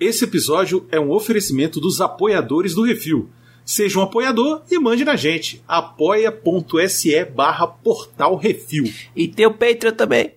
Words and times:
Esse 0.00 0.24
episódio 0.24 0.86
é 0.92 1.00
um 1.00 1.10
oferecimento 1.10 1.80
dos 1.80 2.00
apoiadores 2.00 2.72
do 2.72 2.84
Refil. 2.84 3.28
Seja 3.64 3.98
um 3.98 4.02
apoiador 4.02 4.62
e 4.70 4.78
mande 4.78 5.04
na 5.04 5.16
gente. 5.16 5.60
apoia.se 5.66 7.24
barra 7.24 7.66
portal 7.66 8.36
Refil. 8.36 8.84
E 9.14 9.26
tem 9.26 9.46
o 9.46 9.52
Patreon 9.52 9.92
também. 9.92 10.34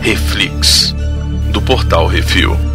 Reflix, 0.00 0.94
do 1.52 1.60
portal 1.60 2.06
Refil. 2.06 2.73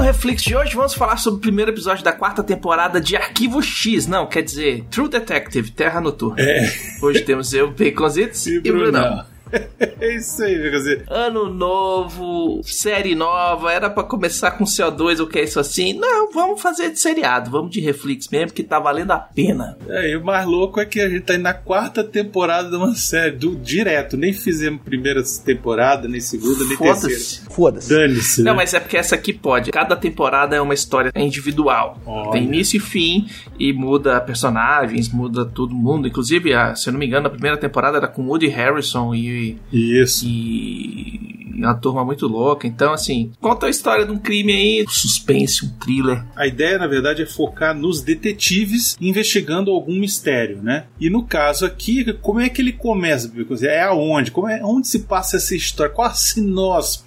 No 0.00 0.06
Reflex 0.06 0.42
de 0.42 0.56
hoje 0.56 0.74
vamos 0.74 0.94
falar 0.94 1.18
sobre 1.18 1.38
o 1.38 1.40
primeiro 1.42 1.70
episódio 1.70 2.02
da 2.02 2.10
quarta 2.12 2.42
temporada 2.42 2.98
de 2.98 3.16
Arquivo 3.16 3.62
X. 3.62 4.06
Não, 4.06 4.26
quer 4.26 4.42
dizer, 4.42 4.84
True 4.90 5.10
Detective, 5.10 5.70
Terra 5.70 6.00
Noturna. 6.00 6.40
É. 6.40 6.72
Hoje 7.02 7.20
temos 7.20 7.52
eu, 7.52 7.70
Baconzitos 7.70 8.46
e, 8.46 8.56
E 8.56 8.60
Brunão. 8.60 9.02
Brunão. 9.02 9.24
É 10.00 10.16
isso 10.16 10.42
aí, 10.42 10.54
quer 10.58 10.70
dizer. 10.70 11.04
Ano 11.08 11.50
novo, 11.52 12.60
série 12.64 13.14
nova, 13.14 13.70
era 13.72 13.90
pra 13.90 14.02
começar 14.02 14.52
com 14.52 14.64
CO2 14.64 15.20
ou 15.20 15.26
que 15.26 15.38
é 15.38 15.44
isso 15.44 15.60
assim? 15.60 15.92
Não, 15.92 16.30
vamos 16.32 16.60
fazer 16.60 16.90
de 16.90 16.98
seriado, 16.98 17.50
vamos 17.50 17.70
de 17.70 17.80
Reflex 17.80 18.28
mesmo, 18.28 18.52
que 18.52 18.62
tá 18.62 18.78
valendo 18.78 19.10
a 19.10 19.18
pena. 19.18 19.76
É, 19.88 20.10
e 20.10 20.16
o 20.16 20.24
mais 20.24 20.46
louco 20.46 20.80
é 20.80 20.86
que 20.86 21.00
a 21.00 21.08
gente 21.08 21.22
tá 21.22 21.34
indo 21.34 21.42
na 21.42 21.52
quarta 21.54 22.02
temporada 22.02 22.70
de 22.70 22.76
uma 22.76 22.94
série, 22.94 23.36
do, 23.36 23.54
direto. 23.56 24.16
Nem 24.16 24.32
fizemos 24.32 24.80
primeira 24.82 25.22
temporada, 25.44 26.08
nem 26.08 26.20
segunda, 26.20 26.64
nem 26.64 26.76
terceira. 26.76 26.94
Foda-se. 26.96 27.40
Foda-se. 27.50 27.88
Dane-se. 27.90 28.42
Não, 28.42 28.52
né? 28.52 28.56
mas 28.58 28.72
é 28.74 28.80
porque 28.80 28.96
essa 28.96 29.14
aqui 29.14 29.32
pode. 29.32 29.70
Cada 29.70 29.96
temporada 29.96 30.56
é 30.56 30.60
uma 30.60 30.74
história 30.74 31.12
individual. 31.16 31.98
Olha. 32.06 32.30
Tem 32.32 32.44
início 32.44 32.76
e 32.78 32.80
fim, 32.80 33.28
e 33.58 33.72
muda 33.72 34.20
personagens, 34.20 35.08
muda 35.10 35.44
todo 35.44 35.74
mundo. 35.74 36.08
Inclusive, 36.08 36.54
a- 36.54 36.74
se 36.74 36.88
eu 36.88 36.92
não 36.92 37.00
me 37.00 37.06
engano, 37.06 37.26
a 37.26 37.30
primeira 37.30 37.56
temporada 37.56 37.98
era 37.98 38.08
com 38.08 38.26
Woody 38.26 38.48
Harrison 38.48 39.14
e, 39.14 39.39
Isso. 39.72 40.24
e 40.26 41.40
uma 41.66 41.74
turma 41.74 42.04
muito 42.04 42.26
louca. 42.26 42.66
Então, 42.66 42.92
assim, 42.92 43.32
conta 43.40 43.66
a 43.66 43.70
história 43.70 44.04
de 44.04 44.12
um 44.12 44.18
crime 44.18 44.52
aí, 44.52 44.84
um 44.84 44.88
suspense, 44.88 45.64
um 45.64 45.68
thriller. 45.78 46.24
A 46.34 46.46
ideia, 46.46 46.78
na 46.78 46.86
verdade, 46.86 47.22
é 47.22 47.26
focar 47.26 47.74
nos 47.74 48.02
detetives 48.02 48.96
investigando 49.00 49.70
algum 49.70 49.98
mistério, 49.98 50.62
né? 50.62 50.86
E 50.98 51.10
no 51.10 51.24
caso 51.24 51.66
aqui, 51.66 52.12
como 52.14 52.40
é 52.40 52.48
que 52.48 52.62
ele 52.62 52.72
começa, 52.72 53.28
Bicositos? 53.28 53.62
É 53.62 53.82
aonde? 53.82 54.30
Como 54.30 54.48
é, 54.48 54.64
onde 54.64 54.88
se 54.88 55.00
passa 55.00 55.36
essa 55.36 55.54
história? 55.54 55.92
Qual 55.92 56.08
a 56.08 56.14
sinopse, 56.14 57.02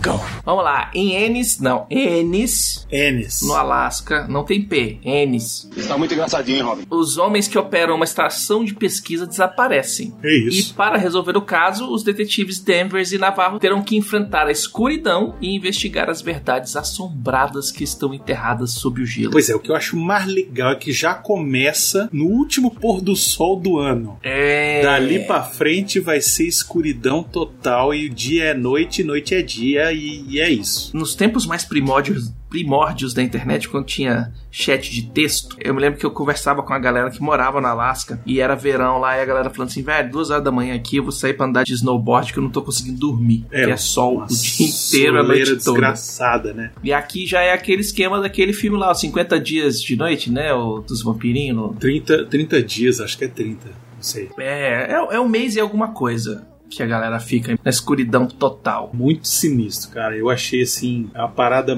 Bicositos? 0.00 0.40
Vamos 0.44 0.64
lá, 0.64 0.90
em 0.94 1.14
Ennis, 1.14 1.60
não, 1.60 1.86
Ennis, 1.90 2.86
Ennis. 2.90 3.42
no 3.42 3.54
Alasca, 3.54 4.26
não 4.28 4.44
tem 4.44 4.62
P, 4.62 4.98
Ennis. 5.04 5.68
Está 5.76 5.96
muito 5.98 6.14
engraçadinho, 6.14 6.58
hein, 6.58 6.62
Robin? 6.64 6.86
Os 6.90 7.18
homens 7.18 7.46
que 7.46 7.58
operam 7.58 7.94
uma 7.94 8.04
estação 8.04 8.64
de 8.64 8.74
pesquisa 8.74 9.26
desaparecem. 9.26 10.14
É 10.22 10.28
E 10.28 10.48
isso. 10.48 10.74
para 10.74 10.96
resolver 10.98 11.36
o 11.36 11.42
caso, 11.42 11.92
os 11.92 12.02
detetives 12.02 12.58
Danvers 12.60 13.12
e 13.12 13.18
Navarro 13.18 13.58
terão 13.58 13.82
que 13.82 13.96
enfrentar 13.96 14.46
a 14.46 14.52
escuridão 14.52 15.34
e 15.40 15.54
investigar 15.54 16.08
as 16.08 16.20
verdades 16.22 16.76
assombradas 16.76 17.70
que 17.70 17.84
estão 17.84 18.14
enterradas 18.14 18.72
sob 18.72 19.02
o 19.02 19.06
gelo. 19.06 19.32
Pois 19.32 19.48
é, 19.50 19.54
o 19.54 19.60
que 19.60 19.70
eu 19.70 19.76
acho 19.76 19.96
mais 19.96 20.26
legal 20.26 20.72
é 20.72 20.76
que 20.76 20.92
já 20.92 21.14
começa 21.14 22.08
no 22.12 22.26
último 22.26 22.70
pôr 22.70 23.00
do 23.00 23.14
sol 23.14 23.58
do 23.58 23.78
ano. 23.78 24.18
É. 24.22 24.82
Dali 24.82 25.20
pra 25.20 25.42
frente 25.42 26.00
vai 26.00 26.20
ser 26.20 26.46
escuridão 26.46 27.22
total 27.22 27.94
e 27.94 28.08
dia 28.08 28.44
é 28.46 28.54
noite, 28.54 29.04
noite 29.04 29.34
é 29.34 29.42
dia 29.42 29.89
e, 29.92 30.24
e 30.28 30.40
é 30.40 30.48
isso. 30.50 30.96
Nos 30.96 31.14
tempos 31.14 31.46
mais 31.46 31.64
primórdios, 31.64 32.32
primórdios 32.48 33.14
da 33.14 33.22
internet, 33.22 33.68
quando 33.68 33.86
tinha 33.86 34.32
chat 34.50 34.90
de 34.90 35.02
texto, 35.10 35.56
eu 35.60 35.72
me 35.74 35.80
lembro 35.80 35.98
que 35.98 36.04
eu 36.06 36.10
conversava 36.10 36.62
com 36.62 36.72
a 36.72 36.78
galera 36.78 37.10
que 37.10 37.22
morava 37.22 37.60
no 37.60 37.66
Alasca 37.66 38.20
e 38.26 38.40
era 38.40 38.54
verão 38.56 38.98
lá 38.98 39.16
e 39.16 39.20
a 39.20 39.24
galera 39.24 39.50
falando 39.50 39.68
assim: 39.70 39.82
velho, 39.82 40.10
duas 40.10 40.30
horas 40.30 40.42
da 40.44 40.50
manhã 40.50 40.74
aqui 40.74 40.96
eu 40.96 41.02
vou 41.02 41.12
sair 41.12 41.34
pra 41.34 41.46
andar 41.46 41.64
de 41.64 41.72
snowboard 41.74 42.32
que 42.32 42.38
eu 42.38 42.42
não 42.42 42.50
tô 42.50 42.62
conseguindo 42.62 42.98
dormir. 42.98 43.44
É, 43.50 43.64
que 43.64 43.70
é 43.70 43.76
sol 43.76 44.22
o 44.22 44.26
dia 44.26 44.66
inteiro, 44.66 45.18
a 45.20 45.22
noite 45.22 45.44
toda. 45.56 45.56
desgraçada, 45.80 46.52
né? 46.52 46.70
E 46.82 46.92
aqui 46.92 47.26
já 47.26 47.40
é 47.40 47.52
aquele 47.52 47.80
esquema 47.80 48.20
daquele 48.20 48.52
filme 48.52 48.76
lá, 48.78 48.90
os 48.92 49.00
50 49.00 49.38
dias 49.40 49.80
de 49.80 49.96
noite, 49.96 50.30
né? 50.30 50.52
O 50.52 50.80
dos 50.80 51.02
vampirinhos. 51.02 51.56
no- 51.56 51.74
30, 51.74 52.26
30 52.26 52.62
dias, 52.62 53.00
acho 53.00 53.16
que 53.16 53.24
é 53.24 53.28
30, 53.28 53.66
não 53.68 54.02
sei. 54.02 54.28
É, 54.38 54.92
é, 54.92 55.14
é 55.16 55.20
um 55.20 55.28
mês 55.28 55.56
e 55.56 55.60
alguma 55.60 55.88
coisa 55.92 56.46
que 56.70 56.82
a 56.82 56.86
galera 56.86 57.18
fica 57.18 57.58
na 57.62 57.68
escuridão 57.68 58.26
total. 58.26 58.90
Muito 58.94 59.26
sinistro, 59.26 59.90
cara. 59.90 60.16
Eu 60.16 60.30
achei 60.30 60.62
assim 60.62 61.10
uma 61.14 61.28
parada 61.28 61.76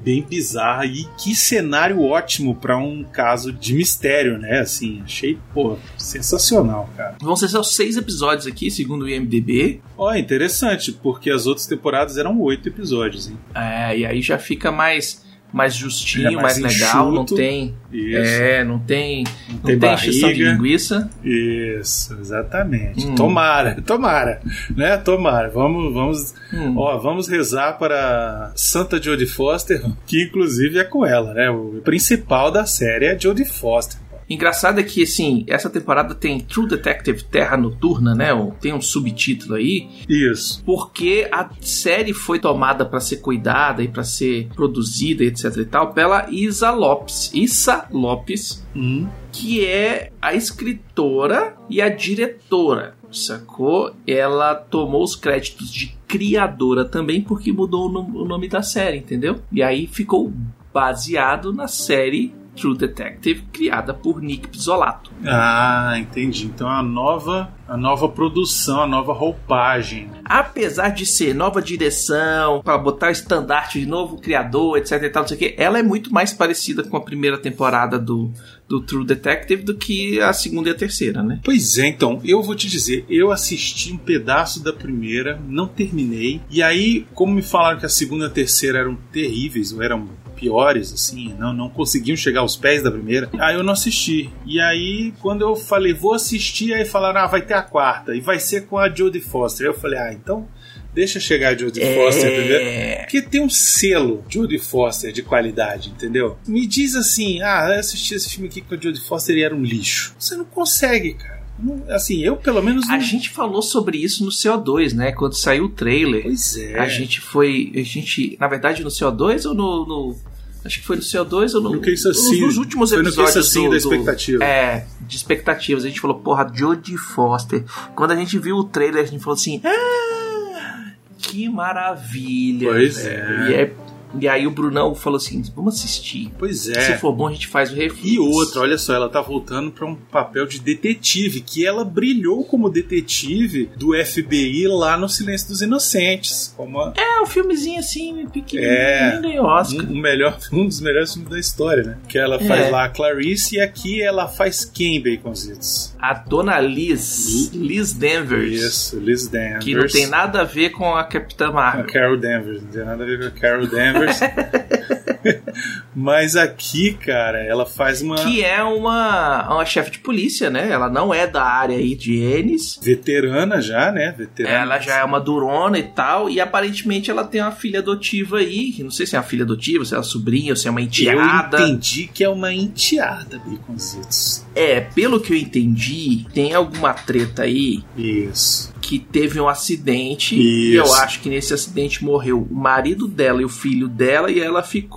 bem 0.00 0.22
bizarra 0.22 0.84
e 0.84 1.04
que 1.18 1.34
cenário 1.34 2.02
ótimo 2.02 2.54
pra 2.54 2.76
um 2.76 3.02
caso 3.02 3.50
de 3.50 3.74
mistério, 3.74 4.38
né? 4.38 4.60
Assim, 4.60 5.02
achei, 5.02 5.38
pô, 5.52 5.78
sensacional, 5.96 6.90
cara. 6.96 7.16
Vão 7.20 7.34
ser 7.34 7.48
só 7.48 7.62
seis 7.62 7.96
episódios 7.96 8.46
aqui, 8.46 8.70
segundo 8.70 9.02
o 9.02 9.08
IMDB. 9.08 9.80
Ó, 9.96 10.14
interessante, 10.14 10.92
porque 10.92 11.30
as 11.30 11.46
outras 11.46 11.66
temporadas 11.66 12.18
eram 12.18 12.38
oito 12.40 12.68
episódios, 12.68 13.28
hein? 13.28 13.38
É, 13.54 13.98
e 13.98 14.06
aí 14.06 14.20
já 14.20 14.38
fica 14.38 14.70
mais, 14.70 15.23
mais 15.54 15.72
justinho, 15.76 16.26
É 16.40 16.42
mais 16.42 16.58
mais, 16.58 16.74
legal. 16.80 17.12
Não 17.12 17.24
tem. 17.24 17.74
Isso. 17.92 18.16
É, 18.18 18.64
não 18.64 18.76
tem. 18.80 19.22
Não 19.48 19.58
tem 19.58 19.78
tem, 19.78 19.94
encheção 19.94 20.32
de 20.32 20.42
linguiça. 20.42 21.08
Isso, 21.22 22.12
exatamente. 22.20 23.06
Hum. 23.06 23.14
Tomara, 23.14 23.80
tomara, 23.80 24.40
né? 24.76 24.96
Tomara. 24.96 25.48
Vamos, 25.50 25.94
vamos, 25.94 26.34
Hum. 26.52 26.74
ó, 26.76 26.98
vamos 26.98 27.28
rezar 27.28 27.74
para 27.78 28.50
Santa 28.56 29.00
Jodie 29.00 29.26
Foster, 29.26 29.80
que 30.06 30.24
inclusive 30.24 30.78
é 30.80 30.84
com 30.84 31.06
ela, 31.06 31.32
né? 31.32 31.48
O 31.50 31.80
principal 31.84 32.50
da 32.50 32.66
série 32.66 33.06
é 33.06 33.16
Jodie 33.18 33.44
Foster. 33.44 34.00
Engraçado 34.28 34.78
é 34.80 34.82
que, 34.82 35.02
assim, 35.02 35.44
essa 35.48 35.68
temporada 35.68 36.14
tem 36.14 36.40
True 36.40 36.68
Detective 36.68 37.24
Terra 37.24 37.56
Noturna, 37.56 38.14
né? 38.14 38.28
Tem 38.60 38.72
um 38.72 38.80
subtítulo 38.80 39.54
aí. 39.54 39.88
Isso. 40.08 40.62
porque 40.64 41.28
a 41.30 41.48
série 41.60 42.12
foi 42.12 42.38
tomada 42.38 42.84
para 42.84 43.00
ser 43.00 43.16
cuidada 43.18 43.82
e 43.82 43.88
para 43.88 44.02
ser 44.04 44.48
produzida, 44.54 45.24
etc 45.24 45.56
e 45.56 45.64
tal, 45.64 45.92
pela 45.92 46.26
Isa 46.30 46.70
Lopes, 46.70 47.30
Issa 47.34 47.86
Lopes, 47.90 48.64
Hum. 48.74 49.06
que 49.30 49.64
é 49.64 50.10
a 50.20 50.34
escritora 50.34 51.54
e 51.70 51.80
a 51.80 51.88
diretora, 51.88 52.94
sacou? 53.10 53.94
Ela 54.06 54.54
tomou 54.54 55.02
os 55.02 55.14
créditos 55.16 55.70
de 55.70 55.96
criadora 56.08 56.84
também 56.84 57.20
porque 57.22 57.52
mudou 57.52 57.88
o 57.88 58.24
nome 58.24 58.48
da 58.48 58.62
série, 58.62 58.98
entendeu? 58.98 59.40
E 59.52 59.62
aí 59.62 59.86
ficou 59.86 60.32
baseado 60.72 61.52
na 61.52 61.68
série 61.68 62.34
True 62.56 62.76
Detective 62.76 63.42
criada 63.52 63.92
por 63.92 64.20
Nick 64.20 64.48
Pizzolato. 64.48 65.10
Ah, 65.24 65.94
entendi. 65.98 66.46
Então 66.46 66.68
a 66.68 66.82
nova, 66.82 67.52
a 67.68 67.76
nova 67.76 68.08
produção, 68.08 68.82
a 68.82 68.86
nova 68.86 69.12
roupagem. 69.12 70.10
apesar 70.24 70.90
de 70.90 71.06
ser 71.06 71.34
nova 71.34 71.60
direção, 71.60 72.62
para 72.62 72.78
botar 72.78 73.08
o 73.08 73.10
estandarte 73.10 73.80
de 73.80 73.86
novo 73.86 74.18
criador, 74.18 74.78
etc 74.78 75.02
e 75.02 75.10
tal, 75.10 75.22
não 75.22 75.28
sei 75.28 75.36
o 75.36 75.40
que, 75.40 75.54
ela 75.56 75.78
é 75.78 75.82
muito 75.82 76.12
mais 76.12 76.32
parecida 76.32 76.82
com 76.82 76.96
a 76.96 77.00
primeira 77.00 77.38
temporada 77.38 77.98
do, 77.98 78.30
do 78.68 78.80
True 78.80 79.04
Detective 79.04 79.62
do 79.62 79.76
que 79.76 80.20
a 80.20 80.32
segunda 80.32 80.68
e 80.68 80.72
a 80.72 80.74
terceira, 80.74 81.22
né? 81.22 81.40
Pois 81.44 81.78
é, 81.78 81.86
então, 81.86 82.20
eu 82.24 82.42
vou 82.42 82.54
te 82.54 82.68
dizer, 82.68 83.04
eu 83.08 83.30
assisti 83.30 83.92
um 83.92 83.98
pedaço 83.98 84.62
da 84.62 84.72
primeira, 84.72 85.40
não 85.48 85.66
terminei. 85.66 86.40
E 86.50 86.62
aí, 86.62 87.06
como 87.14 87.34
me 87.34 87.42
falaram 87.42 87.78
que 87.78 87.86
a 87.86 87.90
segunda 87.90 88.24
e 88.24 88.28
a 88.28 88.30
terceira 88.30 88.78
eram 88.78 88.96
terríveis, 89.12 89.72
ou 89.72 89.82
eram 89.82 90.08
piores, 90.34 90.92
assim, 90.92 91.34
não, 91.38 91.52
não 91.52 91.68
conseguiam 91.68 92.16
chegar 92.16 92.40
aos 92.40 92.56
pés 92.56 92.82
da 92.82 92.90
primeira, 92.90 93.30
aí 93.38 93.54
eu 93.54 93.62
não 93.62 93.72
assisti. 93.72 94.30
E 94.46 94.60
aí, 94.60 95.12
quando 95.20 95.42
eu 95.42 95.56
falei, 95.56 95.92
vou 95.92 96.14
assistir, 96.14 96.74
aí 96.74 96.84
falaram, 96.84 97.20
ah, 97.20 97.26
vai 97.26 97.42
ter 97.42 97.54
a 97.54 97.62
quarta, 97.62 98.14
e 98.14 98.20
vai 98.20 98.38
ser 98.38 98.66
com 98.66 98.78
a 98.78 98.88
Jodie 98.88 99.20
Foster. 99.20 99.66
Aí 99.66 99.72
eu 99.72 99.78
falei, 99.78 99.98
ah, 99.98 100.12
então 100.12 100.46
deixa 100.92 101.18
chegar 101.18 101.54
a 101.54 101.56
Jodie 101.56 101.94
Foster 101.94 102.32
primeiro. 102.32 102.64
É... 102.64 102.96
Porque 103.02 103.20
tem 103.20 103.42
um 103.42 103.50
selo 103.50 104.24
Jodie 104.28 104.58
Foster 104.58 105.12
de 105.12 105.22
qualidade, 105.22 105.90
entendeu? 105.90 106.38
Me 106.46 106.66
diz 106.66 106.94
assim, 106.94 107.42
ah, 107.42 107.68
eu 107.72 107.80
assisti 107.80 108.14
esse 108.14 108.30
filme 108.30 108.48
aqui 108.48 108.60
com 108.60 108.74
a 108.74 108.78
Jodie 108.78 109.00
Foster 109.00 109.36
e 109.36 109.42
era 109.42 109.54
um 109.54 109.62
lixo. 109.62 110.14
Você 110.18 110.36
não 110.36 110.44
consegue, 110.44 111.14
cara. 111.14 111.43
Assim, 111.88 112.20
eu 112.22 112.36
pelo 112.36 112.60
menos 112.62 112.86
não... 112.88 112.94
A 112.94 112.98
gente 112.98 113.30
falou 113.30 113.62
sobre 113.62 113.98
isso 113.98 114.24
no 114.24 114.30
CO2, 114.30 114.92
né? 114.92 115.12
Quando 115.12 115.34
saiu 115.34 115.66
o 115.66 115.68
trailer. 115.68 116.22
Pois 116.24 116.56
é. 116.56 116.78
A 116.78 116.88
gente 116.88 117.20
foi. 117.20 117.70
A 117.74 117.82
gente. 117.82 118.36
Na 118.40 118.48
verdade, 118.48 118.82
no 118.82 118.90
CO2 118.90 119.46
ou 119.48 119.54
no. 119.54 119.86
no- 119.86 120.16
acho 120.64 120.80
que 120.80 120.86
foi 120.86 120.96
no 120.96 121.02
CO2 121.02 121.54
ou 121.54 121.60
no. 121.62 121.70
No 121.74 121.80
que 121.80 121.92
isso 121.92 122.08
assim, 122.08 122.40
nos 122.40 122.56
últimos 122.56 122.90
foi 122.90 122.98
no 122.98 123.04
que 123.04 123.10
isso 123.10 123.20
episódios 123.20 123.46
assim 123.48 123.60
do, 123.60 123.64
da 123.64 123.70
do- 123.70 123.76
expectativa. 123.76 124.44
É, 124.44 124.86
de 125.02 125.16
expectativas. 125.16 125.84
A 125.84 125.88
gente 125.88 126.00
falou, 126.00 126.18
porra, 126.18 126.50
Jodie 126.52 126.96
Foster. 126.96 127.62
Quando 127.94 128.10
a 128.10 128.16
gente 128.16 128.36
viu 128.38 128.56
o 128.56 128.64
trailer, 128.64 129.02
a 129.04 129.06
gente 129.06 129.22
falou 129.22 129.34
assim. 129.34 129.60
Ah, 129.64 130.92
que 131.18 131.48
maravilha. 131.48 132.68
Pois 132.68 132.96
velho." 132.96 133.44
é. 133.44 133.50
E 133.50 133.54
é 133.54 133.74
E 134.20 134.28
aí 134.28 134.46
o 134.46 134.50
Brunão 134.50 134.94
falou 134.94 135.16
assim: 135.16 135.42
vamos 135.54 135.76
assistir. 135.76 136.30
Pois 136.38 136.68
é. 136.68 136.80
Se 136.80 136.98
for 136.98 137.12
bom, 137.12 137.28
a 137.28 137.32
gente 137.32 137.46
faz 137.48 137.70
o 137.72 137.74
reflexo. 137.74 138.06
E 138.06 138.18
outra, 138.18 138.60
olha 138.60 138.78
só, 138.78 138.94
ela 138.94 139.08
tá 139.08 139.20
voltando 139.20 139.70
para 139.70 139.86
um 139.86 139.94
papel 139.94 140.46
de 140.46 140.60
detetive, 140.60 141.40
que 141.40 141.64
ela 141.66 141.84
brilhou 141.84 142.44
como 142.44 142.68
detetive 142.70 143.70
do 143.76 143.92
FBI 144.04 144.66
lá 144.68 144.96
no 144.96 145.08
Silêncio 145.08 145.48
dos 145.48 145.60
Inocentes. 145.62 146.52
Como 146.56 146.80
a... 146.80 146.92
É, 146.96 147.20
um 147.22 147.26
filmezinho 147.26 147.78
assim, 147.80 148.26
pequenininho, 148.32 148.70
É. 148.72 149.20
ganhou 149.20 149.46
Oscar. 149.46 149.84
um, 149.86 149.92
um 149.92 150.00
melhor, 150.00 150.38
um 150.52 150.66
dos 150.66 150.80
melhores 150.80 151.12
filmes 151.12 151.30
da 151.30 151.38
história, 151.38 151.82
né? 151.82 151.98
Que 152.08 152.18
ela 152.18 152.38
faz 152.38 152.66
É. 152.66 152.70
lá 152.70 152.84
a 152.84 152.88
Clarice 152.88 153.56
e 153.56 153.60
aqui 153.60 154.02
ela 154.02 154.28
faz 154.28 154.64
quem, 154.64 155.02
Baconzitos? 155.02 155.94
A 155.98 156.14
Dona 156.14 156.60
Liz, 156.60 157.50
Liz 157.52 157.92
Danvers, 157.92 158.52
Isso, 158.60 158.98
Liz 158.98 159.26
Danvers. 159.28 159.64
que 159.64 159.74
não 159.74 159.86
tem 159.86 160.06
nada 160.06 160.40
a 160.42 160.44
ver 160.44 160.70
com 160.70 160.94
a 160.94 161.04
Capitã 161.04 161.48
A 161.48 161.52
Marvel. 161.52 161.86
Carol 161.86 162.16
Danvers, 162.16 162.62
não 162.62 162.68
tem 162.70 162.84
nada 162.84 163.02
a 163.02 163.06
ver 163.06 163.18
com 163.20 163.26
a 163.26 163.30
Carol 163.30 163.66
Danvers. 163.66 164.03
conversa. 164.04 164.90
Mas 165.94 166.36
aqui, 166.36 166.94
cara, 166.94 167.42
ela 167.42 167.64
faz 167.64 168.02
uma 168.02 168.16
Que 168.16 168.44
é 168.44 168.62
uma, 168.62 169.54
uma 169.54 169.64
chefe 169.64 169.92
de 169.92 169.98
polícia, 169.98 170.50
né? 170.50 170.70
Ela 170.70 170.88
não 170.88 171.12
é 171.14 171.26
da 171.26 171.42
área 171.44 171.76
aí 171.76 171.94
de 171.94 172.22
Ennis. 172.22 172.78
veterana 172.82 173.60
já, 173.60 173.92
né? 173.92 174.14
Veterana. 174.16 174.56
Ela 174.56 174.78
já 174.80 174.98
é 174.98 175.04
uma 175.04 175.20
durona 175.20 175.78
e 175.78 175.84
tal, 175.84 176.28
e 176.28 176.40
aparentemente 176.40 177.10
ela 177.10 177.24
tem 177.24 177.40
uma 177.40 177.52
filha 177.52 177.78
adotiva 177.80 178.38
aí, 178.38 178.72
que 178.72 178.82
não 178.82 178.90
sei 178.90 179.06
se 179.06 179.16
é 179.16 179.18
uma 179.18 179.24
filha 179.24 179.44
adotiva, 179.44 179.84
se 179.84 179.94
é 179.94 179.96
uma 179.96 180.02
sobrinha, 180.02 180.52
ou 180.52 180.56
se 180.56 180.66
é 180.66 180.70
uma 180.70 180.80
enteada. 180.80 181.58
Eu 181.58 181.68
entendi 181.68 182.08
que 182.12 182.24
é 182.24 182.28
uma 182.28 182.52
enteada, 182.52 183.40
Baconzitos. 183.44 184.44
É, 184.54 184.80
pelo 184.80 185.20
que 185.20 185.32
eu 185.32 185.36
entendi, 185.36 186.26
tem 186.32 186.54
alguma 186.54 186.92
treta 186.92 187.42
aí 187.42 187.82
Isso. 187.96 188.72
que 188.80 188.98
teve 188.98 189.40
um 189.40 189.48
acidente 189.48 190.36
e 190.36 190.74
eu 190.74 190.84
Isso. 190.84 190.94
acho 190.94 191.20
que 191.20 191.28
nesse 191.28 191.52
acidente 191.52 192.04
morreu 192.04 192.46
o 192.48 192.54
marido 192.54 193.08
dela 193.08 193.42
e 193.42 193.44
o 193.44 193.48
filho 193.48 193.88
dela 193.88 194.30
e 194.30 194.38
ela 194.38 194.62
ficou 194.62 194.93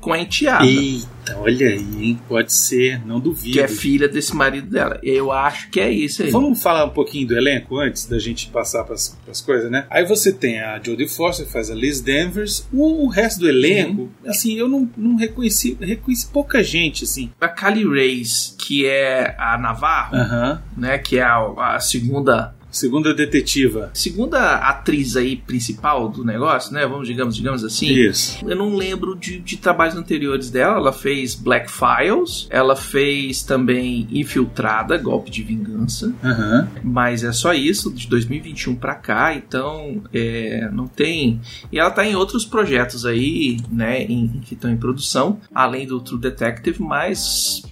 com 0.00 0.12
a 0.12 0.18
enteada. 0.18 0.64
Eita, 0.66 1.36
olha 1.38 1.68
aí, 1.68 2.04
hein? 2.04 2.20
Pode 2.28 2.52
ser, 2.52 3.04
não 3.06 3.20
duvido. 3.20 3.54
Que 3.54 3.60
é 3.60 3.68
filha 3.68 4.08
desse 4.08 4.34
marido 4.34 4.68
dela. 4.68 4.98
Eu 5.02 5.30
acho 5.32 5.70
que 5.70 5.80
é 5.80 5.90
isso 5.90 6.22
aí. 6.22 6.30
Vamos 6.30 6.62
falar 6.62 6.84
um 6.84 6.90
pouquinho 6.90 7.26
do 7.28 7.36
elenco 7.36 7.78
antes 7.78 8.06
da 8.06 8.18
gente 8.18 8.48
passar 8.48 8.84
para 8.84 8.94
as 8.94 9.40
coisas, 9.44 9.70
né? 9.70 9.86
Aí 9.90 10.04
você 10.04 10.32
tem 10.32 10.60
a 10.60 10.80
Jodie 10.82 11.08
Foster, 11.08 11.46
faz 11.46 11.70
a 11.70 11.74
Liz 11.74 12.00
Danvers. 12.00 12.66
O, 12.72 13.06
resto 13.08 13.40
do 13.40 13.48
elenco, 13.48 14.02
Uhum. 14.02 14.08
assim, 14.30 14.56
eu 14.56 14.68
não, 14.68 14.88
não 14.96 15.16
reconheci, 15.16 15.76
reconheci 15.80 16.26
pouca 16.28 16.62
gente, 16.62 17.04
assim. 17.04 17.30
A 17.40 17.48
Kali 17.48 17.86
Reis, 17.88 18.54
que 18.58 18.86
é 18.86 19.34
a 19.38 19.56
Navarro, 19.58 20.16
Aham. 20.16 20.62
né? 20.76 20.98
Que 20.98 21.18
é 21.18 21.22
a, 21.22 21.74
a 21.76 21.80
segunda 21.80 22.54
Segunda 22.70 23.14
detetiva. 23.14 23.90
segunda 23.94 24.56
atriz 24.56 25.16
aí 25.16 25.36
principal 25.36 26.08
do 26.08 26.24
negócio, 26.24 26.72
né? 26.74 26.86
Vamos, 26.86 27.06
digamos, 27.08 27.34
digamos 27.36 27.64
assim. 27.64 27.86
Isso. 27.88 28.38
Eu 28.46 28.54
não 28.56 28.74
lembro 28.76 29.14
de, 29.16 29.38
de 29.38 29.56
trabalhos 29.56 29.94
anteriores 29.96 30.50
dela. 30.50 30.76
Ela 30.76 30.92
fez 30.92 31.34
Black 31.34 31.70
Files, 31.70 32.46
ela 32.50 32.76
fez 32.76 33.42
também 33.42 34.06
Infiltrada, 34.10 34.96
Golpe 34.98 35.30
de 35.30 35.42
Vingança, 35.42 36.12
Aham. 36.22 36.68
mas 36.82 37.24
é 37.24 37.32
só 37.32 37.54
isso, 37.54 37.92
de 37.92 38.06
2021 38.08 38.74
pra 38.74 38.94
cá, 38.94 39.34
então 39.34 40.02
é, 40.12 40.68
não 40.72 40.86
tem. 40.86 41.40
E 41.72 41.78
ela 41.78 41.90
tá 41.90 42.04
em 42.06 42.14
outros 42.14 42.44
projetos 42.44 43.06
aí, 43.06 43.58
né, 43.70 44.02
em- 44.04 44.40
que 44.44 44.54
estão 44.54 44.70
em 44.70 44.76
produção, 44.76 45.40
além 45.54 45.86
do 45.86 46.00
True 46.00 46.20
Detective, 46.20 46.82
mas 46.82 47.62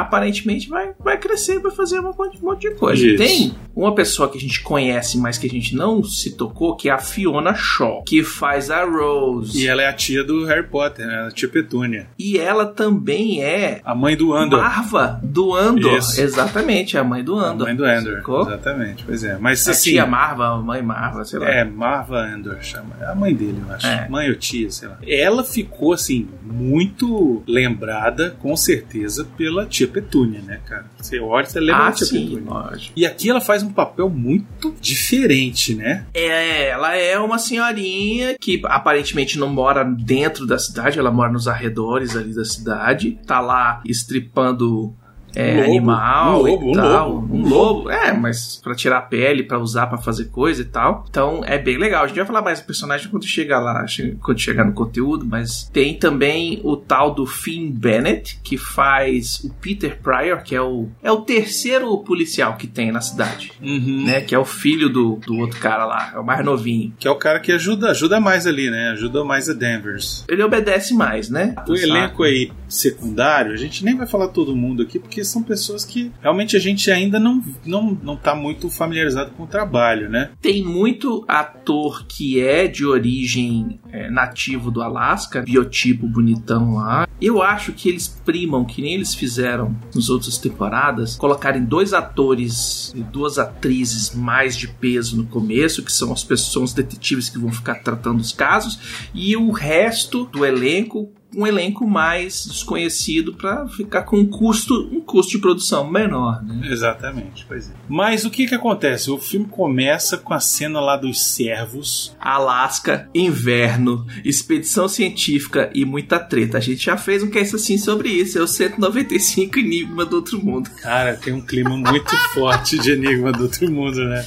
aparentemente 0.00 0.68
vai, 0.68 0.92
vai 0.98 1.18
crescer, 1.18 1.58
vai 1.60 1.70
fazer 1.72 2.00
um 2.00 2.04
monte, 2.04 2.38
um 2.42 2.46
monte 2.46 2.68
de 2.68 2.74
coisa. 2.74 3.04
Isso. 3.06 3.16
Tem 3.18 3.54
uma 3.74 3.94
pessoa 3.94 4.28
que 4.28 4.38
a 4.38 4.40
gente 4.40 4.62
conhece, 4.62 5.18
mas 5.18 5.38
que 5.38 5.46
a 5.46 5.50
gente 5.50 5.74
não 5.74 6.02
se 6.02 6.36
tocou, 6.36 6.76
que 6.76 6.88
é 6.88 6.92
a 6.92 6.98
Fiona 6.98 7.54
Shaw, 7.54 8.02
que 8.04 8.22
faz 8.22 8.70
a 8.70 8.84
Rose. 8.84 9.58
E 9.62 9.66
ela 9.66 9.82
é 9.82 9.86
a 9.88 9.92
tia 9.92 10.22
do 10.24 10.44
Harry 10.44 10.66
Potter, 10.66 11.06
né? 11.06 11.26
A 11.26 11.30
tia 11.30 11.48
Petúnia. 11.48 12.06
E 12.18 12.38
ela 12.38 12.66
também 12.66 13.42
é 13.42 13.80
A 13.84 13.94
mãe 13.94 14.16
do 14.16 14.32
Andor. 14.34 14.60
Marva 14.60 15.20
do 15.22 15.54
Andor. 15.54 15.98
Isso. 15.98 16.20
Exatamente, 16.20 16.96
é 16.96 17.00
a 17.00 17.04
mãe 17.04 17.22
do 17.24 17.38
A 17.38 17.50
Andor. 17.50 17.66
mãe 17.66 17.76
do 17.76 17.84
Andor. 17.84 18.16
Sacou? 18.16 18.42
Exatamente. 18.42 19.04
Pois 19.04 19.24
é. 19.24 19.38
Mas 19.38 19.66
A 19.66 19.70
assim. 19.72 19.90
tia 19.92 20.06
Marva, 20.06 20.46
a 20.48 20.56
mãe 20.58 20.82
Marva, 20.82 21.24
sei 21.24 21.38
lá. 21.38 21.48
É, 21.48 21.64
Marva 21.64 22.18
Andor, 22.18 22.58
chama. 22.62 22.96
É 23.00 23.06
a 23.06 23.14
mãe 23.14 23.34
dele, 23.34 23.60
eu 23.66 23.74
acho. 23.74 23.86
É. 23.86 24.08
Mãe 24.08 24.28
ou 24.28 24.36
tia, 24.36 24.70
sei 24.70 24.88
lá. 24.88 24.98
Ela 25.06 25.42
ficou, 25.44 25.92
assim, 25.92 26.28
muito 26.42 27.42
lembrada, 27.46 28.36
com 28.40 28.56
certeza, 28.56 29.26
pela 29.36 29.66
tia 29.66 29.81
Petúnia, 29.88 30.40
né, 30.42 30.60
cara? 30.66 30.86
Você 30.98 31.18
olha, 31.20 31.46
você 31.46 31.60
lembra 31.60 31.86
ah, 31.86 31.90
da 31.90 31.92
tia 31.92 32.06
sim, 32.06 32.28
Petúnia. 32.28 32.50
lógico. 32.50 32.92
E 32.96 33.06
aqui 33.06 33.30
ela 33.30 33.40
faz 33.40 33.62
um 33.62 33.72
papel 33.72 34.08
muito 34.08 34.74
diferente, 34.80 35.74
né? 35.74 36.06
É, 36.14 36.68
ela 36.68 36.96
é 36.96 37.18
uma 37.18 37.38
senhorinha 37.38 38.36
que 38.40 38.60
aparentemente 38.64 39.38
não 39.38 39.48
mora 39.48 39.84
dentro 39.84 40.46
da 40.46 40.58
cidade, 40.58 40.98
ela 40.98 41.10
mora 41.10 41.32
nos 41.32 41.48
arredores 41.48 42.16
ali 42.16 42.34
da 42.34 42.44
cidade. 42.44 43.18
Tá 43.26 43.40
lá 43.40 43.82
estripando 43.86 44.94
é, 45.34 45.52
Um 45.52 45.56
lobo, 45.56 45.64
animal 45.68 46.34
um 46.34 46.46
lobo, 46.46 46.66
e 46.66 46.68
um 46.68 46.72
tal. 46.72 47.12
lobo. 47.12 47.34
Um 47.36 47.48
lobo, 47.48 47.90
é, 47.90 48.12
mas 48.12 48.60
pra 48.62 48.74
tirar 48.74 48.98
a 48.98 49.02
pele, 49.02 49.42
pra 49.42 49.58
usar 49.58 49.86
pra 49.86 49.98
fazer 49.98 50.26
coisa 50.26 50.62
e 50.62 50.64
tal. 50.64 51.04
Então 51.08 51.42
é 51.44 51.58
bem 51.58 51.76
legal. 51.78 52.04
A 52.04 52.06
gente 52.06 52.16
vai 52.16 52.26
falar 52.26 52.42
mais 52.42 52.60
do 52.60 52.66
personagem 52.66 53.08
quando 53.08 53.26
chegar 53.26 53.60
lá, 53.60 53.84
quando 54.20 54.38
chegar 54.38 54.64
no 54.64 54.72
conteúdo, 54.72 55.24
mas 55.24 55.68
tem 55.72 55.94
também 55.98 56.60
o 56.64 56.76
tal 56.76 57.14
do 57.14 57.26
Finn 57.26 57.70
Bennett, 57.70 58.38
que 58.42 58.56
faz 58.56 59.40
o 59.44 59.50
Peter 59.60 59.98
Pryor, 60.02 60.42
que 60.42 60.54
é 60.54 60.60
o, 60.62 60.88
é 61.02 61.10
o 61.10 61.20
terceiro 61.22 61.96
policial 61.98 62.56
que 62.56 62.66
tem 62.66 62.90
na 62.92 63.00
cidade. 63.00 63.52
Uhum. 63.62 64.04
Né, 64.04 64.20
que 64.20 64.34
é 64.34 64.38
o 64.38 64.44
filho 64.44 64.88
do, 64.88 65.16
do 65.26 65.36
outro 65.38 65.58
cara 65.60 65.84
lá, 65.84 66.12
é 66.14 66.18
o 66.18 66.24
mais 66.24 66.44
novinho. 66.44 66.92
Que 66.98 67.06
é 67.06 67.10
o 67.10 67.16
cara 67.16 67.40
que 67.40 67.52
ajuda, 67.52 67.90
ajuda 67.90 68.20
mais 68.20 68.46
ali, 68.46 68.70
né? 68.70 68.90
Ajuda 68.90 69.24
mais 69.24 69.48
a 69.48 69.52
Danvers. 69.52 70.24
Ele 70.28 70.42
obedece 70.42 70.94
mais, 70.94 71.28
né? 71.28 71.54
O 71.68 71.74
elenco 71.74 72.22
aí 72.22 72.50
secundário, 72.68 73.52
a 73.52 73.56
gente 73.56 73.84
nem 73.84 73.96
vai 73.96 74.06
falar 74.06 74.28
todo 74.28 74.54
mundo 74.56 74.82
aqui, 74.82 74.98
porque 74.98 75.21
são 75.24 75.42
pessoas 75.42 75.84
que 75.84 76.12
realmente 76.20 76.56
a 76.56 76.60
gente 76.60 76.90
ainda 76.90 77.18
não, 77.18 77.42
não, 77.64 77.98
não 78.02 78.16
tá 78.16 78.34
muito 78.34 78.70
familiarizado 78.70 79.32
com 79.32 79.44
o 79.44 79.46
trabalho, 79.46 80.08
né? 80.08 80.30
Tem 80.40 80.64
muito 80.64 81.24
ator 81.28 82.06
que 82.06 82.40
é 82.40 82.66
de 82.66 82.84
origem 82.84 83.80
é, 83.90 84.10
nativo 84.10 84.70
do 84.70 84.82
Alasca, 84.82 85.42
biotipo 85.42 86.06
bonitão 86.06 86.74
lá. 86.74 87.06
Eu 87.20 87.40
acho 87.40 87.72
que 87.72 87.88
eles 87.88 88.08
primam, 88.08 88.64
que 88.64 88.82
nem 88.82 88.94
eles 88.94 89.14
fizeram 89.14 89.76
nas 89.94 90.08
outras 90.08 90.38
temporadas, 90.38 91.16
colocarem 91.16 91.64
dois 91.64 91.92
atores 91.92 92.92
e 92.96 93.02
duas 93.02 93.38
atrizes 93.38 94.14
mais 94.14 94.56
de 94.56 94.66
peso 94.66 95.16
no 95.16 95.26
começo, 95.26 95.84
que 95.84 95.92
são 95.92 96.12
as 96.12 96.24
pessoas, 96.24 96.70
os 96.70 96.74
detetives 96.74 97.28
que 97.28 97.38
vão 97.38 97.52
ficar 97.52 97.76
tratando 97.76 98.20
os 98.20 98.32
casos, 98.32 99.08
e 99.14 99.36
o 99.36 99.50
resto 99.50 100.24
do 100.26 100.44
elenco 100.44 101.12
um 101.34 101.46
elenco 101.46 101.86
mais 101.86 102.46
desconhecido 102.46 103.34
para 103.34 103.66
ficar 103.68 104.02
com 104.02 104.18
um 104.18 104.26
custo, 104.26 104.88
um 104.92 105.00
custo 105.00 105.32
de 105.32 105.38
produção 105.38 105.90
menor, 105.90 106.42
né? 106.42 106.68
Exatamente, 106.70 107.44
pois 107.46 107.70
é. 107.70 107.72
Mas 107.88 108.24
o 108.24 108.30
que 108.30 108.46
que 108.46 108.54
acontece? 108.54 109.10
O 109.10 109.18
filme 109.18 109.46
começa 109.46 110.16
com 110.18 110.34
a 110.34 110.40
cena 110.40 110.80
lá 110.80 110.96
dos 110.96 111.22
servos. 111.34 112.14
Alasca, 112.20 113.08
inverno, 113.14 114.06
expedição 114.24 114.88
científica 114.88 115.70
e 115.74 115.84
muita 115.84 116.18
treta. 116.18 116.58
A 116.58 116.60
gente 116.60 116.84
já 116.84 116.96
fez 116.96 117.22
um 117.22 117.30
cast 117.30 117.56
assim 117.56 117.78
sobre 117.78 118.08
isso. 118.08 118.38
É 118.38 118.42
o 118.42 118.46
195 118.46 119.58
Enigma 119.58 120.04
do 120.04 120.16
Outro 120.16 120.44
Mundo. 120.44 120.70
Cara, 120.80 121.14
tem 121.14 121.32
um 121.32 121.40
clima 121.40 121.76
muito 121.76 122.16
forte 122.34 122.78
de 122.78 122.92
Enigma 122.92 123.32
do 123.32 123.44
Outro 123.44 123.70
Mundo, 123.70 124.04
né? 124.04 124.26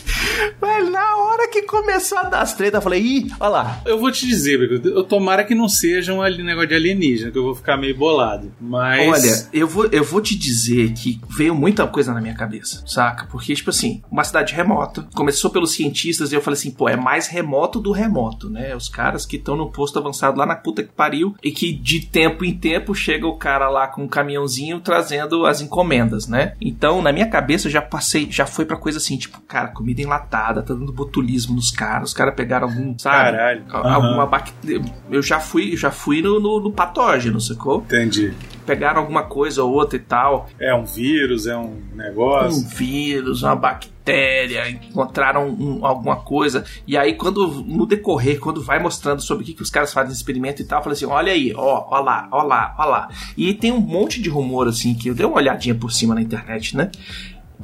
Mas 0.61 0.89
na 0.89 1.14
hora 1.35 1.49
que 1.49 1.63
começou 1.63 2.17
a 2.17 2.23
dar 2.23 2.41
as 2.41 2.53
tretas, 2.53 2.75
eu 2.75 2.81
falei, 2.81 3.01
ih, 3.01 3.31
olha 3.39 3.49
lá. 3.49 3.81
Eu 3.85 3.99
vou 3.99 4.11
te 4.11 4.25
dizer, 4.25 4.59
eu 4.85 5.03
tomara 5.03 5.43
que 5.43 5.53
não 5.53 5.69
seja 5.69 6.13
um 6.13 6.21
negócio 6.21 6.67
de 6.67 6.75
alienígena, 6.75 7.31
que 7.31 7.37
eu 7.37 7.43
vou 7.43 7.55
ficar 7.55 7.77
meio 7.77 7.95
bolado. 7.95 8.51
Mas. 8.59 9.07
Olha, 9.07 9.49
eu 9.53 9.67
vou, 9.67 9.85
eu 9.91 10.03
vou 10.03 10.21
te 10.21 10.37
dizer 10.37 10.93
que 10.93 11.19
veio 11.29 11.53
muita 11.53 11.85
coisa 11.87 12.13
na 12.13 12.21
minha 12.21 12.35
cabeça, 12.35 12.83
saca? 12.85 13.27
Porque, 13.27 13.53
tipo 13.53 13.69
assim, 13.69 14.01
uma 14.09 14.23
cidade 14.23 14.53
remota, 14.53 15.07
começou 15.13 15.51
pelos 15.51 15.73
cientistas 15.73 16.31
e 16.31 16.35
eu 16.35 16.41
falei 16.41 16.57
assim, 16.57 16.71
pô, 16.71 16.89
é 16.89 16.95
mais 16.95 17.27
remoto 17.27 17.79
do 17.79 17.91
remoto, 17.91 18.49
né? 18.49 18.75
Os 18.75 18.89
caras 18.89 19.25
que 19.25 19.35
estão 19.35 19.55
no 19.55 19.71
posto 19.71 19.99
avançado 19.99 20.37
lá 20.37 20.45
na 20.45 20.55
puta 20.55 20.83
que 20.83 20.91
pariu 20.91 21.35
e 21.43 21.51
que 21.51 21.73
de 21.73 22.05
tempo 22.05 22.45
em 22.45 22.53
tempo 22.53 22.95
chega 22.95 23.27
o 23.27 23.37
cara 23.37 23.69
lá 23.69 23.87
com 23.87 24.03
um 24.03 24.07
caminhãozinho 24.07 24.79
trazendo 24.79 25.45
as 25.45 25.61
encomendas, 25.61 26.27
né? 26.27 26.53
Então, 26.61 27.01
na 27.01 27.11
minha 27.11 27.27
cabeça, 27.27 27.67
eu 27.67 27.71
já 27.71 27.81
passei, 27.81 28.29
já 28.29 28.45
foi 28.45 28.65
pra 28.65 28.77
coisa 28.77 28.97
assim, 28.97 29.17
tipo, 29.17 29.41
cara, 29.41 29.67
comida 29.69 30.01
enlatada, 30.01 30.61
tá 30.61 30.73
dando 30.73 30.93
botulismo 31.25 31.55
nos 31.55 31.71
caras, 31.71 32.09
os 32.09 32.13
caras 32.13 32.35
pegaram 32.35 32.67
algum, 32.67 32.97
sabe? 32.97 33.15
Caralho. 33.37 33.63
Alguma 33.69 34.25
bactéria. 34.25 34.81
Eu 35.09 35.21
já 35.21 35.39
fui, 35.39 35.75
já 35.75 35.91
fui 35.91 36.21
no, 36.21 36.39
no, 36.39 36.59
no 36.59 36.71
patógeno, 36.71 37.39
sacou? 37.41 37.79
Entendi. 37.85 38.33
pegaram 38.65 39.01
alguma 39.01 39.23
coisa 39.23 39.63
ou 39.63 39.71
outra 39.73 39.95
e 39.97 39.99
tal, 40.01 40.49
É 40.59 40.73
um 40.73 40.85
vírus, 40.85 41.45
é 41.47 41.55
um 41.57 41.65
um 41.93 41.95
negócio. 41.95 42.67
vírus, 42.75 43.43
uma 43.43 43.55
bactéria, 43.55 44.69
encontraram 44.69 45.47
um- 45.49 45.85
alguma 45.85 46.15
coisa. 46.17 46.63
E 46.87 46.97
aí, 46.97 47.13
quando 47.13 47.47
no 47.47 47.85
decorrer, 47.85 48.39
quando 48.39 48.61
vai 48.63 48.79
mostrando 48.81 49.21
sobre 49.21 49.43
o 49.43 49.45
que, 49.47 49.53
que 49.53 49.61
os 49.61 49.69
caras 49.69 49.93
fazem 49.93 50.11
experimento 50.13 50.61
e 50.61 50.65
tal, 50.65 50.81
falei 50.83 50.95
assim: 50.95 51.05
olha 51.05 51.31
aí, 51.31 51.53
ó, 51.55 51.85
ó 51.89 51.99
lá, 52.01 52.27
ó 52.31 52.41
lá, 52.43 52.75
ó 52.77 52.85
lá. 52.85 53.07
E 53.37 53.53
tem 53.53 53.71
um 53.71 53.79
monte 53.79 54.21
de 54.21 54.29
rumor 54.29 54.67
assim 54.67 54.93
que 54.95 55.09
eu 55.09 55.15
dei 55.15 55.25
uma 55.25 55.37
olhadinha 55.37 55.75
por 55.75 55.91
cima 55.91 56.13
na 56.15 56.21
internet, 56.21 56.75
né? 56.75 56.89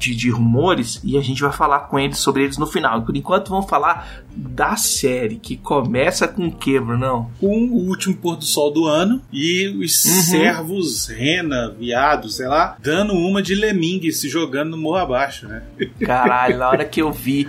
De, 0.01 0.15
de 0.15 0.29
rumores 0.31 0.99
e 1.03 1.17
a 1.17 1.21
gente 1.21 1.41
vai 1.41 1.51
falar 1.51 1.81
com 1.81 1.99
eles 1.99 2.17
sobre 2.17 2.43
eles 2.43 2.57
no 2.57 2.65
final. 2.65 3.01
Por 3.03 3.15
enquanto, 3.15 3.49
vamos 3.49 3.69
falar 3.69 4.23
da 4.35 4.75
série 4.75 5.35
que 5.35 5.55
começa 5.55 6.27
com 6.27 6.47
o 6.47 6.51
que, 6.51 6.79
Brunão? 6.79 7.29
Com 7.39 7.65
o 7.67 7.87
último 7.87 8.15
pôr 8.15 8.35
do 8.35 8.43
sol 8.45 8.71
do 8.71 8.85
ano 8.87 9.21
e 9.31 9.67
os 9.67 10.03
Uhum. 10.05 10.21
servos, 10.23 11.07
rena, 11.07 11.69
viados, 11.77 12.37
sei 12.37 12.47
lá, 12.47 12.75
dando 12.81 13.13
uma 13.13 13.41
de 13.41 13.53
lemingue 13.53 14.11
se 14.11 14.27
jogando 14.27 14.71
no 14.71 14.77
morro 14.77 14.97
abaixo, 14.97 15.47
né? 15.47 15.61
Caralho, 16.03 16.57
na 16.57 16.67
hora 16.69 16.83
que 16.85 17.01
eu 17.01 17.11
vi. 17.11 17.47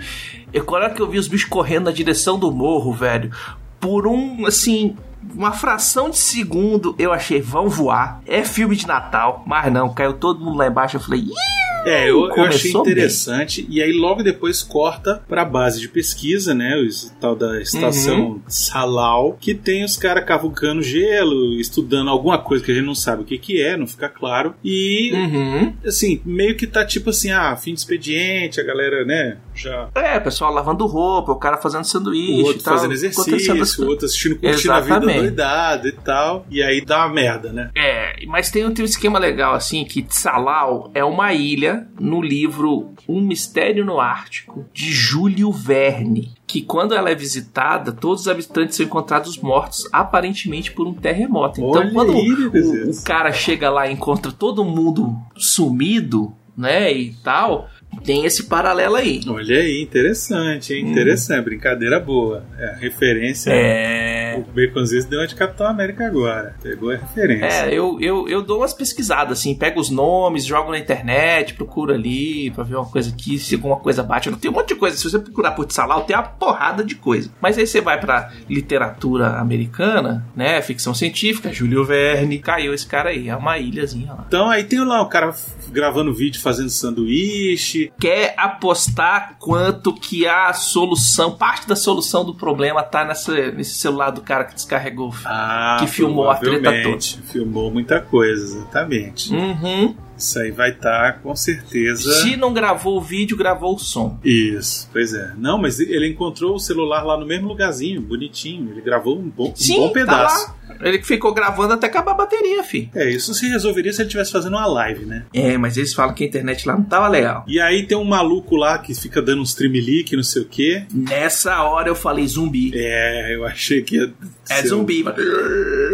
Eu, 0.53 0.63
na 0.65 0.71
hora 0.73 0.89
que 0.91 1.01
eu 1.01 1.09
vi 1.09 1.17
os 1.17 1.27
bichos 1.27 1.49
correndo 1.49 1.85
na 1.85 1.91
direção 1.91 2.37
do 2.37 2.51
morro, 2.51 2.93
velho, 2.93 3.31
por 3.79 4.05
um, 4.07 4.45
assim. 4.45 4.95
Uma 5.33 5.53
fração 5.53 6.09
de 6.09 6.17
segundo 6.17 6.93
eu 6.99 7.13
achei, 7.13 7.41
vão 7.41 7.69
voar. 7.69 8.21
É 8.27 8.43
filme 8.43 8.75
de 8.75 8.85
Natal, 8.85 9.41
mas 9.47 9.71
não, 9.71 9.87
caiu 9.93 10.11
todo 10.13 10.43
mundo 10.43 10.57
lá 10.57 10.67
embaixo. 10.67 10.97
Eu 10.97 11.01
falei, 11.01 11.21
Ih! 11.21 11.72
É, 11.85 12.09
eu, 12.09 12.19
eu 12.27 12.43
achei 12.43 12.71
Começou 12.71 12.83
bem. 12.83 12.91
interessante. 12.93 13.65
E 13.69 13.81
aí 13.81 13.91
logo 13.93 14.23
depois 14.23 14.61
corta 14.61 15.21
pra 15.27 15.43
base 15.45 15.79
de 15.79 15.87
pesquisa, 15.89 16.53
né? 16.53 16.75
O 16.77 17.19
tal 17.19 17.35
da 17.35 17.61
estação 17.61 18.13
Uhum. 18.23 18.41
Salau, 18.47 19.37
que 19.39 19.53
tem 19.53 19.83
os 19.83 19.97
caras 19.97 20.25
cavucando 20.25 20.81
gelo, 20.81 21.53
estudando 21.59 22.09
alguma 22.09 22.37
coisa 22.37 22.63
que 22.63 22.71
a 22.71 22.75
gente 22.75 22.85
não 22.85 22.95
sabe 22.95 23.23
o 23.23 23.25
que, 23.25 23.37
que 23.37 23.61
é, 23.61 23.75
não 23.77 23.87
fica 23.87 24.07
claro. 24.09 24.53
E 24.63 25.11
Uhum. 25.13 25.73
assim, 25.85 26.21
meio 26.25 26.55
que 26.55 26.67
tá 26.67 26.85
tipo 26.85 27.09
assim, 27.09 27.31
ah, 27.31 27.55
fim 27.55 27.73
de 27.73 27.79
expediente, 27.79 28.59
a 28.59 28.63
galera, 28.63 29.03
né, 29.05 29.37
já. 29.53 29.89
É, 29.95 30.17
o 30.17 30.21
pessoal 30.21 30.53
lavando 30.53 30.85
roupa, 30.85 31.31
o 31.31 31.35
cara 31.37 31.57
fazendo 31.57 31.83
sanduíche, 31.85 32.41
O 32.41 32.45
outro 32.45 32.63
tal, 32.63 32.73
fazendo 32.77 32.93
acontecendo 32.93 33.33
as 33.33 33.33
exercício, 33.43 33.85
o 33.85 33.87
outro 33.89 34.05
assistindo, 34.05 34.39
curtindo 34.39 34.73
a 34.73 34.79
vida 34.79 34.99
doidada 34.99 35.87
e 35.87 35.91
tal. 35.91 36.45
E 36.49 36.61
aí 36.61 36.83
dá 36.83 37.05
uma 37.05 37.13
merda, 37.13 37.51
né? 37.51 37.69
É, 37.75 38.25
mas 38.27 38.49
tem, 38.49 38.69
tem 38.71 38.83
um 38.83 38.87
esquema 38.87 39.19
legal 39.19 39.53
assim 39.53 39.83
que 39.85 40.01
Tsalau 40.01 40.91
é 40.93 41.03
uma 41.03 41.33
ilha 41.33 41.72
no 41.99 42.21
livro 42.21 42.91
Um 43.07 43.21
Mistério 43.21 43.85
no 43.85 43.99
Ártico 43.99 44.65
de 44.73 44.91
Júlio 44.91 45.51
Verne, 45.51 46.33
que 46.45 46.61
quando 46.61 46.93
ela 46.93 47.09
é 47.09 47.15
visitada, 47.15 47.91
todos 47.91 48.21
os 48.21 48.27
habitantes 48.27 48.75
são 48.77 48.85
encontrados 48.85 49.37
mortos 49.37 49.87
aparentemente 49.91 50.71
por 50.71 50.87
um 50.87 50.93
terremoto. 50.93 51.59
Então, 51.59 51.81
Olha 51.81 51.91
quando 51.91 52.13
o, 52.13 52.91
o 52.91 53.03
cara 53.03 53.31
chega 53.31 53.69
lá 53.69 53.87
e 53.87 53.93
encontra 53.93 54.31
todo 54.31 54.63
mundo 54.63 55.15
sumido, 55.35 56.33
né, 56.55 56.91
e 56.91 57.13
tal, 57.23 57.67
tem 58.03 58.25
esse 58.25 58.43
paralelo 58.43 58.95
aí. 58.95 59.21
Olha 59.27 59.57
aí, 59.57 59.81
interessante, 59.81 60.73
hein? 60.73 60.85
Hum. 60.85 60.91
Interessante, 60.91 61.43
brincadeira 61.45 61.99
boa. 61.99 62.43
É, 62.57 62.75
referência. 62.79 63.51
É. 63.51 64.22
O 64.37 64.43
Baconzitos 64.53 65.05
deu 65.05 65.19
uma 65.19 65.27
de 65.27 65.35
Capitão 65.35 65.67
América 65.67 66.05
agora. 66.05 66.55
Pegou 66.61 66.91
a 66.91 66.95
referência. 66.95 67.45
É, 67.45 67.73
eu, 67.73 67.99
eu, 67.99 68.27
eu 68.27 68.41
dou 68.41 68.59
umas 68.59 68.73
pesquisadas, 68.73 69.39
assim, 69.39 69.55
pego 69.55 69.79
os 69.79 69.89
nomes, 69.89 70.45
jogo 70.45 70.71
na 70.71 70.79
internet, 70.79 71.53
procuro 71.53 71.93
ali 71.93 72.51
pra 72.51 72.63
ver 72.63 72.75
uma 72.75 72.85
coisa 72.85 73.09
aqui, 73.09 73.37
se 73.37 73.55
alguma 73.55 73.77
coisa 73.77 74.03
bate. 74.03 74.31
Tem 74.37 74.49
um 74.49 74.53
monte 74.53 74.69
de 74.69 74.75
coisa. 74.75 74.97
Se 74.97 75.09
você 75.09 75.19
procurar 75.19 75.51
por 75.51 75.65
Tsalau, 75.65 76.03
tem 76.03 76.15
uma 76.15 76.23
porrada 76.23 76.83
de 76.83 76.95
coisa. 76.95 77.29
Mas 77.41 77.57
aí 77.57 77.67
você 77.67 77.81
vai 77.81 77.99
pra 77.99 78.31
literatura 78.49 79.39
americana, 79.39 80.25
né? 80.35 80.61
Ficção 80.61 80.93
científica, 80.93 81.51
Júlio 81.51 81.83
Verne, 81.83 82.39
caiu 82.39 82.73
esse 82.73 82.85
cara 82.85 83.09
aí, 83.09 83.29
é 83.29 83.35
uma 83.35 83.57
ilhazinha 83.57 84.13
lá. 84.13 84.25
Então 84.27 84.49
aí 84.49 84.63
tem 84.63 84.79
lá 84.83 85.01
o 85.01 85.09
cara 85.09 85.33
gravando 85.69 86.13
vídeo 86.13 86.41
fazendo 86.41 86.69
sanduíche. 86.69 87.91
Quer 87.99 88.33
apostar 88.37 89.35
quanto 89.39 89.93
que 89.93 90.27
a 90.27 90.53
solução, 90.53 91.35
parte 91.35 91.67
da 91.67 91.75
solução 91.75 92.25
do 92.25 92.33
problema 92.33 92.83
tá 92.83 93.05
nessa, 93.05 93.51
nesse 93.51 93.75
celular 93.75 94.11
do 94.11 94.21
cara 94.23 94.43
que 94.45 94.55
descarregou. 94.55 95.13
Ah, 95.25 95.77
Que 95.79 95.87
filmou 95.87 96.29
a 96.29 96.35
treta 96.35 96.59
provavelmente. 96.61 97.19
Filmou 97.31 97.71
muita 97.71 97.99
coisa, 98.01 98.43
exatamente. 98.43 99.33
Uhum. 99.33 99.95
Isso 100.17 100.39
aí 100.39 100.51
vai 100.51 100.69
estar 100.71 101.19
com 101.21 101.35
certeza. 101.35 102.11
Se 102.21 102.37
não 102.37 102.53
gravou 102.53 102.97
o 102.97 103.01
vídeo, 103.01 103.35
gravou 103.35 103.75
o 103.75 103.79
som. 103.79 104.17
Isso, 104.23 104.87
pois 104.93 105.13
é. 105.13 105.33
Não, 105.37 105.57
mas 105.57 105.79
ele 105.79 106.07
encontrou 106.09 106.55
o 106.55 106.59
celular 106.59 107.03
lá 107.03 107.17
no 107.17 107.25
mesmo 107.25 107.47
lugarzinho, 107.47 107.99
bonitinho. 108.01 108.71
Ele 108.71 108.81
gravou 108.81 109.17
um 109.19 109.27
bom, 109.29 109.49
um 109.51 109.55
Sim, 109.55 109.77
bom 109.79 109.87
tá 109.87 109.93
pedaço. 109.93 110.47
lá. 110.47 110.52
Ele 110.83 111.01
ficou 111.03 111.33
gravando 111.33 111.73
até 111.73 111.87
acabar 111.87 112.11
a 112.11 112.15
bateria, 112.15 112.63
fi. 112.63 112.89
É, 112.93 113.09
isso 113.09 113.33
se 113.33 113.47
resolveria 113.47 113.91
se 113.93 114.01
ele 114.01 114.07
estivesse 114.07 114.31
fazendo 114.31 114.53
uma 114.57 114.65
live, 114.65 115.05
né? 115.05 115.23
É, 115.33 115.57
mas 115.57 115.77
eles 115.77 115.93
falam 115.93 116.13
que 116.13 116.23
a 116.23 116.27
internet 116.27 116.67
lá 116.67 116.75
não 116.75 116.83
tava 116.83 117.07
legal. 117.07 117.43
E 117.47 117.59
aí 117.59 117.85
tem 117.87 117.97
um 117.97 118.03
maluco 118.03 118.55
lá 118.55 118.77
que 118.77 118.93
fica 118.93 119.21
dando 119.21 119.41
uns 119.41 119.53
tremelique, 119.53 120.15
não 120.15 120.23
sei 120.23 120.41
o 120.41 120.45
quê. 120.45 120.83
Nessa 120.93 121.61
hora 121.63 121.89
eu 121.89 121.95
falei 121.95 122.27
zumbi. 122.27 122.71
É, 122.75 123.35
eu 123.35 123.45
achei 123.45 123.81
que 123.81 123.95
ia 123.97 124.13
É 124.49 124.55
ser- 124.61 124.67
zumbi. 124.67 125.03
mano. 125.03 125.17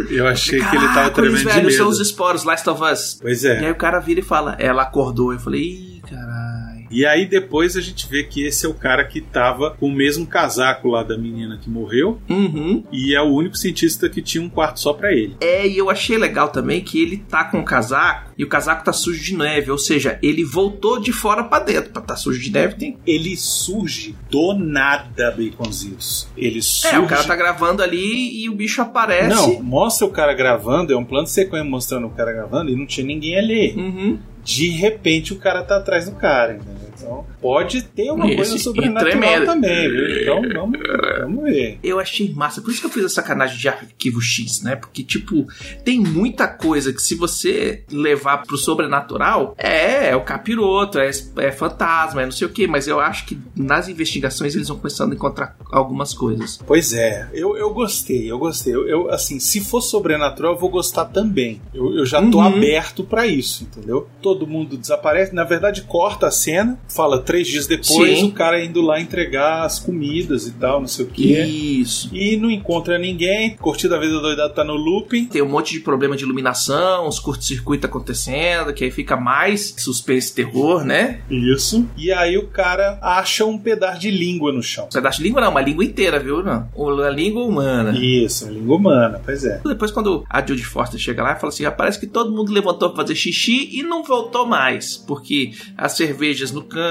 Eu 0.10 0.28
achei 0.28 0.60
que 0.60 0.66
ele 0.76 0.86
tava 0.88 0.94
Caraca, 0.94 1.16
tremendo 1.16 1.38
de 1.38 1.44
velho, 1.46 1.66
medo. 1.66 1.72
são 1.78 1.88
os 1.88 2.00
esporos, 2.00 2.44
Last 2.44 2.70
of 2.70 2.82
Us. 2.84 3.18
Pois 3.22 3.44
E 3.44 3.48
aí 3.50 3.66
é. 3.66 3.72
o 3.72 3.76
cara 3.76 4.00
vira 4.00 4.20
e 4.20 4.24
fala, 4.24 4.56
ela 4.60 4.84
acordou. 4.84 5.34
Eu 5.34 5.40
falei, 5.40 5.62
ih, 5.62 6.02
caralho. 6.10 6.49
E 6.90 7.06
aí 7.06 7.26
depois 7.26 7.76
a 7.76 7.82
gente 7.82 8.08
vê 8.10 8.24
que 8.24 8.44
esse 8.44 8.66
é 8.66 8.70
o 8.70 8.74
cara 8.74 9.04
que 9.04 9.22
tava 9.22 9.72
com 9.72 9.88
o 9.88 9.92
mesmo 9.92 10.26
casaco 10.26 10.88
lá 10.88 11.04
da 11.04 11.18
menina 11.18 11.58
que 11.62 11.70
morreu. 11.70 12.20
Uhum. 12.30 12.84
E 12.92 13.16
é 13.16 13.22
o 13.22 13.28
único 13.34 13.58
cientista 13.58 14.10
que 14.10 14.22
tinha 14.22 14.44
um 14.44 14.50
quarto 14.50 14.80
só 14.80 14.94
pra 14.94 15.12
ele. 15.14 15.36
É, 15.42 15.68
e 15.68 15.78
eu 15.78 15.90
achei 15.90 16.18
legal 16.18 16.50
também 16.50 16.82
que 16.82 17.02
ele 17.02 17.18
tá 17.18 17.44
com 17.44 17.60
o 17.60 17.66
casaco 17.66 18.32
e 18.38 18.44
o 18.44 18.48
casaco 18.48 18.84
tá 18.84 18.94
sujo 18.94 19.22
de 19.24 19.36
neve. 19.36 19.72
Ou 19.72 19.78
seja, 19.78 20.18
ele 20.22 20.44
voltou 20.44 21.00
de 21.00 21.12
fora 21.12 21.44
pra 21.44 21.60
dentro. 21.60 21.92
Pra 21.92 22.02
tá 22.02 22.16
sujo 22.16 22.40
de 22.42 22.52
neve 22.52 22.76
tem. 22.76 22.98
Ele 23.06 23.36
surge 23.36 24.16
do 24.30 24.54
nada, 24.54 25.32
Baconzitos. 25.32 26.28
Ele 26.38 26.62
surge. 26.62 26.96
É, 26.96 27.00
o 27.00 27.08
cara 27.08 27.24
tá 27.24 27.36
gravando 27.36 27.84
ali 27.84 28.44
e 28.44 28.50
o 28.50 28.56
bicho 28.56 28.82
aparece. 28.82 29.30
Não, 29.30 29.62
mostra 29.62 30.08
o 30.08 30.12
cara 30.12 30.34
gravando, 30.34 30.94
é 30.94 30.98
um 30.98 31.06
plano 31.06 31.26
de 31.26 31.32
sequência 31.32 31.70
mostrando 31.70 32.08
o 32.08 32.12
cara 32.12 32.32
gravando 32.32 32.72
e 32.72 32.76
não 32.76 32.86
tinha 32.86 33.06
ninguém 33.06 33.38
ali. 33.38 33.74
Uhum. 33.76 34.20
De 34.50 34.70
repente 34.70 35.32
o 35.32 35.38
cara 35.38 35.64
tá 35.64 35.78
atrás 35.78 36.10
do 36.10 36.16
cara, 36.16 36.54
entendeu? 36.54 36.89
Então 37.10 37.26
pode 37.42 37.82
ter 37.82 38.12
uma 38.12 38.28
Isso, 38.28 38.36
coisa 38.36 38.58
sobrenatural 38.60 39.46
também, 39.46 39.90
viu? 39.90 40.22
Então 40.22 40.42
vamos, 40.54 40.80
vamos 41.22 41.44
ver. 41.44 41.80
Eu 41.84 42.00
achei 42.00 42.32
massa, 42.34 42.62
por 42.62 42.70
isso 42.70 42.80
que 42.82 42.86
eu 42.86 42.92
fiz 42.92 43.06
a 43.06 43.10
sacanagem 43.10 43.58
de 43.58 43.68
arquivo 43.68 44.22
X, 44.22 44.62
né? 44.62 44.76
Porque, 44.76 45.04
tipo, 45.04 45.48
tem 45.84 46.00
muita 46.00 46.48
coisa 46.48 46.94
que 46.94 47.02
se 47.02 47.16
você 47.16 47.84
levar 47.92 48.44
pro 48.44 48.58
sobrenatural, 48.58 49.56
é, 49.58 50.10
é 50.10 50.16
o 50.16 50.22
capiroto, 50.22 51.00
é, 51.00 51.10
é 51.38 51.52
fantasma, 51.52 52.22
é 52.22 52.26
não 52.26 52.32
sei 52.32 52.48
o 52.48 52.52
que, 52.52 52.68
mas 52.68 52.88
eu 52.88 53.00
acho 53.00 53.26
que 53.26 53.38
nas 53.56 53.88
investigações 53.90 54.56
eles 54.56 54.68
vão 54.68 54.78
começando 54.78 55.12
a 55.12 55.16
encontrar 55.16 55.56
algumas 55.72 56.14
coisas. 56.14 56.60
Pois 56.68 56.94
é, 56.94 57.28
eu, 57.34 57.58
eu 57.58 57.74
gostei, 57.74 58.30
eu 58.32 58.38
gostei. 58.38 58.74
Eu, 58.76 58.88
eu, 58.88 59.10
assim, 59.10 59.40
se 59.40 59.62
for 59.62 59.82
sobrenatural, 59.82 60.54
eu 60.54 60.60
vou 60.60 60.70
gostar 60.70 61.06
também. 61.06 61.62
Eu, 61.74 61.96
eu 61.96 62.06
já 62.06 62.22
tô 62.30 62.38
Uhum. 62.40 62.44
aberto 62.58 63.04
pra 63.04 63.26
isso, 63.26 63.64
entendeu? 63.64 64.08
Todo 64.22 64.46
mundo 64.46 64.78
desaparece, 64.78 65.34
na 65.34 65.44
verdade, 65.44 65.82
corta 65.84 66.28
a 66.28 66.32
cena, 66.32 66.80
fala 67.00 67.22
três 67.22 67.48
dias 67.48 67.66
depois, 67.66 68.20
Sim. 68.20 68.28
o 68.28 68.32
cara 68.34 68.62
indo 68.62 68.82
lá 68.82 69.00
entregar 69.00 69.64
as 69.64 69.80
comidas 69.80 70.46
e 70.46 70.52
tal, 70.52 70.82
não 70.82 70.88
sei 70.88 71.06
o 71.06 71.08
quê. 71.08 71.46
Isso. 71.46 72.10
E 72.14 72.36
não 72.36 72.52
encontra 72.52 72.98
ninguém, 72.98 73.56
curtida 73.56 73.96
a 73.96 74.00
vida 74.00 74.20
doidada 74.20 74.54
tá 74.54 74.66
no 74.66 74.74
looping. 74.74 75.26
Tem 75.28 75.42
um 75.42 75.48
monte 75.48 75.72
de 75.72 75.80
problema 75.80 76.18
de 76.18 76.26
iluminação, 76.26 77.08
os 77.08 77.18
curto-circuito 77.18 77.88
acontecendo, 77.88 78.74
que 78.74 78.84
aí 78.84 78.92
fica 78.92 79.16
mais 79.16 79.74
suspense 79.78 80.34
e 80.34 80.36
terror, 80.36 80.84
né? 80.84 81.22
Isso. 81.32 81.88
E 81.96 82.12
aí 82.12 82.38
o 82.38 82.48
cara 82.48 83.00
acha 83.02 83.46
um 83.46 83.58
pedaço 83.58 84.02
de 84.02 84.12
língua 84.12 84.52
no 84.52 84.62
chão. 84.62 84.88
Um 84.88 84.94
pedaço 84.94 85.20
de 85.20 85.24
língua 85.24 85.40
não, 85.40 85.52
uma 85.52 85.62
língua 85.62 85.86
inteira, 85.86 86.20
viu? 86.20 86.44
Não. 86.44 86.68
Uma 86.76 87.10
língua 87.10 87.46
humana. 87.46 87.98
Isso, 87.98 88.44
uma 88.44 88.54
língua 88.54 88.76
humana, 88.76 89.22
pois 89.24 89.46
é. 89.46 89.62
Depois, 89.64 89.90
quando 89.92 90.26
a 90.30 90.46
Judy 90.46 90.66
Foster 90.66 91.00
chega 91.00 91.24
lá, 91.24 91.38
fala 91.38 91.54
assim: 91.54 91.64
"Ah, 91.64 91.72
parece 91.72 91.98
que 91.98 92.08
todo 92.08 92.36
mundo 92.36 92.52
levantou 92.52 92.90
pra 92.90 93.04
fazer 93.04 93.16
xixi 93.16 93.70
e 93.72 93.84
não 93.84 94.04
voltou 94.04 94.46
mais. 94.46 94.98
Porque 94.98 95.52
as 95.78 95.94
cervejas 95.94 96.52
no 96.52 96.62
canto, 96.64 96.89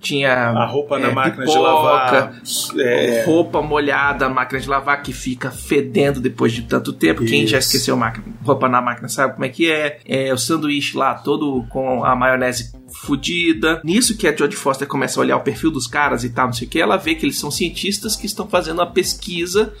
tinha. 0.00 0.32
A 0.32 0.66
roupa 0.66 0.98
na 0.98 1.08
é, 1.08 1.12
máquina 1.12 1.44
de 1.44 1.52
pipoca, 1.52 1.70
lavar. 1.70 2.42
É, 2.78 3.24
Roupa 3.24 3.62
molhada 3.62 4.28
na 4.28 4.34
máquina 4.34 4.60
de 4.60 4.68
lavar 4.68 5.02
que 5.02 5.12
fica 5.12 5.50
fedendo 5.50 6.20
depois 6.20 6.52
de 6.52 6.62
tanto 6.62 6.92
tempo. 6.92 7.24
Quem 7.24 7.46
já 7.46 7.58
Isso. 7.58 7.68
esqueceu 7.68 7.96
máquina, 7.96 8.24
roupa 8.44 8.68
na 8.68 8.80
máquina 8.80 9.08
sabe 9.08 9.34
como 9.34 9.44
é 9.44 9.48
que 9.48 9.70
é. 9.70 10.00
é. 10.06 10.32
O 10.32 10.38
sanduíche 10.38 10.96
lá 10.96 11.14
todo 11.14 11.64
com 11.68 12.04
a 12.04 12.14
maionese 12.14 12.72
fudida. 12.92 13.80
Nisso 13.84 14.16
que 14.16 14.28
a 14.28 14.36
Jodie 14.36 14.56
Foster 14.56 14.86
começa 14.86 15.18
a 15.18 15.22
olhar 15.22 15.36
o 15.36 15.40
perfil 15.40 15.70
dos 15.70 15.86
caras 15.86 16.24
e 16.24 16.30
tal, 16.30 16.46
não 16.46 16.52
sei 16.52 16.66
o 16.66 16.70
que, 16.70 16.80
ela 16.80 16.96
vê 16.96 17.14
que 17.14 17.24
eles 17.24 17.38
são 17.38 17.50
cientistas 17.50 18.14
que 18.14 18.26
estão 18.26 18.46
fazendo 18.46 18.78
uma 18.78 18.90
pesquisa 18.90 19.72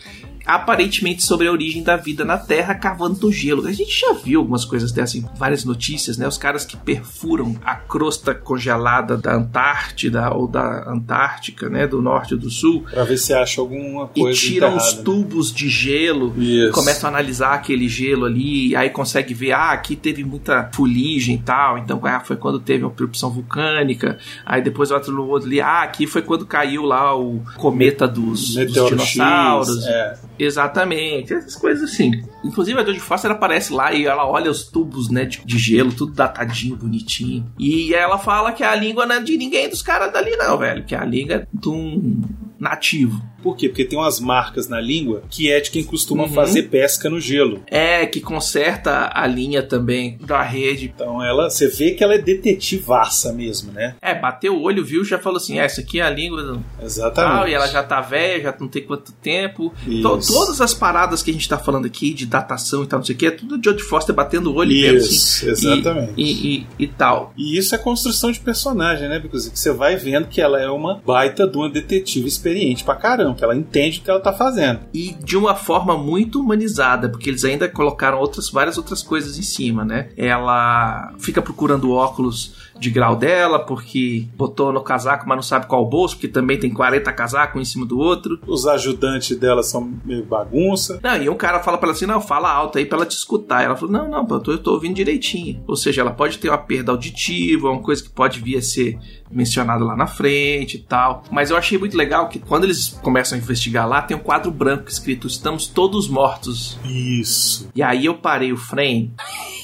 aparentemente 0.44 1.24
sobre 1.24 1.48
a 1.48 1.52
origem 1.52 1.82
da 1.82 1.96
vida 1.96 2.24
na 2.24 2.38
Terra 2.38 2.74
cavando 2.74 3.18
no 3.22 3.32
gelo. 3.32 3.66
A 3.66 3.72
gente 3.72 3.98
já 3.98 4.12
viu 4.12 4.40
algumas 4.40 4.64
coisas 4.64 4.92
dessas 4.92 5.16
em 5.16 5.24
várias 5.36 5.64
notícias, 5.64 6.16
né? 6.16 6.26
Os 6.26 6.38
caras 6.38 6.64
que 6.64 6.76
perfuram 6.76 7.56
a 7.64 7.74
crosta 7.74 8.34
congelada 8.34 9.16
da 9.16 9.34
Antártida 9.34 10.32
ou 10.32 10.48
da 10.48 10.88
Antártica, 10.90 11.68
né? 11.68 11.86
Do 11.86 12.00
norte 12.02 12.34
ou 12.34 12.40
do 12.40 12.50
sul. 12.50 12.84
pra 12.90 13.04
ver 13.04 13.18
se 13.18 13.32
acha 13.32 13.60
alguma 13.60 14.10
E 14.14 14.20
coisa 14.20 14.38
tiram 14.38 14.76
os 14.76 14.96
né? 14.96 15.02
tubos 15.02 15.52
de 15.52 15.68
gelo 15.68 16.34
Isso. 16.36 16.72
começam 16.72 17.08
a 17.08 17.12
analisar 17.12 17.54
aquele 17.54 17.88
gelo 17.88 18.24
ali, 18.24 18.68
e 18.68 18.76
aí 18.76 18.90
consegue 18.90 19.34
ver, 19.34 19.52
ah, 19.52 19.70
aqui 19.72 19.96
teve 19.96 20.24
muita 20.24 20.70
fuligem 20.72 21.36
e 21.36 21.38
tal, 21.38 21.78
então 21.78 22.00
ah, 22.04 22.20
foi 22.20 22.36
quando 22.36 22.58
teve 22.60 22.84
uma 22.84 22.92
erupção 22.96 23.30
vulcânica, 23.30 24.18
aí 24.44 24.62
depois 24.62 24.90
outro 24.90 25.12
no 25.12 25.26
outro 25.26 25.48
ali, 25.48 25.60
ah, 25.60 25.82
aqui 25.82 26.06
foi 26.06 26.22
quando 26.22 26.46
caiu 26.46 26.82
lá 26.82 27.16
o 27.16 27.42
cometa 27.56 28.06
dos, 28.06 28.54
dos 28.54 28.72
dinossauros. 28.88 29.84
X, 29.84 29.86
é. 29.86 30.14
Exatamente, 30.38 31.34
essas 31.34 31.54
coisas 31.54 31.90
assim. 31.90 32.22
Inclusive 32.44 32.80
a 32.80 32.84
Jodie 32.84 33.00
Foster 33.00 33.30
aparece 33.30 33.72
lá 33.72 33.92
e 33.92 34.06
ela 34.06 34.26
olha 34.26 34.50
os 34.50 34.64
tubos, 34.64 35.10
né, 35.10 35.24
de, 35.24 35.44
de 35.44 35.58
gelo, 35.58 35.92
tudo 35.92 36.12
datadinho, 36.12 36.76
bonitinho. 36.76 37.52
E 37.58 37.94
ela 37.94 38.18
fala 38.18 38.52
que 38.52 38.64
a 38.64 38.74
língua 38.74 39.06
não 39.06 39.16
é 39.16 39.20
de 39.20 39.36
ninguém 39.36 39.68
dos 39.68 39.82
caras 39.82 40.12
dali 40.12 40.36
não, 40.36 40.58
velho, 40.58 40.84
que 40.84 40.94
a 40.94 41.04
língua 41.04 41.36
é 41.36 41.46
de 41.52 41.68
um 41.68 42.22
nativo. 42.58 43.22
Por 43.42 43.56
quê? 43.56 43.68
Porque 43.68 43.84
tem 43.84 43.98
umas 43.98 44.20
marcas 44.20 44.68
na 44.68 44.80
língua 44.80 45.22
que 45.30 45.50
é 45.50 45.60
de 45.60 45.70
quem 45.70 45.82
costuma 45.84 46.24
Uhum. 46.24 46.32
fazer 46.32 46.64
pesca 46.64 47.10
no 47.10 47.20
gelo. 47.20 47.60
É, 47.66 48.06
que 48.06 48.20
conserta 48.20 49.10
a 49.12 49.26
linha 49.26 49.62
também 49.62 50.18
da 50.24 50.42
rede. 50.42 50.92
Então 50.94 51.22
ela, 51.22 51.50
você 51.50 51.66
vê 51.68 51.92
que 51.92 52.02
ela 52.04 52.14
é 52.14 52.18
detetivaça 52.18 53.32
mesmo, 53.32 53.72
né? 53.72 53.94
É, 54.00 54.14
bateu 54.14 54.54
o 54.56 54.62
olho, 54.62 54.84
viu, 54.84 55.04
já 55.04 55.18
falou 55.18 55.36
assim, 55.38 55.58
é, 55.58 55.64
essa 55.64 55.80
aqui 55.80 56.00
é 56.00 56.02
a 56.02 56.10
língua 56.10 56.60
Exatamente. 56.82 57.34
tal, 57.38 57.48
e 57.48 57.54
ela 57.54 57.66
já 57.66 57.82
tá 57.82 58.00
velha, 58.00 58.42
já 58.42 58.54
não 58.58 58.68
tem 58.68 58.82
quanto 58.82 59.12
tempo. 59.12 59.72
Isso. 59.86 60.02
To- 60.02 60.20
todas 60.32 60.60
as 60.60 60.74
paradas 60.74 61.22
que 61.22 61.30
a 61.30 61.34
gente 61.34 61.48
tá 61.48 61.58
falando 61.58 61.86
aqui, 61.86 62.12
de 62.14 62.26
datação 62.26 62.82
e 62.82 62.86
tal, 62.86 62.98
não 63.00 63.04
sei 63.06 63.14
o 63.14 63.18
que, 63.18 63.26
é 63.26 63.30
tudo 63.30 63.58
de 63.58 63.68
Jodie 63.68 63.82
Foster 63.82 64.14
batendo 64.14 64.50
o 64.52 64.54
olho 64.54 64.72
Isso, 64.72 65.48
assim, 65.50 65.72
exatamente. 65.72 66.12
E, 66.16 66.22
e, 66.32 66.56
e, 66.58 66.66
e 66.84 66.86
tal. 66.86 67.32
E 67.36 67.58
isso 67.58 67.74
é 67.74 67.78
construção 67.78 68.30
de 68.30 68.40
personagem, 68.40 69.08
né? 69.08 69.18
Porque 69.18 69.38
você 69.38 69.72
vai 69.72 69.96
vendo 69.96 70.28
que 70.28 70.40
ela 70.40 70.60
é 70.60 70.68
uma 70.68 71.00
baita 71.04 71.46
de 71.46 71.56
uma 71.56 71.68
detetive 71.68 72.28
experiente 72.28 72.84
pra 72.84 72.94
caramba, 72.96 73.31
que 73.34 73.44
ela 73.44 73.56
entende 73.56 74.00
o 74.00 74.02
que 74.02 74.10
ela 74.10 74.20
tá 74.20 74.32
fazendo. 74.32 74.80
E 74.92 75.12
de 75.12 75.36
uma 75.36 75.54
forma 75.54 75.96
muito 75.96 76.40
humanizada, 76.40 77.08
porque 77.08 77.30
eles 77.30 77.44
ainda 77.44 77.68
colocaram 77.68 78.18
outras, 78.18 78.50
várias 78.50 78.76
outras 78.76 79.02
coisas 79.02 79.38
em 79.38 79.42
cima, 79.42 79.84
né? 79.84 80.08
Ela 80.16 81.12
fica 81.18 81.42
procurando 81.42 81.92
óculos 81.92 82.71
de 82.82 82.90
grau 82.90 83.16
dela, 83.16 83.60
porque 83.60 84.26
botou 84.36 84.72
no 84.72 84.82
casaco, 84.82 85.26
mas 85.26 85.36
não 85.36 85.42
sabe 85.42 85.66
qual 85.66 85.88
bolso, 85.88 86.16
porque 86.16 86.28
também 86.28 86.58
tem 86.58 86.70
40 86.70 87.12
casacos 87.12 87.56
um 87.56 87.62
em 87.62 87.64
cima 87.64 87.86
do 87.86 87.98
outro. 87.98 88.40
Os 88.46 88.66
ajudantes 88.66 89.36
dela 89.36 89.62
são 89.62 89.92
meio 90.04 90.24
bagunça. 90.24 90.98
Não, 91.02 91.16
e 91.16 91.28
um 91.28 91.36
cara 91.36 91.60
fala 91.60 91.78
pra 91.78 91.86
ela 91.88 91.96
assim: 91.96 92.06
não, 92.06 92.20
fala 92.20 92.50
alto 92.50 92.78
aí 92.78 92.84
pra 92.84 92.98
ela 92.98 93.06
te 93.06 93.16
escutar. 93.16 93.62
Ela 93.62 93.76
falou: 93.76 93.92
não, 93.92 94.08
não, 94.08 94.26
eu 94.28 94.40
tô, 94.40 94.52
eu 94.52 94.58
tô 94.58 94.72
ouvindo 94.72 94.94
direitinho. 94.94 95.62
Ou 95.66 95.76
seja, 95.76 96.00
ela 96.00 96.10
pode 96.10 96.38
ter 96.38 96.48
uma 96.48 96.58
perda 96.58 96.92
auditiva, 96.92 97.70
uma 97.70 97.82
coisa 97.82 98.02
que 98.02 98.10
pode 98.10 98.40
vir 98.40 98.56
a 98.56 98.62
ser 98.62 98.98
mencionada 99.30 99.84
lá 99.84 99.96
na 99.96 100.06
frente 100.06 100.76
e 100.76 100.80
tal. 100.80 101.22
Mas 101.30 101.50
eu 101.50 101.56
achei 101.56 101.78
muito 101.78 101.96
legal 101.96 102.28
que 102.28 102.38
quando 102.38 102.64
eles 102.64 102.88
começam 103.02 103.36
a 103.36 103.40
investigar 103.40 103.88
lá, 103.88 104.02
tem 104.02 104.16
um 104.16 104.20
quadro 104.20 104.50
branco 104.50 104.88
escrito: 104.88 105.26
estamos 105.26 105.66
todos 105.66 106.08
mortos. 106.08 106.78
Isso. 106.84 107.68
E 107.74 107.82
aí 107.82 108.06
eu 108.06 108.14
parei 108.14 108.52
o 108.52 108.56
frame. 108.56 109.12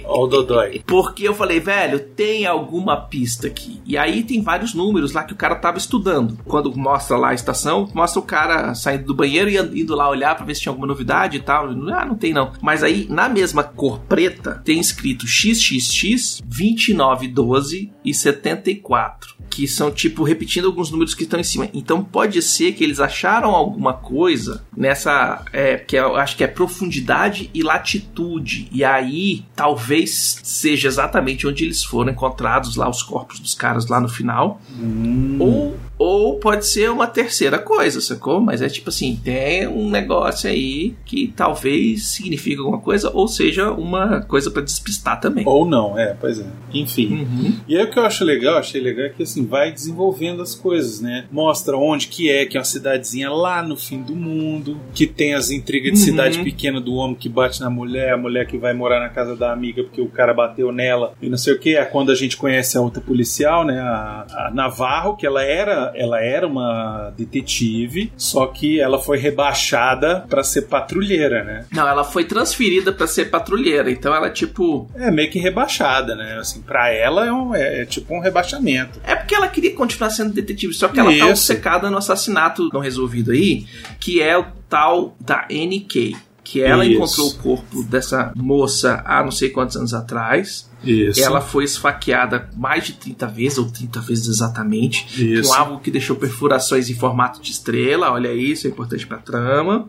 Ó 0.05 0.23
o 0.23 0.27
Dodói. 0.27 0.81
Porque 0.85 1.27
eu 1.27 1.33
falei, 1.33 1.59
velho, 1.59 1.99
tem 1.99 2.45
alguma 2.45 2.97
pista 2.97 3.47
aqui. 3.47 3.81
E 3.85 3.97
aí 3.97 4.23
tem 4.23 4.41
vários 4.41 4.73
números 4.73 5.13
lá 5.13 5.23
que 5.23 5.33
o 5.33 5.37
cara 5.37 5.55
tava 5.55 5.77
estudando. 5.77 6.37
Quando 6.45 6.75
mostra 6.75 7.17
lá 7.17 7.29
a 7.29 7.33
estação, 7.33 7.89
mostra 7.93 8.19
o 8.19 8.23
cara 8.23 8.73
saindo 8.75 9.05
do 9.05 9.15
banheiro 9.15 9.49
e 9.49 9.81
indo 9.81 9.95
lá 9.95 10.09
olhar 10.09 10.35
pra 10.35 10.45
ver 10.45 10.55
se 10.55 10.61
tinha 10.61 10.71
alguma 10.71 10.87
novidade 10.87 11.37
e 11.37 11.39
tal. 11.39 11.69
Ah, 11.93 12.05
não 12.05 12.15
tem 12.15 12.33
não. 12.33 12.51
Mas 12.61 12.83
aí, 12.83 13.07
na 13.09 13.27
mesma 13.27 13.63
cor 13.63 13.99
preta, 14.01 14.61
tem 14.63 14.79
escrito 14.79 15.25
XXX 15.25 16.41
2912 16.45 17.91
e 18.03 18.13
74. 18.13 19.38
Que 19.59 19.67
são, 19.67 19.91
tipo, 19.91 20.23
repetindo 20.23 20.67
alguns 20.67 20.89
números 20.89 21.13
que 21.13 21.23
estão 21.23 21.37
em 21.37 21.43
cima. 21.43 21.67
Então 21.73 22.01
pode 22.01 22.41
ser 22.41 22.71
que 22.71 22.81
eles 22.81 23.01
acharam 23.01 23.49
alguma 23.49 23.93
coisa 23.93 24.63
nessa. 24.73 25.43
É, 25.51 25.75
que 25.75 25.97
eu 25.97 26.15
acho 26.15 26.37
que 26.37 26.45
é 26.45 26.47
profundidade 26.47 27.49
e 27.53 27.61
latitude. 27.61 28.69
E 28.71 28.85
aí, 28.85 29.43
talvez 29.53 30.39
seja 30.45 30.87
exatamente 30.87 31.45
onde 31.45 31.65
eles 31.65 31.83
foram 31.83 32.13
encontrados 32.13 32.77
lá, 32.77 32.89
os 32.89 33.03
corpos 33.03 33.37
dos 33.37 33.53
caras 33.53 33.87
lá 33.87 33.99
no 33.99 34.07
final. 34.07 34.61
Hum. 34.79 35.35
Ou, 35.41 35.77
ou 35.99 36.39
pode 36.39 36.65
ser 36.65 36.89
uma 36.89 37.05
terceira 37.05 37.59
coisa, 37.59 37.99
sacou? 38.01 38.39
Mas 38.39 38.61
é 38.61 38.69
tipo 38.69 38.89
assim, 38.89 39.19
tem 39.23 39.67
um 39.67 39.89
negócio 39.89 40.49
aí 40.49 40.95
que 41.05 41.31
talvez 41.35 42.07
signifique 42.07 42.57
alguma 42.57 42.79
coisa, 42.79 43.11
ou 43.13 43.27
seja, 43.27 43.69
uma 43.71 44.21
coisa 44.21 44.49
pra 44.49 44.61
despistar 44.61 45.19
também. 45.19 45.43
Ou 45.45 45.65
não, 45.65 45.99
é, 45.99 46.15
pois 46.19 46.39
é. 46.39 46.45
Enfim. 46.73 47.25
Uhum. 47.29 47.53
E 47.67 47.77
aí 47.77 47.83
o 47.83 47.89
que 47.91 47.99
eu 47.99 48.03
acho 48.05 48.23
legal, 48.23 48.57
achei 48.57 48.79
legal, 48.81 49.05
é 49.07 49.09
que 49.09 49.23
assim, 49.23 49.45
vai 49.45 49.71
desenvolvendo 49.71 50.41
as 50.41 50.55
coisas, 50.55 51.01
né? 51.01 51.25
Mostra 51.31 51.75
onde 51.77 52.07
que 52.07 52.29
é, 52.31 52.45
que 52.45 52.55
é 52.55 52.59
uma 52.59 52.63
cidadezinha 52.65 53.29
lá 53.29 53.61
no 53.61 53.75
fim 53.75 54.01
do 54.01 54.15
mundo, 54.15 54.79
que 54.93 55.05
tem 55.05 55.33
as 55.33 55.51
intrigas 55.51 55.91
de 55.93 55.99
Uhum. 55.99 56.05
cidade 56.05 56.39
pequena 56.43 56.79
do 56.79 56.93
homem 56.93 57.15
que 57.15 57.27
bate 57.27 57.59
na 57.59 57.69
mulher, 57.69 58.13
a 58.13 58.17
mulher 58.17 58.47
que 58.47 58.57
vai 58.57 58.73
morar 58.73 58.99
na 59.01 59.09
casa 59.09 59.35
da 59.35 59.51
amiga 59.51 59.83
porque 59.83 59.99
o 60.01 60.07
cara 60.07 60.33
bateu 60.33 60.71
nela 60.71 61.13
e 61.21 61.27
não 61.27 61.37
sei 61.37 61.53
o 61.53 61.59
que. 61.59 61.75
É 61.75 61.83
quando 61.83 62.09
a 62.11 62.15
gente 62.15 62.37
conhece 62.37 62.77
a 62.77 62.81
outra 62.81 63.01
policial, 63.01 63.65
né? 63.65 63.79
A, 63.79 64.25
a 64.47 64.51
Navarro, 64.53 65.17
que 65.17 65.25
ela 65.25 65.43
era, 65.43 65.88
ela 65.95 66.21
era 66.21 66.47
uma 66.47 67.11
detetive, 67.17 68.11
só 68.17 68.45
que 68.47 68.79
ela 68.79 68.99
foi 68.99 69.17
rebaixada 69.17 70.25
pra 70.29 70.43
ser 70.43 70.63
patrulheira, 70.63 71.43
né? 71.43 71.65
Não, 71.71 71.87
ela 71.87 72.03
foi 72.03 72.25
transferida 72.25 72.91
pra 72.91 73.07
ser 73.07 73.25
patrulheira, 73.29 73.89
então 73.91 74.13
ela 74.13 74.29
tipo. 74.29 74.89
É 74.95 75.09
meio 75.11 75.29
que 75.29 75.39
rebaixada, 75.39 76.15
né? 76.15 76.37
Assim, 76.39 76.61
pra 76.61 76.91
ela 76.91 77.25
é, 77.25 77.31
um- 77.31 77.53
é- 77.55 77.81
é 77.81 77.85
tipo 77.85 78.13
um 78.13 78.19
rebaixamento. 78.21 78.99
É 79.03 79.15
porque 79.15 79.35
ela 79.35 79.47
queria 79.47 79.73
continuar 79.75 80.09
sendo 80.09 80.33
detetive, 80.33 80.73
só 80.73 80.87
que 80.87 80.99
ela 80.99 81.09
tá 81.09 81.15
Isso. 81.15 81.27
obcecada 81.29 81.89
no 81.89 81.97
assassinato 81.97 82.69
não 82.73 82.79
resolvido 82.79 83.31
aí, 83.31 83.65
que 83.99 84.21
é 84.21 84.37
o 84.37 84.45
tal 84.69 85.15
da 85.19 85.45
NK. 85.49 86.15
Que 86.43 86.61
ela 86.63 86.83
Isso. 86.85 86.95
encontrou 86.95 87.27
o 87.27 87.35
corpo 87.37 87.83
dessa 87.83 88.31
moça 88.35 89.03
há 89.05 89.23
não 89.23 89.29
sei 89.31 89.49
quantos 89.49 89.75
anos 89.75 89.93
atrás. 89.93 90.68
Isso. 90.83 91.21
Ela 91.23 91.41
foi 91.41 91.63
esfaqueada 91.63 92.49
mais 92.55 92.85
de 92.85 92.93
30 92.93 93.27
vezes, 93.27 93.57
ou 93.57 93.69
30 93.69 93.99
vezes 94.01 94.27
exatamente, 94.27 95.05
Isso. 95.35 95.49
com 95.49 95.55
algo 95.55 95.79
que 95.79 95.91
deixou 95.91 96.15
perfurações 96.15 96.89
em 96.89 96.95
formato 96.95 97.41
de 97.41 97.51
estrela. 97.51 98.11
Olha 98.11 98.33
isso, 98.33 98.67
é 98.67 98.69
importante 98.69 99.05
pra 99.05 99.17
trama. 99.17 99.87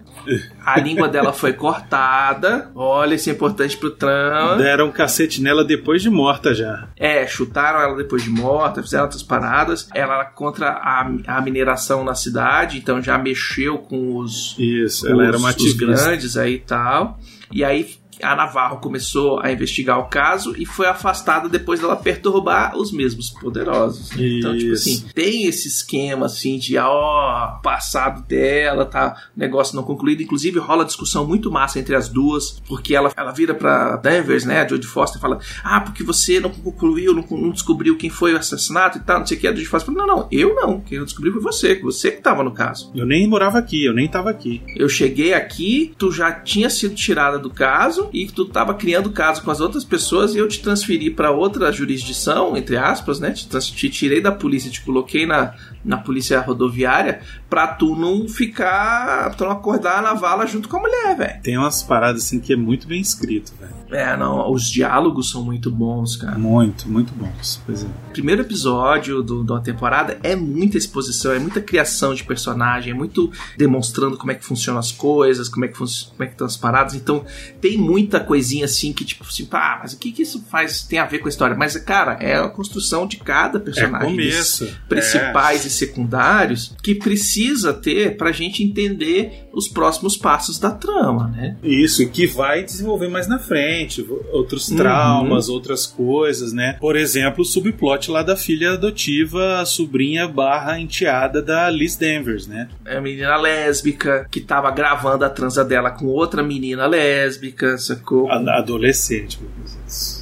A 0.64 0.78
língua 0.80 1.06
dela 1.10 1.32
foi 1.32 1.52
cortada. 1.52 2.70
Olha, 2.74 3.14
isso 3.14 3.28
é 3.28 3.32
importante 3.32 3.76
pro 3.76 3.90
trama. 3.90 4.56
Deram 4.56 4.88
um 4.88 4.92
cacete 4.92 5.40
nela 5.42 5.64
depois 5.64 6.02
de 6.02 6.10
morta 6.10 6.54
já. 6.54 6.88
É, 6.96 7.26
chutaram 7.26 7.80
ela 7.80 7.96
depois 7.96 8.22
de 8.22 8.30
morta, 8.30 8.82
fizeram 8.82 9.04
outras 9.04 9.22
paradas. 9.22 9.88
Ela 9.94 10.14
era 10.14 10.24
contra 10.24 10.70
a, 10.70 11.08
a 11.26 11.40
mineração 11.40 12.04
na 12.04 12.14
cidade, 12.14 12.78
então 12.78 13.00
já 13.02 13.16
mexeu 13.18 13.78
com 13.78 14.16
os, 14.16 14.56
Isso, 14.58 15.06
com 15.06 15.12
ela 15.12 15.24
era 15.26 15.36
os- 15.36 15.42
uma 15.42 15.50
os 15.50 15.72
grandes 15.74 16.36
aí 16.36 16.54
e 16.54 16.58
tal. 16.60 17.18
E 17.52 17.64
aí 17.64 17.88
a 18.22 18.34
Navarro 18.34 18.78
começou 18.78 19.40
a 19.40 19.52
investigar 19.52 19.98
o 19.98 20.04
caso 20.04 20.54
e 20.56 20.66
foi 20.66 20.86
afastada 20.86 21.48
depois 21.48 21.80
dela 21.80 21.96
perturbar 21.96 22.76
os 22.76 22.92
mesmos 22.92 23.30
poderosos. 23.30 24.10
Então, 24.16 24.56
tipo 24.56 24.72
assim, 24.72 25.04
tem 25.14 25.46
esse 25.46 25.68
esquema 25.68 26.26
assim 26.26 26.58
de 26.58 26.76
ó, 26.78 27.58
passado 27.62 28.22
dela, 28.26 28.84
tá, 28.84 29.16
negócio 29.36 29.76
não 29.76 29.82
concluído. 29.82 30.22
Inclusive 30.22 30.58
rola 30.58 30.84
discussão 30.84 31.26
muito 31.26 31.50
massa 31.50 31.78
entre 31.78 31.94
as 31.94 32.08
duas, 32.08 32.60
porque 32.66 32.94
ela, 32.94 33.12
ela 33.16 33.32
vira 33.32 33.54
pra 33.54 33.96
Danvers, 33.96 34.44
né, 34.44 34.60
a 34.60 34.68
Jodie 34.68 34.86
Foster 34.86 35.18
e 35.18 35.22
fala: 35.22 35.38
"Ah, 35.62 35.80
porque 35.80 36.02
você 36.02 36.40
não 36.40 36.50
concluiu, 36.50 37.14
não, 37.14 37.24
não 37.30 37.50
descobriu 37.50 37.96
quem 37.96 38.10
foi 38.10 38.34
o 38.34 38.38
assassinato 38.38 38.98
e 38.98 39.00
tal, 39.00 39.20
não 39.20 39.26
sei 39.26 39.36
o 39.36 39.40
que". 39.40 39.46
A 39.46 39.52
Jodie 39.52 39.66
Foster 39.66 39.94
fala: 39.94 40.06
"Não, 40.06 40.16
não, 40.16 40.28
eu 40.30 40.54
não, 40.54 40.80
quem 40.80 40.98
eu 40.98 41.04
descobri 41.04 41.30
foi 41.30 41.40
você, 41.40 41.80
você 41.80 42.10
que 42.10 42.22
tava 42.22 42.42
no 42.42 42.52
caso". 42.52 42.90
Eu 42.94 43.06
nem 43.06 43.26
morava 43.26 43.58
aqui, 43.58 43.84
eu 43.84 43.94
nem 43.94 44.08
tava 44.08 44.30
aqui. 44.30 44.62
Eu 44.76 44.88
cheguei 44.88 45.32
aqui, 45.32 45.94
tu 45.96 46.10
já 46.10 46.32
tinha 46.32 46.68
sido 46.68 46.94
tirada 46.94 47.38
do 47.38 47.50
caso 47.50 47.99
e 48.12 48.26
tu 48.26 48.44
tava 48.44 48.74
criando 48.74 49.10
caso 49.10 49.42
com 49.42 49.50
as 49.50 49.60
outras 49.60 49.84
pessoas 49.84 50.34
e 50.34 50.38
eu 50.38 50.48
te 50.48 50.60
transferi 50.60 51.10
pra 51.10 51.30
outra 51.30 51.70
jurisdição, 51.72 52.56
entre 52.56 52.76
aspas, 52.76 53.20
né? 53.20 53.32
Te, 53.32 53.46
te 53.48 53.90
tirei 53.90 54.20
da 54.20 54.32
polícia, 54.32 54.70
te 54.70 54.82
coloquei 54.82 55.26
na, 55.26 55.54
na 55.84 55.98
polícia 55.98 56.40
rodoviária 56.40 57.20
pra 57.48 57.66
tu 57.66 57.96
não 57.96 58.28
ficar, 58.28 59.34
tu 59.34 59.44
não 59.44 59.50
acordar 59.50 60.02
na 60.02 60.14
vala 60.14 60.46
junto 60.46 60.68
com 60.68 60.76
a 60.76 60.80
mulher, 60.80 61.16
velho. 61.16 61.42
Tem 61.42 61.58
umas 61.58 61.82
paradas 61.82 62.22
assim 62.22 62.38
que 62.38 62.52
é 62.52 62.56
muito 62.56 62.86
bem 62.86 63.00
escrito, 63.00 63.52
velho. 63.58 63.80
É, 63.90 64.16
não, 64.16 64.50
os 64.52 64.70
diálogos 64.70 65.30
são 65.30 65.42
muito 65.42 65.70
bons, 65.70 66.16
cara. 66.16 66.38
Muito, 66.38 66.88
muito 66.88 67.12
bons. 67.12 67.60
Pois 67.66 67.82
é. 67.82 67.88
Primeiro 68.12 68.42
episódio 68.42 69.22
do, 69.22 69.42
da 69.42 69.58
temporada 69.58 70.18
é 70.22 70.36
muita 70.36 70.78
exposição, 70.78 71.32
é 71.32 71.38
muita 71.38 71.60
criação 71.60 72.14
de 72.14 72.22
personagem, 72.22 72.92
é 72.92 72.94
muito 72.94 73.32
demonstrando 73.56 74.16
como 74.16 74.30
é 74.30 74.34
que 74.36 74.44
funcionam 74.44 74.78
as 74.78 74.92
coisas, 74.92 75.48
como 75.48 75.64
é 75.64 75.68
que, 75.68 75.76
como 75.76 75.88
é 76.20 76.26
que 76.26 76.32
estão 76.32 76.46
as 76.46 76.56
paradas. 76.56 76.94
Então 76.94 77.24
tem 77.60 77.76
muita 77.90 78.20
coisinha 78.20 78.64
assim 78.64 78.92
que, 78.92 79.04
tipo 79.04 79.24
assim, 79.28 79.44
pá, 79.44 79.78
mas 79.82 79.92
o 79.92 79.98
que, 79.98 80.12
que 80.12 80.22
isso 80.22 80.44
faz, 80.50 80.82
tem 80.82 80.98
a 80.98 81.06
ver 81.06 81.18
com 81.18 81.26
a 81.26 81.28
história? 81.28 81.56
Mas, 81.56 81.76
cara, 81.78 82.14
é 82.20 82.36
a 82.36 82.48
construção 82.48 83.06
de 83.06 83.16
cada 83.16 83.58
É 83.58 83.60
personagem. 83.60 84.10
começo. 84.10 84.64
desses 84.64 84.78
Principais 84.88 85.64
e 85.64 85.70
secundários 85.70 86.74
que 86.82 86.94
precisa 86.94 87.72
ter 87.72 88.16
pra 88.16 88.32
gente 88.32 88.62
entender 88.62 89.48
os 89.52 89.68
próximos 89.68 90.16
passos 90.16 90.58
da 90.58 90.70
trama, 90.70 91.28
né? 91.28 91.56
É. 91.62 91.68
Isso, 91.68 92.06
que 92.08 92.26
vai 92.26 92.62
desenvolver 92.64 93.08
mais 93.08 93.26
na 93.26 93.38
frente. 93.38 94.06
Outros 94.32 94.68
Uhum. 94.68 94.76
traumas, 94.76 95.48
outras 95.48 95.86
coisas, 95.86 96.52
né? 96.52 96.76
Por 96.80 96.96
exemplo, 96.96 97.42
o 97.42 97.44
subplot 97.44 98.10
lá 98.10 98.22
da 98.22 98.36
filha 98.36 98.72
adotiva, 98.72 99.60
a 99.60 99.64
sobrinha 99.66 100.28
barra 100.28 100.78
enteada 100.78 101.42
da 101.42 101.68
Liz 101.70 101.96
Danvers, 101.96 102.46
né? 102.46 102.68
É 102.84 102.96
a 102.96 103.00
menina 103.00 103.36
lésbica 103.36 104.26
que 104.30 104.40
tava 104.40 104.70
gravando 104.70 105.24
a 105.24 105.30
transa 105.30 105.64
dela 105.64 105.90
com 105.90 106.06
outra 106.06 106.42
menina 106.42 106.86
lésbica, 106.86 107.76
sacou? 107.80 108.30
A- 108.30 108.58
Adolescente. 108.58 109.38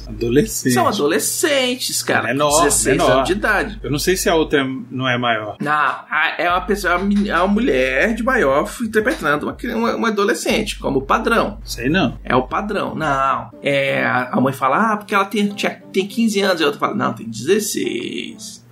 Adolescente. 0.07 0.73
São 0.73 0.87
adolescentes, 0.87 2.01
cara. 2.01 2.27
Menor, 2.27 2.63
16 2.63 2.97
menor. 2.97 3.11
anos 3.11 3.27
de 3.27 3.33
idade. 3.33 3.79
Eu 3.83 3.91
não 3.91 3.99
sei 3.99 4.15
se 4.17 4.27
a 4.29 4.35
outra 4.35 4.61
é- 4.61 4.67
não 4.89 5.07
é 5.07 5.17
maior. 5.17 5.57
Não, 5.61 5.71
a- 5.71 6.33
é 6.37 6.49
uma 6.49 6.61
pessoa, 6.61 6.93
é 6.93 6.97
uma 6.97 7.43
é 7.43 7.47
mulher 7.47 8.13
de 8.15 8.23
maior 8.23 8.69
interpretando 8.81 9.43
uma, 9.43 9.57
uma, 9.75 9.95
uma 9.95 10.07
adolescente, 10.07 10.79
como 10.79 11.01
padrão. 11.03 11.59
Sei 11.63 11.89
não. 11.89 12.17
É 12.23 12.35
o 12.35 12.43
padrão. 12.47 12.95
Não. 12.95 13.51
É, 13.61 14.03
a 14.05 14.29
a 14.33 14.41
mãe 14.41 14.53
fala, 14.53 14.93
ah, 14.93 14.97
porque 14.97 15.13
ela 15.13 15.25
tem, 15.25 15.47
tinha- 15.49 15.81
tem 15.93 16.07
15 16.07 16.41
anos. 16.41 16.59
E 16.59 16.63
a 16.63 16.67
outra 16.67 16.79
fala, 16.79 16.95
não, 16.95 17.13
tem 17.13 17.27
16. 17.29 18.65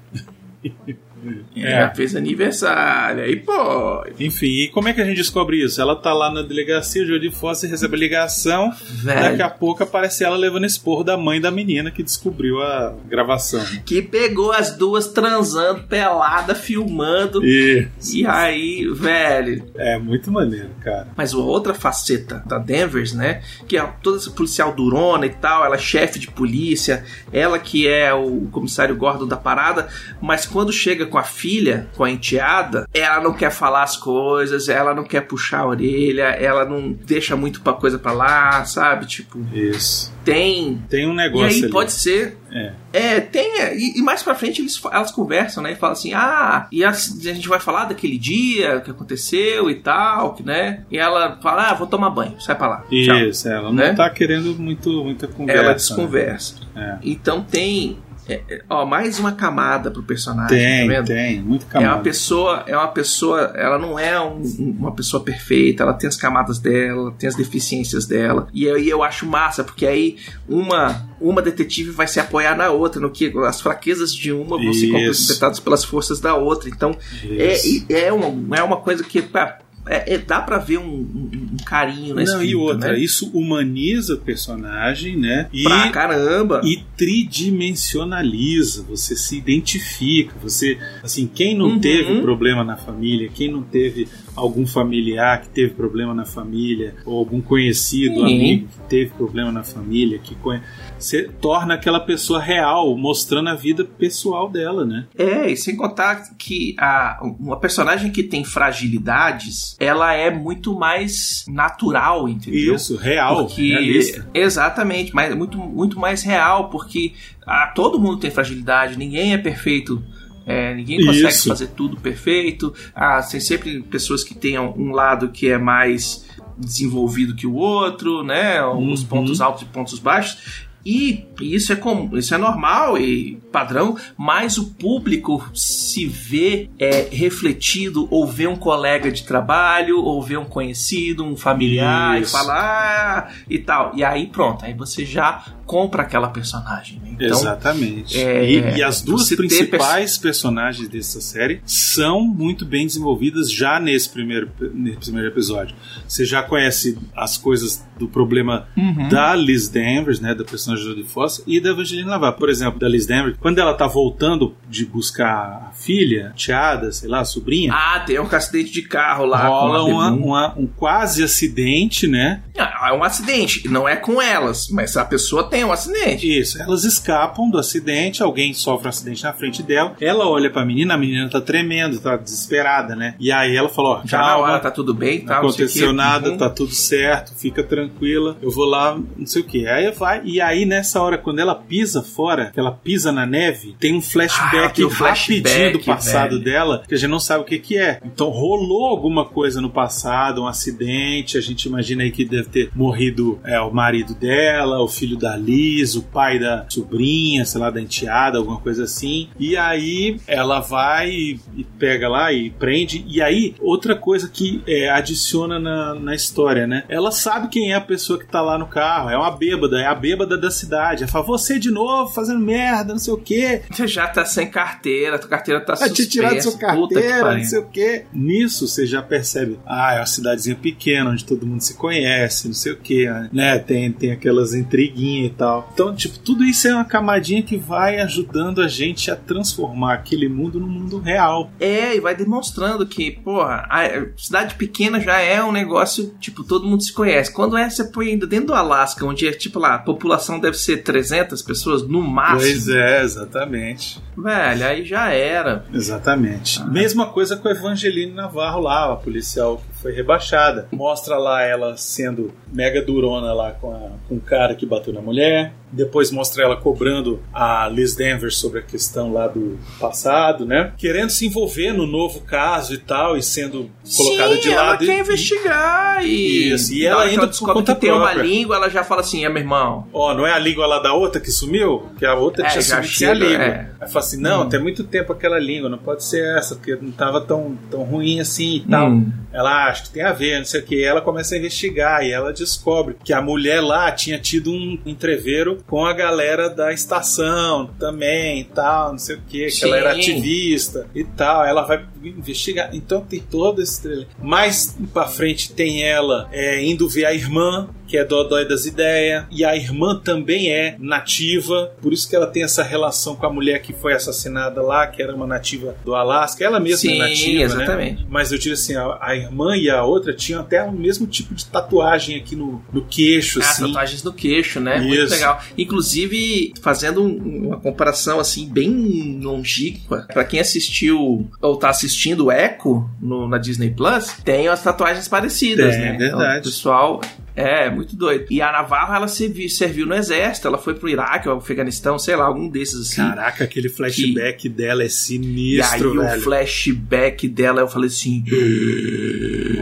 É, 1.56 1.84
É. 1.84 1.94
fez 1.96 2.16
aniversário. 2.16 3.24
Aí 3.24 3.36
pode. 3.36 4.24
Enfim, 4.26 4.64
e 4.64 4.68
como 4.70 4.88
é 4.88 4.94
que 4.94 5.02
a 5.02 5.06
gente 5.06 5.18
descobre 5.18 5.64
isso? 5.64 5.82
Ela 5.82 5.96
tá 5.96 6.14
lá 6.14 6.32
na 6.32 6.42
delegacia, 6.42 7.04
o 7.04 7.06
Jodie 7.06 7.32
Foster 7.32 7.70
recebe 7.70 7.96
a 7.96 8.00
ligação, 8.00 8.70
daqui 9.04 9.04
Velho. 9.38 9.46
a 9.46 9.50
pouco 9.50 9.84
aparece 9.84 10.24
ela 10.24 10.38
levando 10.38 10.66
esporro 10.66 11.04
da 11.04 11.18
mãe 11.18 11.40
da 11.42 11.52
menina 11.52 11.92
que 11.92 12.04
descobriu 12.04 12.62
a 12.62 12.94
gravação. 13.08 13.64
Que 13.86 14.02
pegou 14.02 14.52
as 14.52 14.76
duas 14.76 15.08
transando, 15.08 15.84
pelada, 15.84 16.54
filmando. 16.56 17.44
E 17.46 17.88
E 18.14 18.26
aí, 18.26 18.88
velho. 18.94 19.66
é 19.76 19.98
muito 19.98 20.32
maneiro, 20.32 20.70
cara. 20.84 21.08
Mas 21.16 21.34
uma 21.34 21.46
outra 21.46 21.74
faceta 21.74 22.44
da 22.46 22.58
Danvers, 22.58 23.14
né? 23.14 23.42
Que 23.68 23.78
é 23.78 23.90
toda 24.02 24.18
essa 24.18 24.32
policial 24.32 24.74
durona 24.74 25.26
e 25.26 25.30
tal, 25.30 25.66
ela 25.66 25.76
é 25.76 25.80
chefe 25.80 26.20
de 26.20 26.28
polícia, 26.30 27.04
ela 27.32 27.58
que 27.60 27.88
é 27.88 28.14
o 28.14 28.48
comissário 28.52 28.96
Gordon 28.96 29.28
da 29.28 29.38
parada, 29.38 29.88
mas 30.22 30.46
quando 30.46 30.72
chega 30.72 31.06
com 31.06 31.17
a 31.18 31.24
filha, 31.24 31.88
com 31.96 32.04
a 32.04 32.10
enteada, 32.12 32.88
ela 32.94 33.22
não 33.22 33.34
quer 33.34 33.52
falar 33.52 33.84
as 33.84 33.98
coisas, 33.98 34.70
ela 34.70 34.94
não 34.94 35.04
quer 35.04 35.22
puxar 35.22 35.60
a 35.62 35.68
orelha, 35.68 36.24
ela 36.30 36.66
não 36.66 36.92
deixa 36.92 37.36
muito 37.36 37.62
pra 37.62 37.74
coisa 37.74 37.98
pra 38.00 38.12
lá, 38.12 38.64
sabe? 38.66 39.06
Tipo, 39.06 39.40
Isso. 39.54 40.14
tem. 40.24 40.82
Tem 40.90 41.08
um 41.08 41.14
E 41.14 41.16
negócio 41.16 41.48
aí 41.48 41.64
ali. 41.64 41.70
pode 41.72 41.92
ser 41.92 42.38
É. 42.52 42.72
é, 42.94 43.20
tem. 43.20 43.60
é, 43.62 43.76
E, 43.78 43.98
e 43.98 44.02
mais 44.02 44.24
pra 44.24 44.36
frente 44.36 44.62
eles, 44.62 44.82
elas 44.92 45.12
conversam, 45.12 45.62
né? 45.64 45.72
E 45.74 45.76
falam 45.76 45.94
assim: 45.94 46.14
ah, 46.14 46.68
e 46.72 46.84
a, 46.84 46.90
a 46.90 46.94
gente 46.94 47.48
vai 47.48 47.60
falar 47.60 47.86
daquele 47.86 48.18
dia, 48.18 48.78
o 48.78 48.82
que 48.82 48.92
aconteceu 48.92 49.70
e 49.70 49.76
tal, 49.76 50.34
que, 50.34 50.44
né? 50.44 50.84
E 50.92 50.98
ela 50.98 51.38
fala: 51.42 51.70
ah, 51.70 51.74
vou 51.74 51.88
tomar 51.88 52.10
banho, 52.10 52.40
sai 52.40 52.56
pra 52.56 52.68
lá. 52.68 52.78
Tchau. 52.90 53.18
Isso, 53.18 53.48
ela 53.48 53.64
não 53.64 53.74
Né? 53.74 53.94
tá 53.94 54.10
querendo 54.10 54.56
muito, 54.58 54.90
muita 55.04 55.28
conversa. 55.28 55.60
Ela 55.62 55.70
né? 55.70 55.76
desconversa. 55.76 56.56
É. 56.76 56.96
Então 57.04 57.42
tem. 57.44 57.98
É, 58.28 58.42
é, 58.50 58.62
ó, 58.70 58.86
mais 58.86 59.20
uma 59.20 59.32
camada 59.32 59.90
pro 59.92 60.04
personagem, 60.04 60.58
Tem, 60.58 60.88
tá 60.88 60.94
vendo? 60.96 61.06
tem, 61.08 61.42
muito 61.42 61.66
É 61.66 61.70
camada. 61.70 61.96
uma 61.96 62.02
pessoa, 62.04 62.64
é 62.68 62.76
uma 62.78 62.88
pessoa, 62.90 63.54
ela 63.56 63.78
não 63.78 63.98
é 63.98 64.20
um- 64.20 64.42
um- 64.42 64.76
uma 64.80 64.92
pessoa 64.94 65.24
perfeita, 65.24 65.84
ela 65.84 65.94
tem 65.94 66.08
as 66.08 66.18
camadas 66.18 66.60
dela, 66.60 67.14
tem 67.18 67.28
as 67.30 67.36
deficiências 67.36 68.06
dela. 68.06 68.48
E 68.54 68.70
aí 68.70 68.90
eu 68.90 69.04
acho 69.04 69.26
massa, 69.26 69.64
porque 69.64 69.86
aí 69.86 70.18
uma 70.48 71.08
uma 71.20 71.42
detetive 71.42 71.90
vai 71.90 72.08
se 72.08 72.20
apoiar 72.20 72.56
na 72.56 72.70
outra, 72.70 73.02
no 73.02 73.10
que 73.10 73.34
as 73.48 73.60
fraquezas 73.60 74.14
de 74.14 74.32
uma 74.32 74.56
vão 74.56 74.72
ser 74.72 74.92
completadas 74.92 75.60
pelas 75.60 75.84
forças 75.84 76.20
da 76.20 76.36
outra. 76.36 76.70
Então 76.70 76.96
é, 77.24 77.56
Isso. 77.56 77.86
é, 77.90 78.14
uma, 78.14 78.56
é 78.58 78.62
uma 78.62 78.78
coisa 78.78 79.04
que 79.04 79.22
pá, 79.24 79.58
é, 79.90 80.14
é- 80.14 80.18
dá 80.18 80.42
pra 80.42 80.58
ver 80.58 80.78
um, 80.80 80.84
um- 80.86 81.30
um 81.54 81.58
carinho 81.66 82.16
na 82.16 82.24
Não, 82.24 82.44
e 82.44 82.56
outra, 82.56 82.94
né? 82.94 83.00
isso 83.00 83.30
humaniza 83.34 84.16
o 84.16 84.18
personagem, 84.18 85.18
né? 85.18 85.48
E, 85.54 85.64
Pra 85.64 85.90
caramba. 85.90 86.62
e 86.64 86.84
tridimensionaliza, 86.96 88.84
você 88.84 89.16
se 89.16 89.38
identifica, 89.38 90.34
você, 90.42 90.78
assim, 91.04 91.28
quem 91.34 91.56
não 91.56 91.68
Uhum. 91.72 91.80
teve 91.80 92.22
problema 92.22 92.64
na 92.64 92.76
família, 92.78 93.30
quem 93.34 93.52
não 93.52 93.64
teve 93.64 94.08
algum 94.36 94.66
familiar 94.66 95.42
que 95.42 95.50
teve 95.50 95.74
problema 95.74 96.14
na 96.14 96.26
família, 96.26 96.96
ou 97.06 97.18
algum 97.18 97.42
conhecido, 97.42 98.16
Sim. 98.16 98.24
amigo 98.26 98.68
que 98.68 98.90
teve 98.90 99.12
problema 99.12 99.52
na 99.52 99.64
família, 99.64 100.20
que 100.20 100.36
conhe... 100.36 100.62
você 100.98 101.24
torna 101.42 101.76
aquela 101.76 102.00
pessoa 102.00 102.40
real, 102.42 102.98
mostrando 102.98 103.50
a 103.50 103.56
vida 103.56 103.86
pessoal 103.86 104.50
dela, 104.50 104.86
né? 104.86 105.06
É, 105.18 105.50
e 105.52 105.56
sem 105.58 105.76
contar 105.76 106.24
que 106.38 106.76
a, 106.80 107.20
uma 107.40 107.60
personagem 107.60 108.12
que 108.12 108.24
tem 108.24 108.44
fragilidades, 108.44 109.76
ela 109.80 110.14
é 110.14 110.30
muito 110.32 110.74
mais 110.78 111.46
natural, 111.48 112.28
entendeu? 112.28 112.76
Isso, 112.76 112.96
real, 112.98 113.46
porque 113.46 113.70
realista. 113.70 114.28
exatamente, 114.34 115.14
mas 115.14 115.36
muito, 115.36 115.58
muito 115.58 116.00
mais 116.00 116.24
real, 116.24 116.70
porque 116.70 117.14
ah, 117.46 117.72
todo 117.76 118.00
mundo 118.00 118.18
tem 118.18 118.32
fragilidade, 118.32 118.98
ninguém 118.98 119.34
é 119.34 119.38
perfeito. 119.38 120.02
é, 120.46 120.74
ninguém 120.74 121.06
consegue 121.06 121.28
Isso. 121.28 121.50
fazer 121.50 121.68
tudo 121.68 121.98
perfeito. 121.98 122.74
Ah, 122.96 123.22
tem 123.22 123.40
sempre 123.40 123.82
pessoas 123.84 124.24
que 124.24 124.34
tenham 124.34 124.74
um 124.78 124.92
lado 124.92 125.28
que 125.30 125.50
é 125.50 125.58
mais 125.58 126.26
desenvolvido 126.58 127.36
que 127.36 127.46
o 127.46 127.54
outro, 127.54 128.24
né? 128.24 128.64
Os 128.66 129.02
Uhum. 129.02 129.08
pontos 129.08 129.42
altos 129.42 129.64
e 129.64 129.66
pontos 129.66 130.00
baixos. 130.00 130.66
E 130.90 131.27
isso 131.42 131.72
é 131.74 131.76
comum, 131.76 132.18
isso 132.18 132.34
é 132.34 132.38
normal 132.38 132.98
e 132.98 133.40
padrão, 133.52 133.98
mas 134.18 134.58
o 134.58 134.66
público 134.72 135.50
se 135.54 136.06
vê 136.06 136.70
é, 136.80 137.08
refletido 137.12 138.08
ou 138.12 138.28
vê 138.28 138.48
um 138.48 138.56
colega 138.56 139.12
de 139.12 139.24
trabalho, 139.24 140.00
ou 140.00 140.22
vê 140.22 140.38
um 140.38 140.46
conhecido, 140.46 141.24
um 141.24 141.36
familiar, 141.36 142.20
Isso. 142.22 142.30
e 142.36 142.40
fala, 142.40 142.54
ah, 142.54 143.32
e 143.50 143.60
tal. 143.60 143.92
E 143.96 144.04
aí 144.04 144.28
pronto, 144.28 144.66
aí 144.66 144.74
você 144.74 145.06
já 145.06 145.44
compra 145.66 146.04
aquela 146.04 146.30
personagem. 146.30 147.00
né? 147.04 147.10
Então, 147.14 147.28
Exatamente. 147.28 148.18
é, 148.18 148.50
e, 148.50 148.78
e 148.78 148.84
as 148.84 149.02
duas 149.02 149.28
principais 149.30 150.18
personagens 150.18 150.88
dessa 150.88 151.20
série 151.20 151.62
são 151.66 152.22
muito 152.22 152.66
bem 152.66 152.86
desenvolvidas 152.86 153.52
já 153.52 153.80
nesse 153.80 154.10
primeiro, 154.10 154.50
nesse 154.74 155.00
primeiro 155.00 155.28
episódio. 155.30 155.76
Você 156.08 156.24
já 156.26 156.42
conhece 156.42 156.98
as 157.16 157.38
coisas 157.38 157.86
do 158.00 158.08
problema 158.08 158.68
Uhum. 158.78 159.10
da 159.10 159.36
Liz 159.36 159.68
Danvers, 159.68 160.20
né, 160.20 160.34
da 160.36 160.44
personagem 160.46 160.94
de 160.96 161.04
Foster, 161.04 161.27
e 161.48 161.60
da 161.60 161.70
Evangeline 161.70 162.10
Lavar. 162.10 162.34
Por 162.34 162.50
exemplo, 162.50 162.80
da 162.80 162.88
Liz 162.88 163.06
Danvers, 163.06 163.38
quando 163.40 163.60
ela 163.60 163.74
tá 163.74 163.88
voltando 163.88 164.56
de 164.70 164.86
buscar 164.86 165.70
a 165.70 165.72
filha, 165.74 166.34
tiada, 166.36 166.92
sei 166.92 167.10
lá, 167.10 167.20
a 167.22 167.26
sobrinha, 167.26 167.74
Ah, 167.74 168.00
tem 168.00 168.20
um 168.20 168.28
acidente 168.32 168.72
de 168.72 168.82
carro 168.84 169.26
lá. 169.26 169.48
rola 169.48 169.84
uma- 169.84 170.12
uma- 170.12 170.54
um 170.58 170.68
quase 170.68 171.24
acidente, 171.24 172.08
né? 172.08 172.42
É 172.56 172.94
um 172.94 173.04
acidente, 173.04 173.68
não 173.70 173.88
é 173.88 173.96
com 173.96 174.22
elas, 174.22 174.68
mas 174.70 174.96
a 174.98 175.06
pessoa 175.06 175.44
tem 175.50 175.64
um 175.64 175.72
acidente. 175.72 176.28
Isso, 176.40 176.62
elas 176.62 176.84
escapam 176.84 177.50
do 177.50 177.58
acidente, 177.58 178.22
alguém 178.24 178.54
sofre 178.54 178.88
um 178.88 178.90
acidente 178.90 179.24
na 179.24 179.34
frente 179.34 179.62
dela, 179.64 179.96
ela 180.00 180.28
olha 180.28 180.50
pra 180.50 180.66
menina, 180.66 180.94
a 180.94 180.98
menina 180.98 181.30
tá 181.30 181.42
tremendo, 181.42 182.00
tá 182.00 182.16
desesperada, 182.18 182.96
né? 182.96 183.16
E 183.20 183.32
aí 183.32 183.56
ela 183.56 183.70
falou, 183.70 183.94
ó, 183.94 184.02
Já 184.06 184.18
na 184.20 184.24
calma, 184.26 184.44
hora 184.48 184.60
tá 184.60 184.72
tudo 184.72 184.94
bem, 184.94 185.22
tá? 185.22 185.34
não 185.36 185.40
aconteceu 185.40 185.94
nada, 185.94 186.32
Uhum. 186.32 186.38
tá 186.38 186.50
tudo 186.50 186.74
certo, 186.74 187.34
fica 187.38 187.64
tranquila, 187.64 188.38
eu 188.42 188.52
vou 188.52 188.66
lá, 188.66 188.98
não 189.18 189.26
sei 189.26 189.42
o 189.42 189.46
que. 189.46 189.68
Aí 189.68 189.92
vai, 189.92 190.22
e 190.24 190.40
aí 190.42 190.66
nessa 190.66 191.02
hora, 191.02 191.17
quando 191.18 191.40
ela 191.40 191.56
pisa 191.56 192.02
fora, 192.02 192.52
que 192.54 192.60
ela 192.60 192.72
pisa 192.72 193.12
na 193.12 193.26
neve, 193.26 193.76
tem 193.80 193.94
um 193.94 194.00
Ah, 194.00 194.02
flashback 194.02 194.76
tem 194.76 194.86
um 194.86 194.90
rapidinho 194.90 195.44
flashback, 195.44 195.78
do 195.78 195.84
passado 195.84 196.30
velho. 196.32 196.44
dela, 196.44 196.84
que 196.88 196.94
a 196.94 196.98
gente 196.98 197.10
não 197.10 197.20
sabe 197.20 197.42
o 197.42 197.46
que 197.46 197.60
que 197.60 197.78
é. 197.78 198.00
Então 198.06 198.30
rolou 198.30 198.86
alguma 198.86 199.26
coisa 199.26 199.60
no 199.62 199.70
passado, 199.70 200.42
um 200.44 200.48
acidente, 200.48 201.38
a 201.38 201.42
gente 201.42 201.66
imagina 201.66 202.04
aí 202.04 202.12
que 202.12 202.26
deve 202.26 202.50
ter 202.50 202.72
morrido 202.76 203.40
é, 203.44 203.60
o 203.60 203.72
marido 203.74 204.14
dela, 204.16 204.82
o 204.82 204.88
filho 204.88 205.18
da 205.18 205.36
Liz, 205.36 205.96
o 205.96 206.04
pai 206.04 206.40
da 206.40 206.66
sobrinha, 206.70 207.46
sei 207.46 207.60
lá, 207.62 207.70
da 207.70 207.82
enteada, 207.82 208.38
alguma 208.38 208.60
coisa 208.60 208.84
assim. 208.84 209.30
E 209.40 209.56
aí 209.58 210.20
ela 210.28 210.60
vai 210.60 211.10
e, 211.10 211.40
e 211.56 211.64
pega 211.64 212.08
lá 212.10 212.32
e 212.32 212.50
prende. 212.50 213.04
E 213.08 213.22
aí, 213.22 213.56
outra 213.60 213.96
coisa 213.96 214.30
que 214.30 214.62
é, 214.68 214.90
adiciona 214.90 215.60
na, 215.60 215.96
na 215.96 216.16
história, 216.16 216.66
né? 216.68 216.84
Ela 216.90 217.12
sabe 217.12 217.48
quem 217.50 217.72
é 217.72 217.76
a 217.76 217.82
pessoa 217.82 218.20
que 218.20 218.26
tá 218.26 218.42
lá 218.42 218.58
no 218.58 218.68
carro. 218.68 219.10
É 219.10 219.18
uma 219.18 219.32
bêbada, 219.32 219.80
é 219.80 219.86
a 219.86 219.96
bêbada 219.96 220.38
da 220.38 220.52
cidade. 220.52 221.04
Ela 221.08 221.12
fala, 221.12 221.26
você 221.26 221.58
de 221.58 221.72
novo 221.72 222.12
fazendo 222.12 222.40
merda, 222.40 222.94
não 222.94 223.00
sei 223.00 223.14
o 223.14 223.18
quê. 223.18 223.62
Você 223.72 223.88
já 223.88 224.08
tá 224.08 224.26
sem 224.26 224.50
carteira, 224.50 225.18
tua 225.18 225.30
carteira 225.30 225.62
tá 225.62 225.76
Vai 225.80 225.90
te 225.90 226.04
suspensa. 226.04 226.10
tirar 226.10 226.34
da 226.34 226.42
sua 226.42 226.58
carteira, 226.58 227.38
não 227.38 227.44
sei 227.44 227.60
o 227.60 227.66
quê. 227.66 228.06
Nisso 228.14 228.68
você 228.68 228.86
já 228.86 229.02
percebe, 229.02 229.60
ah, 229.66 229.94
é 229.94 230.00
uma 230.00 230.06
cidadezinha 230.06 230.56
pequena, 230.56 231.12
onde 231.12 231.24
todo 231.24 231.46
mundo 231.46 231.62
se 231.62 231.76
conhece, 231.76 232.48
não 232.48 232.54
sei 232.54 232.74
o 232.74 232.78
quê, 232.78 233.08
né? 233.32 233.58
Tem, 233.60 233.92
tem 233.92 234.12
aquelas 234.12 234.54
intriguinhas 234.54 235.32
e 235.32 235.34
tal. 235.36 235.70
Então, 235.74 235.96
tipo, 235.96 236.20
tudo 236.20 236.44
isso 236.44 236.68
é 236.68 236.74
uma 236.74 236.86
camadinha 236.86 237.42
que 237.42 237.58
vai 237.58 238.00
ajudando 238.00 238.62
a 238.62 238.68
gente 238.68 239.10
a 239.10 239.16
transformar 239.16 239.94
aquele 239.94 240.28
mundo 240.28 240.60
no 240.60 240.68
mundo 240.68 241.00
real. 241.00 241.50
É, 241.60 241.96
e 241.96 242.00
vai 242.00 242.16
demonstrando 242.16 242.86
que, 242.86 243.12
porra, 243.12 243.66
a 243.70 244.08
cidade 244.18 244.56
pequena 244.56 245.00
já 245.00 245.20
é 245.20 245.44
um 245.44 245.52
negócio, 245.52 246.14
tipo, 246.20 246.44
todo 246.44 246.68
mundo 246.68 246.84
se 246.84 246.92
conhece. 246.92 247.32
Quando 247.32 247.58
é, 247.58 247.70
você 247.70 247.86
põe 247.86 248.10
ainda 248.10 248.28
dentro 248.28 248.48
do 248.48 248.54
Alasca, 248.54 249.06
onde 249.06 249.28
é, 249.28 249.32
tipo, 249.32 249.60
lá, 249.60 249.76
a 249.76 249.80
população 249.80 250.40
deve 250.40 250.58
ser 250.58 250.84
300 250.98 251.42
pessoas 251.42 251.88
no 251.88 252.02
máximo. 252.02 252.40
Pois 252.42 252.68
é, 252.70 253.02
exatamente. 253.04 254.00
Velho, 254.18 254.66
aí 254.66 254.86
já 254.86 255.12
era. 255.12 255.64
Exatamente. 255.74 256.60
Ah. 256.62 256.66
Mesma 256.66 257.08
coisa 257.08 257.36
com 257.38 257.48
a 257.48 257.52
Evangeline 257.52 258.12
Navarro 258.12 258.62
lá, 258.62 258.92
a 258.94 258.96
policial 258.96 259.58
que 259.58 259.82
foi 259.82 259.92
rebaixada. 259.94 260.68
Mostra 260.72 261.18
lá 261.18 261.44
ela 261.44 261.78
sendo 261.78 262.34
mega 262.52 262.82
durona 262.82 263.34
lá 263.34 263.52
com, 263.52 263.72
a- 263.72 263.92
com 264.08 264.16
o 264.16 264.22
cara 264.22 264.56
que 264.56 264.66
bateu 264.66 264.94
na 264.94 265.02
mulher. 265.02 265.54
Depois 265.72 266.12
mostra 266.12 266.44
ela 266.44 266.56
cobrando 266.56 267.22
a 267.34 267.68
Liz 267.68 267.96
Denver 267.96 268.34
sobre 268.34 268.60
a 268.60 268.62
questão 268.62 269.12
lá 269.12 269.28
do 269.28 269.58
passado, 269.80 270.46
né? 270.46 270.72
Querendo 270.78 271.10
se 271.10 271.26
envolver 271.28 271.74
no 271.74 271.86
novo 271.86 272.22
caso 272.22 272.74
e 272.74 272.78
tal, 272.78 273.18
e 273.18 273.22
sendo 273.24 273.70
colocada 273.96 274.36
Sim, 274.36 274.42
de 274.42 274.52
ela 274.52 274.62
lado. 274.64 274.86
quer 274.86 274.98
e- 274.98 275.00
investigar 275.00 276.06
e, 276.06 276.54
Isso, 276.54 276.74
e 276.74 276.86
ela 276.86 277.08
por 277.10 277.28
descobre 277.28 277.64
que 277.64 277.76
tem 277.76 277.92
uma 277.92 278.02
própria. 278.12 278.24
língua, 278.24 278.56
ela 278.56 278.70
já 278.70 278.84
fala 278.84 279.02
assim, 279.02 279.26
é 279.26 279.30
meu 279.30 279.40
irmão. 279.42 279.88
Ó, 279.92 280.14
não 280.14 280.26
é 280.26 280.32
a 280.34 280.40
língua 280.40 280.66
lá 280.66 280.80
da 280.80 280.94
outra 280.94 281.20
que 281.20 281.32
sumiu? 281.32 281.84
Que 281.98 282.06
a 282.06 282.14
outra 282.16 282.46
É, 282.46 282.50
tinha 282.50 282.62
sumido 282.62 282.88
sem 282.88 283.08
a 283.10 283.14
chega, 283.16 283.26
língua. 283.26 283.44
é. 283.46 283.70
Aí 283.82 283.88
fala 283.90 284.06
assim: 284.06 284.22
não, 284.22 284.44
Hum. 284.44 284.50
tem 284.50 284.60
muito 284.60 284.84
tempo 284.84 285.12
aquela 285.14 285.38
língua, 285.40 285.70
não 285.70 285.78
pode 285.78 286.04
ser 286.04 286.24
essa, 286.38 286.56
porque 286.56 286.76
não 286.76 286.92
tava 286.92 287.22
tão, 287.22 287.58
tão 287.70 287.84
ruim 287.84 288.20
assim 288.20 288.58
e 288.58 288.60
tal. 288.70 288.90
Hum. 288.90 289.12
Ela 289.34 289.68
acha 289.68 289.84
que 289.84 289.90
tem 289.92 290.04
a 290.04 290.14
ver, 290.14 290.38
não 290.40 290.46
sei 290.46 290.62
o 290.62 290.64
que. 290.64 290.84
Ela 290.84 291.02
começa 291.02 291.36
a 291.36 291.38
investigar 291.38 292.04
e 292.04 292.12
ela 292.12 292.32
descobre 292.34 292.96
que 293.04 293.14
a 293.14 293.22
mulher 293.22 293.62
lá 293.62 293.92
tinha 293.92 294.18
tido 294.18 294.52
um 294.52 294.80
entreveiro 294.86 295.57
com 295.66 295.86
a 295.86 295.94
galera 295.94 296.50
da 296.50 296.72
estação 296.74 297.70
também 297.80 298.42
e 298.42 298.44
tal, 298.44 298.92
não 298.92 299.00
sei 299.00 299.16
o 299.16 299.22
que, 299.22 299.48
que 299.48 299.64
ela 299.64 299.78
era 299.78 299.92
ativista 299.92 300.88
e 300.94 301.04
tal. 301.04 301.46
Ela 301.46 301.64
vai 301.64 301.86
investigar. 302.04 302.70
Então 302.74 303.02
tem 303.02 303.20
todo 303.20 303.62
esse 303.62 303.82
trailer. 303.82 304.08
Mais 304.22 304.78
pra 304.94 305.08
frente 305.08 305.52
tem 305.54 305.84
ela 305.84 306.28
é, 306.32 306.64
indo 306.64 306.88
ver 306.88 307.06
a 307.06 307.14
irmã, 307.14 307.70
que 307.88 307.98
é 307.98 308.04
Dodói 308.04 308.48
das 308.48 308.66
Ideias, 308.66 309.26
e 309.32 309.44
a 309.46 309.56
irmã 309.56 310.00
também 310.04 310.50
é 310.52 310.76
nativa, 310.80 311.72
por 311.82 311.94
isso 311.94 312.08
que 312.10 312.16
ela 312.16 312.28
tem 312.28 312.44
essa 312.44 312.64
relação 312.64 313.16
com 313.16 313.26
a 313.26 313.32
mulher 313.32 313.62
que 313.62 313.74
foi 313.74 313.94
assassinada 313.94 314.62
lá, 314.62 314.86
que 314.88 315.02
era 315.02 315.16
uma 315.16 315.26
nativa 315.28 315.76
do 315.86 315.96
Alasca. 315.96 316.44
Ela 316.44 316.60
mesma 316.60 316.78
Sim, 316.78 316.96
é 316.96 317.08
nativa, 317.10 317.44
exatamente. 317.44 318.02
né? 318.04 318.08
Mas 318.10 318.32
eu 318.32 318.38
digo 318.38 318.54
assim, 318.54 318.76
a, 318.76 318.98
a 319.02 319.16
irmã 319.16 319.56
e 319.56 319.70
a 319.70 319.84
outra 319.84 320.14
tinham 320.14 320.42
até 320.42 320.62
o 320.64 320.72
mesmo 320.72 321.08
tipo 321.08 321.34
de 321.34 321.46
tatuagem 321.46 322.18
aqui 322.18 322.36
no, 322.36 322.62
no 322.74 322.84
queixo, 322.86 323.40
Ah, 323.42 323.50
assim. 323.50 323.66
tatuagens 323.68 324.04
no 324.04 324.14
queixo, 324.14 324.60
né? 324.60 324.80
Muito 324.80 325.04
Isso. 325.04 325.14
legal. 325.14 325.42
Inclusive, 325.58 326.54
fazendo 326.62 327.02
um- 327.04 327.48
uma 327.48 327.58
comparação 327.60 328.20
assim, 328.20 328.50
bem 328.50 329.20
longínqua, 329.22 330.06
pra 330.12 330.24
quem 330.24 330.40
assistiu 330.40 331.30
ou 331.42 331.56
tá 331.58 331.70
assistindo 331.70 332.32
Echo 332.32 332.90
no, 333.02 333.28
na 333.28 333.38
Disney 333.38 333.72
Plus, 333.72 334.14
tem 334.24 334.48
as 334.48 334.62
tatuagens 334.62 335.08
parecidas, 335.08 335.76
Tem, 335.76 335.82
né? 335.86 335.96
é 335.96 335.98
verdade. 335.98 336.24
Então, 336.28 336.40
o 336.40 336.44
pessoal. 336.44 337.02
É, 337.40 337.70
muito 337.70 337.96
doido. 337.96 338.26
E 338.32 338.42
a 338.42 338.52
Navarro, 338.52 338.96
ela 338.96 339.08
servi- 339.08 339.48
serviu 339.48 339.86
no 339.86 339.94
exército, 339.94 340.48
ela 340.48 340.58
foi 340.58 340.74
pro 340.74 340.90
Iraque, 340.90 341.30
ou 341.30 341.38
Afeganistão, 341.38 342.00
sei 342.00 342.16
lá, 342.16 342.26
algum 342.26 342.50
desses 342.50 342.82
assim. 342.82 342.96
Caraca, 342.96 343.44
aquele 343.44 343.70
flashback 343.70 344.50
dela 344.50 344.82
é 344.82 344.86
e 344.86 344.88
aí 344.88 344.90
sinistro, 344.90 345.92
o 346.00 346.02
velho. 346.02 346.22
flashback 346.22 347.28
dela, 347.28 347.62
eu 347.62 347.68
falei 347.68 347.90
assim. 347.90 348.24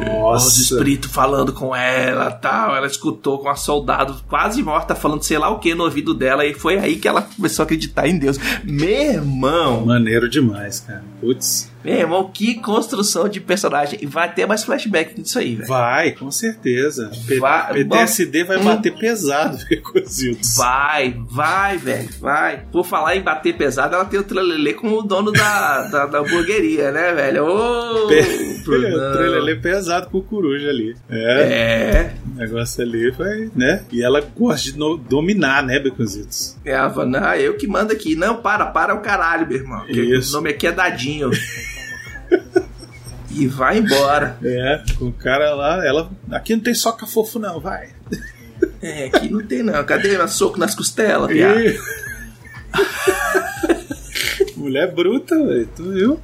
Ó, 0.07 0.35
Os 0.35 0.43
Nossa. 0.45 0.61
espíritos 0.61 1.11
falando 1.11 1.51
com 1.53 1.75
ela 1.75 2.31
tal. 2.31 2.75
Ela 2.75 2.87
escutou 2.87 3.39
com 3.39 3.49
a 3.49 3.55
soldado 3.55 4.15
quase 4.27 4.63
morta 4.63 4.95
falando 4.95 5.23
sei 5.23 5.37
lá 5.37 5.49
o 5.49 5.59
que 5.59 5.75
no 5.75 5.83
ouvido 5.83 6.13
dela. 6.13 6.45
E 6.45 6.53
foi 6.53 6.77
aí 6.77 6.95
que 6.95 7.07
ela 7.07 7.21
começou 7.23 7.63
a 7.63 7.65
acreditar 7.65 8.07
em 8.07 8.17
Deus. 8.17 8.37
Meu 8.63 8.89
irmão, 9.15 9.85
Maneiro 9.85 10.29
demais, 10.29 10.79
cara. 10.79 11.03
Putz. 11.19 11.69
Meu 11.85 11.99
irmão, 11.99 12.29
que 12.33 12.55
construção 12.55 13.29
de 13.29 13.39
personagem. 13.39 13.99
E 14.01 14.05
vai 14.05 14.33
ter 14.33 14.45
mais 14.45 14.63
flashback 14.63 15.21
disso 15.21 15.37
aí, 15.39 15.55
velho. 15.55 15.67
Vai, 15.67 16.11
com 16.11 16.29
certeza. 16.31 17.11
P- 17.27 17.39
Vai- 17.39 17.73
PTSD 17.73 18.43
vai 18.43 18.57
Hum. 18.57 18.63
bater 18.63 18.93
pesado, 18.95 19.57
Cozildos. 19.83 20.55
Vai, 20.57 21.15
vai, 21.29 21.77
velho, 21.77 22.09
vai. 22.19 22.63
Por 22.71 22.85
falar 22.85 23.15
em 23.15 23.21
bater 23.21 23.55
pesado, 23.55 23.95
ela 23.95 24.05
tem 24.05 24.19
o 24.19 24.23
trelelê 24.23 24.73
com 24.73 24.87
o 24.91 25.01
dono 25.01 25.31
da, 25.31 25.83
da, 25.89 26.05
da 26.07 26.19
hamburgueria, 26.19 26.91
né, 26.91 27.13
velho? 27.13 27.45
Ô, 27.45 28.07
Brunão. 28.65 29.13
trailer 29.13 29.55
é 29.57 29.59
pesado 29.59 30.09
com 30.09 30.17
o 30.17 30.23
coruja 30.23 30.69
ali. 30.69 30.95
É, 31.09 31.41
É, 31.41 32.13
o 32.33 32.37
negócio 32.37 32.81
ali 32.83 33.13
foi, 33.13 33.51
né? 33.55 33.83
E 33.91 34.03
ela 34.03 34.21
gosta 34.35 34.71
de 34.71 34.77
no- 34.77 34.97
dominar, 34.97 35.63
né, 35.63 35.79
Beconzitos? 35.79 36.57
É, 36.65 36.71
ela 36.71 36.89
falou, 36.89 37.09
não, 37.09 37.33
eu 37.35 37.55
que 37.57 37.67
mando 37.67 37.93
aqui. 37.93 38.15
Não, 38.15 38.37
para, 38.41 38.65
para 38.65 38.95
o 38.95 39.01
caralho, 39.01 39.47
meu 39.47 39.57
irmão. 39.57 39.85
Isso. 39.87 40.31
O 40.31 40.33
nome 40.37 40.49
aqui 40.49 40.65
é 40.67 40.71
Dadinho. 40.71 41.29
E 43.35 43.47
vai 43.47 43.77
embora. 43.79 44.37
É, 44.43 44.83
com 44.97 45.05
o 45.05 45.13
cara 45.13 45.53
lá, 45.53 45.85
ela. 45.85 46.09
Aqui 46.31 46.55
não 46.55 46.63
tem 46.63 46.73
soca 46.73 47.05
fofo, 47.05 47.37
não, 47.37 47.59
vai. 47.59 47.89
É, 48.81 49.05
aqui 49.05 49.29
não 49.29 49.45
tem 49.45 49.61
não. 49.61 49.83
Cadê 49.83 50.17
meu 50.17 50.27
soco 50.27 50.57
nas 50.57 50.73
costelas? 50.73 51.29
E... 51.31 51.79
Mulher 54.55 54.93
bruta, 54.93 55.35
velho, 55.35 55.69
tu 55.75 55.91
viu? 55.91 56.19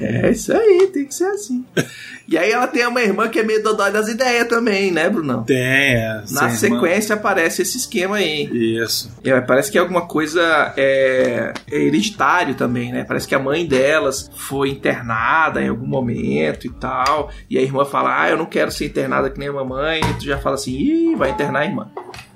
É. 0.00 0.26
É 0.28 0.30
isso 0.30 0.52
aí, 0.52 0.90
tem 0.92 1.04
que 1.04 1.14
ser 1.14 1.26
assim. 1.26 1.64
E 2.28 2.36
aí 2.36 2.50
ela 2.50 2.66
tem 2.66 2.84
uma 2.84 3.00
irmã 3.00 3.28
que 3.28 3.38
é 3.38 3.44
meio 3.44 3.62
dodói 3.62 3.92
das 3.92 4.08
ideias 4.08 4.48
também, 4.48 4.90
né, 4.90 5.08
Brunão? 5.08 5.44
Tem, 5.44 5.56
é. 5.56 6.22
Na 6.28 6.50
sem 6.50 6.70
irmã. 6.70 6.80
sequência 6.80 7.14
aparece 7.14 7.62
esse 7.62 7.78
esquema 7.78 8.16
aí. 8.16 8.50
Isso. 8.82 9.12
É, 9.22 9.40
parece 9.40 9.70
que 9.70 9.78
é 9.78 9.80
alguma 9.80 10.08
coisa 10.08 10.74
é, 10.76 11.52
é 11.70 11.76
hereditário 11.76 12.56
também, 12.56 12.90
né? 12.92 13.04
Parece 13.04 13.28
que 13.28 13.34
a 13.34 13.38
mãe 13.38 13.64
delas 13.64 14.28
foi 14.34 14.70
internada 14.70 15.62
em 15.62 15.68
algum 15.68 15.86
momento 15.86 16.66
e 16.66 16.70
tal. 16.70 17.30
E 17.48 17.56
a 17.56 17.62
irmã 17.62 17.84
fala: 17.84 18.22
Ah, 18.22 18.28
eu 18.28 18.36
não 18.36 18.46
quero 18.46 18.72
ser 18.72 18.86
internada 18.86 19.30
que 19.30 19.38
nem 19.38 19.48
a 19.48 19.52
mamãe. 19.52 20.00
E 20.00 20.14
tu 20.14 20.24
já 20.24 20.38
fala 20.38 20.56
assim: 20.56 20.72
Ih, 20.72 21.14
vai 21.14 21.30
internar 21.30 21.60
a 21.60 21.66
irmã. 21.66 21.88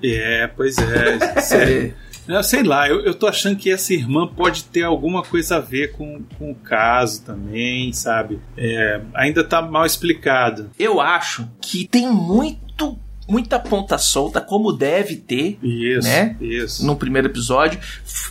É, 0.03 0.49
pois 0.57 0.77
é. 0.79 1.41
Sei, 1.41 1.95
eu 2.37 2.43
sei 2.43 2.63
lá, 2.63 2.89
eu, 2.89 3.01
eu 3.01 3.15
tô 3.15 3.27
achando 3.27 3.57
que 3.57 3.71
essa 3.71 3.93
irmã 3.93 4.27
pode 4.27 4.65
ter 4.65 4.83
alguma 4.83 5.23
coisa 5.23 5.57
a 5.57 5.61
ver 5.61 5.93
com, 5.93 6.23
com 6.39 6.51
o 6.51 6.55
caso 6.55 7.25
também, 7.25 7.93
sabe? 7.93 8.41
É, 8.57 9.01
ainda 9.15 9.43
tá 9.43 9.63
mal 9.63 9.87
explicado. 9.87 10.71
Eu 10.79 11.01
acho 11.01 11.49
que 11.61 11.87
tem 11.87 12.09
muito, 12.09 12.99
muita 13.31 13.59
ponta 13.59 13.97
solta, 13.99 14.41
como 14.41 14.73
deve 14.73 15.17
ter. 15.17 15.59
Isso, 15.63 16.09
Né? 16.09 16.37
isso. 16.41 16.85
No 16.87 16.97
primeiro 16.97 17.29
episódio, 17.29 17.79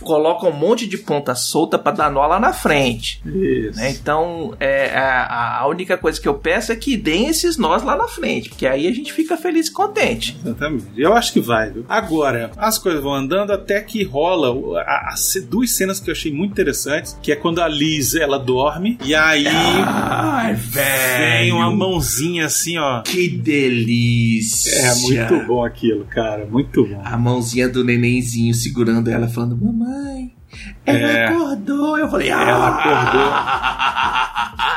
coloca 0.00 0.46
um 0.46 0.52
monte 0.52 0.86
de 0.86 0.98
ponta 0.98 1.34
solta 1.34 1.78
pra 1.78 1.92
dar 1.92 2.10
nó 2.10 2.26
lá 2.26 2.38
na 2.38 2.52
frente. 2.52 3.20
Isso. 3.24 3.78
né? 3.78 3.90
Então, 3.90 4.54
é, 4.60 4.90
a, 4.96 5.60
a 5.60 5.68
única 5.68 5.96
coisa 5.96 6.20
que 6.20 6.28
eu 6.28 6.34
peço 6.34 6.72
é 6.72 6.76
que 6.76 6.96
deem 6.96 7.28
esses 7.28 7.56
nós 7.56 7.82
lá 7.82 7.96
na 7.96 8.08
frente, 8.08 8.48
porque 8.50 8.66
aí 8.66 8.86
a 8.86 8.92
gente 8.92 9.12
fica 9.12 9.36
feliz 9.36 9.68
e 9.68 9.72
contente. 9.72 10.36
Exatamente. 10.44 10.84
Eu 10.96 11.14
acho 11.14 11.32
que 11.32 11.40
vai, 11.40 11.70
viu? 11.70 11.84
Agora, 11.88 12.50
as 12.56 12.78
coisas 12.78 13.02
vão 13.02 13.14
andando 13.14 13.52
até 13.52 13.80
que 13.80 14.02
rola 14.04 14.50
a- 14.80 15.10
as 15.12 15.34
duas 15.48 15.70
cenas 15.70 16.00
que 16.00 16.10
eu 16.10 16.12
achei 16.12 16.32
muito 16.32 16.52
interessantes, 16.52 17.16
que 17.22 17.32
é 17.32 17.36
quando 17.36 17.60
a 17.60 17.68
Liz, 17.68 18.14
ela 18.14 18.38
dorme, 18.38 18.98
e 19.04 19.14
aí 19.14 19.46
Ai, 19.46 20.54
vem 20.54 21.52
uma 21.52 21.70
mãozinha 21.70 22.46
assim, 22.46 22.76
ó. 22.78 23.02
Que 23.02 23.28
delícia! 23.28 24.70
É 24.86 24.89
muito 24.94 25.46
bom 25.46 25.64
aquilo, 25.64 26.04
cara, 26.04 26.46
muito 26.46 26.86
bom. 26.86 27.00
A 27.04 27.16
mãozinha 27.16 27.68
do 27.68 27.84
nenenzinho 27.84 28.54
segurando 28.54 29.08
ela, 29.08 29.28
falando: 29.28 29.56
Mamãe, 29.56 30.32
ela 30.96 31.12
É. 31.12 31.26
acordou. 31.28 31.98
Eu 31.98 32.08
falei: 32.08 32.30
ah, 32.30 32.42
Ela 32.48 32.70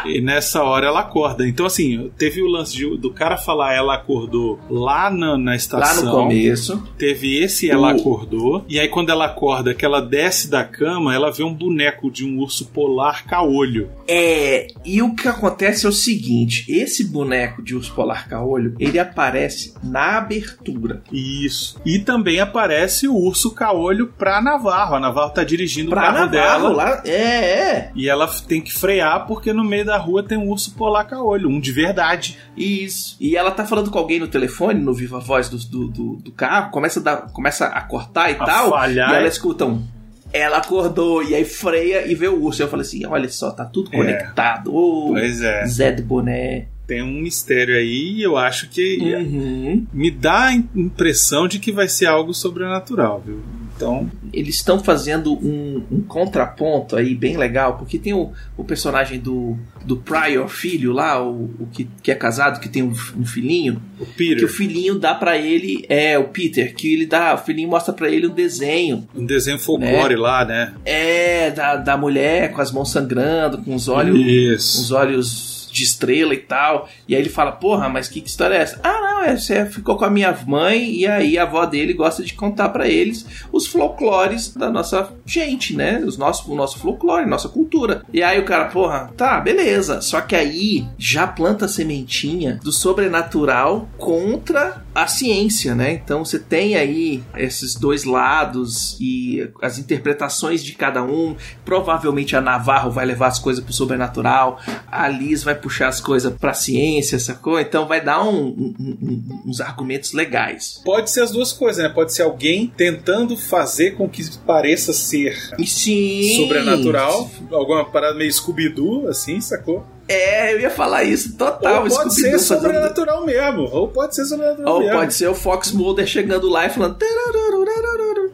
E 0.06 0.19
nessa 0.21 0.62
hora 0.63 0.88
ela 0.88 0.99
acorda. 0.99 1.47
Então, 1.47 1.65
assim, 1.65 2.12
teve 2.17 2.41
o 2.41 2.47
lance 2.47 2.76
de- 2.76 2.97
do 2.97 3.10
cara 3.10 3.38
falar 3.38 3.73
ela 3.73 3.95
acordou 3.95 4.60
lá 4.69 5.10
na, 5.10 5.38
na 5.38 5.52
Lá 5.52 5.56
estação. 5.56 6.06
no 6.06 6.12
começo. 6.12 6.84
Teve 6.97 7.41
esse 7.41 7.69
ela 7.69 7.93
O- 7.93 7.97
acordou. 7.99 8.65
E 8.67 8.78
aí, 8.80 8.89
quando 8.89 9.10
ela 9.12 9.26
acorda, 9.26 9.73
que 9.73 9.86
ela 9.86 10.02
desce 10.02 10.49
da 10.49 10.63
cama, 10.63 11.13
ela 11.15 11.32
vê 11.32 11.43
um 11.43 11.54
boneco 11.54 12.12
de 12.12 12.26
um 12.26 12.38
urso 12.39 12.65
polar 12.67 13.26
caolho. 13.26 13.89
É, 14.08 14.67
e 14.84 15.02
o 15.02 15.15
que 15.15 15.28
acontece 15.28 15.86
é 15.86 15.89
o 15.89 15.93
seguinte: 15.93 16.65
esse 16.69 17.06
boneco 17.06 17.62
de 17.63 17.73
urso 17.73 17.93
polar 17.93 18.28
caolho, 18.28 18.76
ele 18.80 18.99
aparece 18.99 19.73
na 19.82 20.17
abertura. 20.17 21.02
Isso. 21.13 21.80
E 21.86 21.97
também 21.99 22.41
aparece 22.41 23.08
o 23.08 23.15
urso 23.15 23.52
caolho 23.52 24.08
pra 24.17 24.41
Navarro. 24.41 24.95
A 24.95 24.99
Navarro 24.99 25.32
tá 25.32 25.43
dirigindo 25.45 25.89
Pra 25.91 26.03
carro 26.12 26.20
Navarro, 26.32 26.68
dela. 26.70 26.70
lá. 26.74 27.02
É, 27.06 27.12
é. 27.12 27.92
E 27.96 28.10
ela 28.10 28.28
tem 28.48 28.62
que 28.62 28.72
frear 28.74 29.26
porque 29.28 29.52
no 29.54 29.63
meio 29.63 29.86
da 29.86 29.98
rua 29.98 30.24
tem 30.24 30.38
um 30.38 30.50
urso 30.50 30.74
polar 30.76 31.06
caolho, 31.06 31.50
um 31.50 31.60
de 31.60 31.72
verdade. 31.72 32.38
Isso. 32.58 33.16
E 33.20 33.36
ela 33.36 33.52
tá 33.52 33.66
falando 33.66 33.89
com 33.92 33.98
alguém 34.00 34.20
no 34.20 34.28
telefone, 34.28 34.80
no 34.80 34.94
viva 34.94 35.20
voz 35.20 35.50
do, 35.50 35.58
do, 35.58 35.88
do, 35.88 36.16
do 36.18 36.32
carro, 36.32 36.72
começa 36.72 37.00
a, 37.00 37.04
dar, 37.04 37.18
começa 37.32 37.66
a 37.66 37.82
cortar 37.82 38.30
e 38.32 38.36
A 38.36 38.46
tal. 38.46 38.70
falhar. 38.70 39.12
E 39.12 39.16
ela 39.16 39.28
escuta 39.28 39.66
um. 39.66 39.84
Ela 40.32 40.58
acordou 40.58 41.22
e 41.24 41.36
aí 41.36 41.46
freia 41.46 42.08
e 42.12 42.16
vê 42.16 42.28
o 42.28 42.42
urso. 42.42 42.63
Eu 42.63 42.68
falei 42.68 42.86
assim: 42.86 43.06
olha 43.06 43.30
só, 43.30 43.52
tá 43.52 43.66
tudo 43.66 43.89
É. 43.94 43.98
conectado. 43.98 44.74
Ô, 44.76 45.10
Pois 45.12 45.42
é. 45.42 45.66
Zé 45.68 45.92
do 45.92 46.02
Boné. 46.02 46.68
Tem 46.88 47.02
um 47.02 47.22
mistério 47.22 47.76
aí 47.76 48.16
e 48.18 48.24
eu 48.24 48.36
acho 48.36 48.68
que 48.68 48.98
Uhum. 49.00 49.86
me 49.94 50.12
dá 50.12 50.48
a 50.48 50.54
impressão 50.54 51.48
de 51.48 51.58
que 51.60 51.72
vai 51.72 51.88
ser 51.88 52.08
algo 52.08 52.34
sobrenatural, 52.34 53.22
viu? 53.26 53.42
Então, 53.84 54.12
Eles 54.32 54.56
estão 54.56 54.80
fazendo 54.80 55.34
um, 55.34 55.84
um 55.91 56.02
contraponto 56.02 56.96
aí 56.96 57.13
bem 57.13 57.38
legal, 57.38 57.78
porque 57.78 58.00
tem 58.00 58.13
o, 58.13 58.32
o 58.58 58.63
personagem 58.63 59.19
do, 59.19 59.58
do 59.86 59.98
Prior 59.98 60.48
filho 60.48 60.91
lá, 60.93 61.22
o, 61.24 61.52
o 61.60 61.67
que, 61.72 61.88
que 62.02 62.12
é 62.12 62.15
casado, 62.15 62.60
que 62.60 62.69
tem 62.69 62.82
um, 62.82 62.93
um 63.17 63.26
filhinho, 63.26 63.82
o 64.00 64.06
que 64.06 64.13
Peter, 64.13 64.46
o 64.46 64.48
filhinho 64.48 64.98
dá 64.98 65.13
pra 65.13 65.38
ele, 65.38 65.86
é 65.89 66.17
o 66.17 66.26
Peter, 66.26 66.74
que 66.74 66.93
ele 66.93 67.06
dá, 67.06 67.36
o 67.36 67.38
filhinho 67.38 67.69
mostra 67.69 67.93
pra 67.93 68.10
ele 68.10 68.28
um 68.28 68.34
desenho 68.34 69.08
um 69.15 69.26
desenho 69.26 69.60
folclore 69.60 70.15
lá, 70.15 70.46
né? 70.46 70.74
É, 70.86 71.52
da, 71.52 71.76
da 71.76 71.98
mulher 71.98 72.52
com 72.52 72.62
as 72.62 72.72
mãos 72.72 72.91
sangrando, 72.91 73.60
com 73.60 73.76
os 73.76 73.88
olhos, 73.88 74.19
Isso. 74.19 74.82
os 74.82 74.91
olhos 74.91 75.69
de 75.74 75.84
estrela 75.84 76.34
e 76.34 76.38
tal. 76.38 76.88
E 77.08 77.15
aí 77.15 77.22
ele 77.22 77.30
fala, 77.30 77.52
porra, 77.52 77.89
mas 77.89 78.08
que, 78.08 78.22
que 78.22 78.30
história 78.30 78.56
é 78.56 78.62
essa? 78.62 78.80
Ah, 78.84 79.02
não, 79.02 79.12
é, 79.24 79.38
você 79.38 79.66
ficou 79.66 79.98
com 79.98 80.06
a 80.06 80.10
minha 80.10 80.38
mãe 80.46 80.94
e 80.96 81.08
aí 81.08 81.38
a 81.38 81.44
avó 81.44 81.66
dele 81.66 81.94
gosta 81.94 82.24
de 82.24 82.34
contar 82.34 82.70
para 82.70 82.88
eles 82.88 83.26
os 83.52 83.68
folclores 83.68 84.54
da 84.54 84.70
nossa 84.70 85.12
gente, 85.26 85.76
né? 85.76 86.02
Os 86.06 86.18
nossos, 86.18 86.48
o 86.48 86.56
nosso 86.56 86.80
folclore, 86.80 87.26
nossa 87.26 87.50
cultura. 87.50 88.04
E 88.12 88.22
aí 88.22 88.40
o 88.40 88.46
cara, 88.46 88.66
porra, 88.66 89.12
tá, 89.16 89.40
beleza. 89.40 90.02
Só 90.02 90.22
que 90.22 90.36
aí 90.36 90.86
já 90.98 91.26
planta 91.26 91.66
a 91.66 91.70
sementinha 91.70 92.60
do 92.64 92.72
sobrenatural 92.72 93.88
contra 93.98 94.83
a 94.94 95.08
ciência, 95.08 95.74
né? 95.74 95.94
Então 95.94 96.24
você 96.24 96.38
tem 96.38 96.76
aí 96.76 97.24
esses 97.36 97.76
dois 97.76 98.04
lados 98.04 98.98
e 99.00 99.50
as 99.62 99.78
interpretações 99.80 100.64
de 100.64 100.74
cada 100.74 101.04
um. 101.04 101.36
Provavelmente 101.66 102.36
a 102.36 102.42
Navarro 102.42 102.92
vai 102.92 103.06
levar 103.06 103.28
as 103.28 103.40
coisas 103.40 103.64
pro 103.64 103.74
sobrenatural, 103.74 104.60
a 104.92 105.08
Liz 105.08 105.44
vai 105.44 105.56
puxar 105.56 105.88
as 105.88 106.00
coisas 106.00 106.34
pra 106.34 106.54
ciência, 106.54 107.18
sacou? 107.20 107.60
Então 107.60 107.88
vai 107.88 108.04
dar 108.04 108.24
um, 108.24 108.48
um, 108.48 108.76
um, 108.80 109.42
uns 109.48 109.62
argumentos 109.62 110.14
legais. 110.14 110.82
Pode 110.84 111.10
ser 111.10 111.22
as 111.22 111.32
duas 111.32 111.52
coisas, 111.52 111.82
né? 111.84 111.90
Pode 111.90 112.14
ser 112.14 112.24
alguém 112.24 112.72
tentando 112.76 113.36
fazer 113.36 113.92
com 113.92 114.08
que 114.08 114.24
pareça 114.40 114.94
ser 114.94 115.38
Sim. 115.66 116.36
sobrenatural, 116.38 117.30
alguma 117.52 117.86
parada 117.86 118.16
meio 118.16 118.32
Scooby-Doo, 118.32 119.08
assim, 119.08 119.42
sacou? 119.42 119.86
É, 120.08 120.54
eu 120.54 120.60
ia 120.60 120.70
falar 120.70 121.04
isso 121.04 121.38
total. 121.38 121.84
Ou 121.84 121.89
pode 121.89 122.13
ser 122.13 122.38
sobrenatural 122.39 123.26
mesmo. 123.26 123.70
Ou 123.72 123.88
pode 123.88 124.16
ser 124.16 124.26
sobrenatural 124.26 124.74
Ou 124.74 124.80
mesmo. 124.82 124.96
pode 124.98 125.13
ser 125.13 125.28
o 125.30 125.36
Fox 125.36 125.72
Mulder 125.72 126.06
chegando 126.06 126.50
lá 126.50 126.66
e 126.66 126.70
falando. 126.70 126.98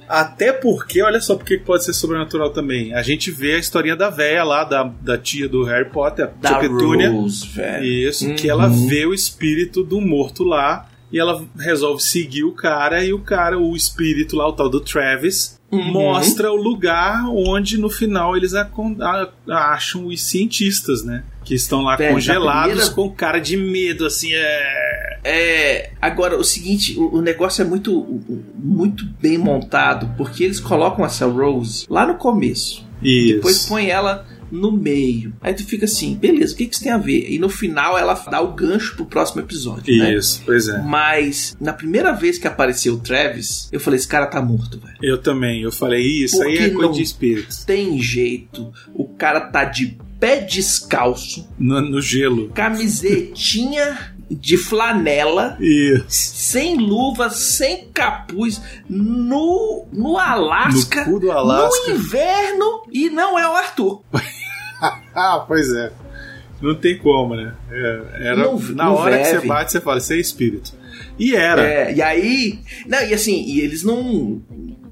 Até 0.08 0.52
porque, 0.52 1.02
olha 1.04 1.22
só 1.22 1.36
porque 1.36 1.58
pode 1.58 1.86
ser 1.86 1.94
sobrenatural 1.94 2.50
também. 2.50 2.94
A 2.96 3.04
gente 3.04 3.30
vê 3.30 3.54
a 3.54 3.60
historinha 3.60 3.96
da 3.96 4.10
véia 4.10 4.44
lá, 4.44 4.64
da, 4.64 4.84
da 4.84 5.18
tia 5.18 5.48
do 5.48 5.64
Harry 5.64 5.90
Potter, 5.90 6.30
da 6.42 6.56
Petúnia. 6.56 7.12
Rose, 7.12 7.48
velho. 7.48 7.86
Isso, 7.86 8.28
Uhum. 8.28 8.36
que 8.36 8.50
ela 8.50 8.68
vê 8.68 9.06
o 9.06 9.14
espírito 9.14 9.84
do 9.84 10.02
morto 10.02 10.44
lá. 10.44 10.88
E 11.12 11.18
ela 11.20 11.44
resolve 11.58 12.04
seguir 12.04 12.44
o 12.44 12.52
cara, 12.52 13.04
e 13.04 13.12
o 13.14 13.20
cara, 13.20 13.58
o 13.58 13.76
espírito 13.76 14.36
lá, 14.36 14.48
o 14.48 14.54
tal 14.54 14.70
do 14.70 14.80
Travis, 14.80 15.60
Uhum. 15.72 15.92
mostra 15.92 16.52
o 16.52 16.56
lugar 16.56 17.26
onde 17.30 17.80
no 17.80 17.90
final 17.90 18.36
eles 18.38 18.54
acham 19.48 20.06
os 20.06 20.22
cientistas, 20.22 21.04
né? 21.04 21.24
Que 21.50 21.56
estão 21.56 21.82
lá 21.82 21.98
na 21.98 22.10
congelados 22.10 22.70
primeira- 22.74 22.94
com 22.94 23.10
cara 23.10 23.40
de 23.40 23.58
medo, 23.58 24.06
assim, 24.06 24.30
é. 24.34 25.20
É, 25.24 25.90
agora 26.02 26.38
o 26.38 26.44
seguinte, 26.44 26.98
o, 26.98 27.16
o 27.18 27.22
negócio 27.22 27.62
é 27.62 27.66
muito, 27.66 28.22
muito 28.56 29.04
bem 29.22 29.38
montado, 29.38 30.14
porque 30.16 30.44
eles 30.46 30.60
colocam 30.60 31.04
essa 31.04 31.26
Rose 31.26 31.86
lá 31.90 32.06
no 32.08 32.16
começo, 32.16 32.86
Isso. 33.04 33.36
depois 33.36 33.66
põe 33.66 33.88
ela 33.90 34.26
no 34.52 34.72
meio. 34.72 35.34
Aí 35.42 35.54
tu 35.54 35.64
fica 35.66 35.86
assim, 35.86 36.16
beleza, 36.16 36.54
o 36.54 36.58
que, 36.58 36.66
que 36.68 36.74
isso 36.76 36.84
tem 36.84 36.92
a 36.92 36.98
ver? 36.98 37.30
E 37.32 37.38
no 37.38 37.50
final 37.50 37.98
ela 37.98 38.14
dá 38.32 38.42
o 38.42 38.54
gancho 38.54 38.96
pro 38.96 39.06
próximo 39.06 39.42
episódio, 39.42 39.96
né? 39.98 40.16
Isso, 40.16 40.42
pois 40.46 40.68
é. 40.70 40.82
Mas 40.82 41.56
na 41.60 41.74
primeira 41.74 42.12
vez 42.14 42.38
que 42.38 42.48
apareceu 42.48 42.94
o 42.96 43.00
Travis, 43.00 43.68
eu 43.72 43.80
falei: 43.80 43.98
esse 44.00 44.08
cara 44.08 44.26
tá 44.26 44.42
morto, 44.42 44.80
velho. 44.80 44.98
Eu 45.04 45.18
também, 45.18 45.62
eu 45.64 45.72
falei, 45.72 46.02
isso 46.24 46.42
aí 46.42 46.54
Por 46.54 46.58
que 46.58 46.64
é 46.64 46.70
coisa 46.70 46.94
de 46.94 47.02
espírito. 47.04 47.56
Tem 47.66 48.02
jeito. 48.02 48.72
O 48.94 49.06
cara 49.10 49.42
tá 49.42 49.66
de 49.66 49.98
pé 50.20 50.42
descalço, 50.42 51.48
No, 51.58 51.82
no 51.82 52.02
gelo. 52.02 52.50
camisetinha 52.50 54.14
de 54.30 54.58
flanela. 54.58 55.58
Isso. 55.60 56.06
sem 56.10 56.78
luva, 56.78 57.30
sem 57.30 57.88
capuz, 57.94 58.62
no, 58.88 59.88
no 59.92 60.18
Alasca, 60.18 61.06
No 61.06 61.14
cu 61.14 61.20
do 61.20 61.32
Alasca. 61.32 61.88
no 61.92 61.96
inverno, 61.96 62.84
e 62.92 63.10
não 63.10 63.38
é 63.40 63.48
o 63.50 63.54
Arthur. 63.56 64.02
Ah, 65.14 65.44
pois 65.46 65.70
é. 65.74 65.92
Não 66.62 66.74
tem 66.74 66.98
como, 66.98 67.36
né? 67.36 67.54
É, 67.70 68.02
era, 68.28 68.36
Não- 68.38 68.58
na 68.60 68.86
não 68.86 68.94
hora 68.96 69.18
que 69.18 69.26
você 69.26 69.46
bate, 69.46 69.72
você 69.74 69.82
fala, 69.82 69.98
isso 69.98 70.14
é 70.14 70.18
espírito. 70.18 70.72
E 71.18 71.36
era. 71.36 71.62
É, 71.62 71.94
e 71.94 72.02
aí. 72.02 72.60
Não, 72.88 73.02
e 73.06 73.14
assim, 73.14 73.44
e 73.46 73.60
eles 73.60 73.84
não. 73.84 74.42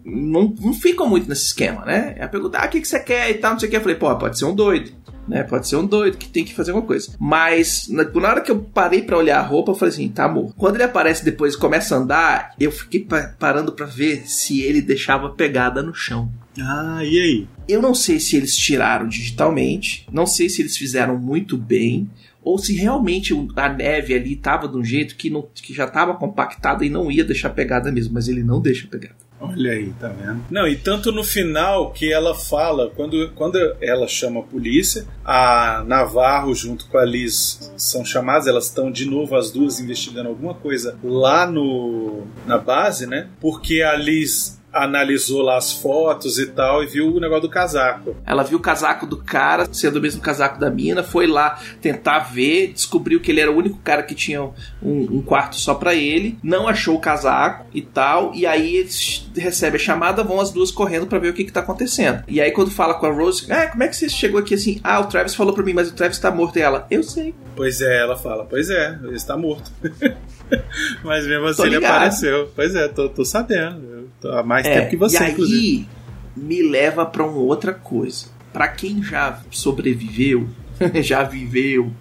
Não, 0.03 0.53
não 0.59 0.73
ficam 0.73 1.07
muito 1.07 1.29
nesse 1.29 1.45
esquema, 1.45 1.85
né? 1.85 2.15
É 2.17 2.23
a 2.25 2.27
pergunta, 2.27 2.57
ah, 2.57 2.65
o 2.65 2.69
que, 2.69 2.81
que 2.81 2.87
você 2.87 2.99
quer 2.99 3.29
e 3.29 3.35
tal, 3.35 3.51
não 3.53 3.59
sei 3.59 3.67
o 3.67 3.69
que. 3.71 3.77
Eu 3.77 3.81
falei, 3.81 3.95
pô, 3.95 4.13
pode 4.17 4.37
ser 4.37 4.43
um 4.43 4.53
doido. 4.55 4.91
Né? 5.27 5.43
Pode 5.43 5.67
ser 5.67 5.75
um 5.75 5.85
doido 5.85 6.17
que 6.17 6.29
tem 6.29 6.45
que 6.45 6.53
fazer 6.55 6.71
alguma 6.71 6.87
coisa. 6.87 7.13
Mas 7.19 7.87
na, 7.89 8.03
na 8.03 8.29
hora 8.29 8.41
que 8.41 8.49
eu 8.51 8.59
parei 8.59 9.01
pra 9.01 9.17
olhar 9.17 9.39
a 9.39 9.45
roupa, 9.45 9.71
eu 9.71 9.75
falei 9.75 9.93
assim, 9.93 10.07
tá 10.07 10.25
amor. 10.25 10.53
Quando 10.57 10.75
ele 10.75 10.83
aparece 10.83 11.25
depois 11.25 11.53
e 11.53 11.57
começa 11.57 11.95
a 11.95 11.97
andar, 11.99 12.53
eu 12.59 12.71
fiquei 12.71 13.01
pa- 13.01 13.35
parando 13.37 13.71
pra 13.73 13.85
ver 13.85 14.23
se 14.29 14.61
ele 14.61 14.81
deixava 14.81 15.29
pegada 15.29 15.83
no 15.83 15.93
chão. 15.93 16.31
Ah, 16.59 17.01
e 17.03 17.19
aí? 17.19 17.47
Eu 17.67 17.81
não 17.81 17.93
sei 17.93 18.19
se 18.19 18.35
eles 18.37 18.55
tiraram 18.55 19.07
digitalmente, 19.07 20.07
não 20.11 20.25
sei 20.25 20.49
se 20.49 20.61
eles 20.61 20.77
fizeram 20.77 21.17
muito 21.19 21.57
bem, 21.57 22.09
ou 22.41 22.57
se 22.57 22.73
realmente 22.75 23.33
a 23.57 23.69
neve 23.69 24.13
ali 24.13 24.33
estava 24.33 24.67
de 24.67 24.77
um 24.77 24.83
jeito 24.83 25.15
que, 25.17 25.29
não, 25.29 25.45
que 25.53 25.73
já 25.73 25.83
estava 25.85 26.13
compactada 26.15 26.85
e 26.85 26.89
não 26.89 27.11
ia 27.11 27.23
deixar 27.25 27.49
pegada 27.49 27.91
mesmo, 27.91 28.13
mas 28.13 28.27
ele 28.29 28.41
não 28.43 28.61
deixa 28.61 28.87
pegada. 28.87 29.15
Olha 29.39 29.71
aí, 29.71 29.93
tá 29.99 30.07
vendo? 30.07 30.43
Não, 30.49 30.67
e 30.67 30.75
tanto 30.75 31.11
no 31.11 31.23
final 31.23 31.91
que 31.91 32.11
ela 32.11 32.33
fala, 32.33 32.91
quando, 32.95 33.29
quando 33.35 33.57
ela 33.79 34.07
chama 34.07 34.39
a 34.39 34.43
polícia, 34.43 35.05
a 35.23 35.83
Navarro 35.85 36.55
junto 36.55 36.87
com 36.87 36.97
a 36.97 37.05
Liz 37.05 37.71
são 37.77 38.03
chamadas, 38.03 38.47
elas 38.47 38.65
estão 38.65 38.91
de 38.91 39.05
novo 39.05 39.35
as 39.35 39.51
duas 39.51 39.79
investigando 39.79 40.29
alguma 40.29 40.55
coisa 40.55 40.97
lá 41.03 41.45
no 41.45 42.25
na 42.45 42.57
base, 42.57 43.05
né? 43.05 43.27
Porque 43.39 43.81
a 43.81 43.95
Liz 43.95 44.56
analisou 44.83 45.41
lá 45.41 45.57
as 45.57 45.71
fotos 45.71 46.37
e 46.37 46.47
tal 46.47 46.83
e 46.83 46.87
viu 46.87 47.15
o 47.15 47.19
negócio 47.19 47.43
do 47.43 47.49
casaco. 47.49 48.15
Ela 48.25 48.43
viu 48.43 48.57
o 48.57 48.61
casaco 48.61 49.05
do 49.05 49.17
cara, 49.17 49.67
sendo 49.71 49.97
o 49.97 50.01
mesmo 50.01 50.21
casaco 50.21 50.59
da 50.59 50.69
mina, 50.69 51.03
foi 51.03 51.27
lá 51.27 51.59
tentar 51.81 52.19
ver, 52.19 52.73
descobriu 52.73 53.19
que 53.19 53.31
ele 53.31 53.41
era 53.41 53.51
o 53.51 53.55
único 53.55 53.77
cara 53.79 54.03
que 54.03 54.15
tinha 54.15 54.41
um, 54.41 54.53
um 54.81 55.21
quarto 55.21 55.55
só 55.55 55.73
pra 55.73 55.93
ele, 55.95 56.37
não 56.43 56.67
achou 56.67 56.95
o 56.95 56.99
casaco 56.99 57.65
e 57.73 57.81
tal, 57.81 58.33
e 58.33 58.45
aí 58.45 58.77
eles 58.77 59.29
recebem 59.35 59.79
a 59.79 59.83
chamada, 59.83 60.23
vão 60.23 60.39
as 60.39 60.51
duas 60.51 60.71
correndo 60.71 61.07
pra 61.07 61.19
ver 61.19 61.29
o 61.29 61.33
que 61.33 61.43
que 61.43 61.51
tá 61.51 61.59
acontecendo. 61.59 62.23
E 62.27 62.41
aí 62.41 62.51
quando 62.51 62.71
fala 62.71 62.93
com 62.93 63.05
a 63.05 63.11
Rose, 63.11 63.51
ah, 63.51 63.67
como 63.67 63.83
é 63.83 63.87
que 63.87 63.95
você 63.95 64.09
chegou 64.09 64.39
aqui 64.39 64.53
assim? 64.53 64.79
Ah, 64.83 64.99
o 64.99 65.05
Travis 65.05 65.35
falou 65.35 65.53
pra 65.53 65.63
mim, 65.63 65.73
mas 65.73 65.89
o 65.89 65.93
Travis 65.93 66.19
tá 66.19 66.31
morto. 66.31 66.57
E 66.57 66.61
ela, 66.61 66.87
eu 66.89 67.03
sei. 67.03 67.33
Pois 67.55 67.81
é, 67.81 68.01
ela 68.01 68.17
fala, 68.17 68.45
pois 68.45 68.69
é, 68.69 68.97
ele 69.03 69.15
está 69.15 69.37
morto. 69.37 69.71
Mas 71.03 71.25
mesmo 71.27 71.45
assim 71.47 71.63
ele 71.65 71.77
apareceu. 71.77 72.49
Pois 72.55 72.75
é, 72.75 72.87
tô, 72.87 73.09
tô 73.09 73.25
sabendo. 73.25 74.09
Tô 74.21 74.31
há 74.31 74.43
mais 74.43 74.65
tempo 74.65 74.89
que 74.89 74.97
você, 74.97 75.17
É, 75.17 75.21
e 75.21 75.23
aí 75.25 75.31
inclusive. 75.31 75.89
me 76.35 76.61
leva 76.63 77.05
pra 77.05 77.23
uma 77.25 77.39
outra 77.39 77.73
coisa. 77.73 78.27
Pra 78.53 78.67
quem 78.67 79.03
já 79.03 79.39
sobreviveu, 79.51 80.47
já 81.03 81.23
viveu 81.23 81.91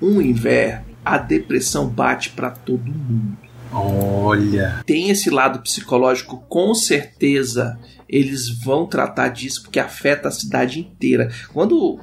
um 0.00 0.20
inverno, 0.20 0.84
a 1.04 1.18
depressão 1.18 1.88
bate 1.88 2.30
pra 2.30 2.50
todo 2.50 2.84
mundo. 2.86 3.36
Olha. 3.72 4.82
Tem 4.86 5.10
esse 5.10 5.28
lado 5.28 5.60
psicológico, 5.60 6.44
com 6.48 6.74
certeza 6.74 7.78
eles 8.08 8.48
vão 8.48 8.86
tratar 8.86 9.28
disso 9.28 9.62
porque 9.64 9.80
afeta 9.80 10.28
a 10.28 10.30
cidade 10.30 10.78
inteira. 10.80 11.30
Quando 11.52 11.98